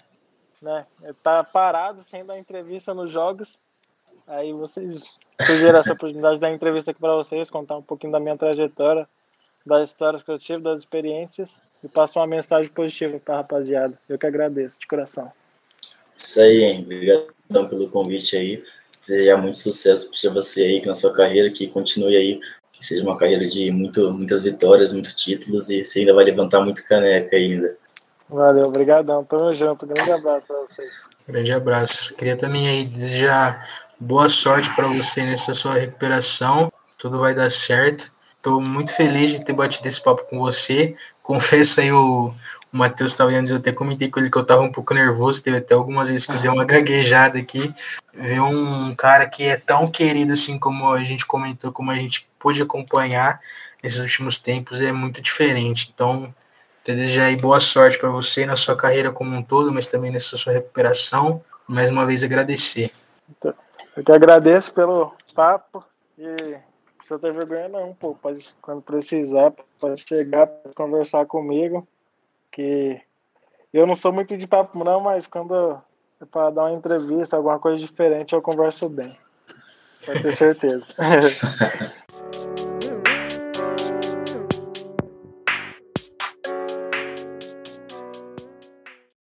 né? 0.62 0.86
Tá 1.22 1.44
parado 1.54 2.02
sem 2.02 2.26
dar 2.26 2.40
entrevista 2.40 2.94
nos 2.94 3.12
jogos. 3.12 3.60
Aí 4.28 4.52
vocês 4.52 5.04
tiveram 5.46 5.80
essa 5.80 5.94
oportunidade 5.94 6.36
de 6.36 6.42
dar 6.42 6.52
entrevista 6.52 6.92
aqui 6.92 7.00
para 7.00 7.16
vocês, 7.16 7.50
contar 7.50 7.78
um 7.78 7.82
pouquinho 7.82 8.12
da 8.12 8.20
minha 8.20 8.36
trajetória, 8.36 9.08
das 9.66 9.90
histórias 9.90 10.22
que 10.22 10.32
eu 10.32 10.40
tive, 10.40 10.62
das 10.62 10.80
experiências 10.80 11.56
e 11.84 11.88
passar 11.88 12.22
uma 12.22 12.28
mensagem 12.28 12.72
positiva 12.72 13.20
para 13.20 13.36
a 13.36 13.38
rapaziada. 13.38 13.98
Eu 14.08 14.18
que 14.18 14.26
agradeço, 14.26 14.80
de 14.80 14.88
coração. 14.88 15.32
Isso 16.18 16.40
aí, 16.40 16.64
hein? 16.64 16.82
Obrigado 16.84 17.70
pelo 17.70 17.90
convite 17.90 18.36
aí 18.36 18.64
desejar 19.08 19.38
muito 19.38 19.58
sucesso 19.58 20.10
para 20.10 20.34
você 20.34 20.62
aí 20.62 20.86
na 20.86 20.96
sua 20.96 21.14
carreira, 21.14 21.52
que 21.52 21.68
continue 21.68 22.16
aí, 22.16 22.40
que 22.72 22.86
seja 22.86 23.04
uma 23.04 23.18
carreira 23.18 23.46
de 23.46 23.70
muito, 23.72 24.12
muitas 24.14 24.42
vitórias, 24.42 24.92
muitos 24.92 25.14
títulos 25.14 25.70
e 25.70 25.84
você 25.84 26.00
ainda 26.00 26.14
vai 26.14 26.26
levantar 26.26 26.62
muito 26.62 26.86
caneca 26.86 27.36
ainda. 27.36 27.76
Valeu, 28.30 28.66
obrigadão, 28.66 29.24
tamo 29.24 29.54
junto, 29.54 29.86
grande 29.86 30.12
abraço 30.12 30.48
para 30.48 30.60
vocês. 30.62 31.06
Grande 31.28 31.52
abraço. 31.52 32.16
Queria 32.16 32.38
também 32.38 32.68
aí 32.68 32.86
desejar 32.86 33.70
boa 34.00 34.28
sorte 34.28 34.74
para 34.76 34.88
você 34.88 35.24
nessa 35.24 35.54
sua 35.54 35.74
recuperação, 35.76 36.72
tudo 36.98 37.20
vai 37.20 37.36
dar 37.36 37.52
certo. 37.52 38.13
Estou 38.44 38.60
muito 38.60 38.94
feliz 38.94 39.32
de 39.32 39.42
ter 39.42 39.54
batido 39.54 39.88
esse 39.88 40.04
papo 40.04 40.26
com 40.26 40.38
você. 40.38 40.98
Confesso 41.24 41.80
aí 41.80 41.94
o, 41.94 42.28
o 42.74 42.78
Matheus 42.78 43.14
estava 43.14 43.32
antes, 43.32 43.50
eu 43.50 43.56
até 43.56 43.72
comentei 43.72 44.10
com 44.10 44.20
ele 44.20 44.30
que 44.30 44.38
eu 44.38 44.42
estava 44.42 44.62
um 44.62 44.72
pouco 44.72 44.94
nervoso, 44.94 45.42
teve 45.42 45.56
até 45.56 45.74
algumas 45.74 46.10
vezes 46.10 46.26
que 46.26 46.34
eu 46.34 46.40
dei 46.42 46.52
uma 46.52 46.66
gaguejada 46.68 47.40
aqui. 47.40 47.74
Ver 48.14 48.42
um 48.42 48.94
cara 48.96 49.30
que 49.30 49.44
é 49.44 49.56
tão 49.56 49.88
querido 49.88 50.34
assim 50.34 50.60
como 50.60 50.92
a 50.92 51.02
gente 51.06 51.26
comentou, 51.26 51.72
como 51.72 51.90
a 51.90 51.96
gente 51.96 52.28
pôde 52.38 52.62
acompanhar 52.62 53.40
nesses 53.82 54.02
últimos 54.02 54.38
tempos, 54.38 54.82
é 54.82 54.92
muito 54.92 55.22
diferente. 55.22 55.90
Então, 55.94 56.36
desejar 56.84 57.28
aí 57.28 57.38
boa 57.38 57.62
sorte 57.62 57.98
para 57.98 58.10
você 58.10 58.46
na 58.46 58.58
sua 58.58 58.76
carreira 58.76 59.10
como 59.10 59.34
um 59.34 59.42
todo, 59.42 59.72
mas 59.72 59.88
também 59.88 60.12
nessa 60.12 60.36
sua 60.36 60.52
recuperação. 60.52 61.42
Mais 61.66 61.90
uma 61.90 62.06
vez 62.06 62.26
agradecer. 62.26 62.92
Eu 63.42 64.04
que 64.04 64.12
agradeço 64.12 64.74
pelo 64.74 65.16
papo 65.34 65.82
e 66.18 66.58
precisa 67.04 67.20
ter 67.20 67.34
vergonha 67.34 67.68
não, 67.68 67.94
pô. 67.94 68.16
Pode, 68.16 68.56
quando 68.62 68.82
precisar, 68.82 69.54
pode 69.80 70.02
chegar, 70.08 70.48
conversar 70.76 71.26
comigo 71.26 71.88
que 72.50 73.00
eu 73.74 73.86
não 73.86 73.96
sou 73.96 74.14
muito 74.14 74.38
de 74.38 74.48
papo 74.48 74.84
não, 74.84 75.02
mas 75.02 75.28
quando 75.28 75.82
é 76.22 76.26
para 76.26 76.52
dar 76.52 76.64
uma 76.66 76.78
entrevista, 76.78 77.36
alguma 77.36 77.60
coisa 77.60 77.86
diferente, 77.86 78.34
eu 78.34 78.42
converso 78.42 78.88
bem. 78.88 79.16
Pode 80.06 80.22
ter 80.22 80.36
certeza. 80.36 80.86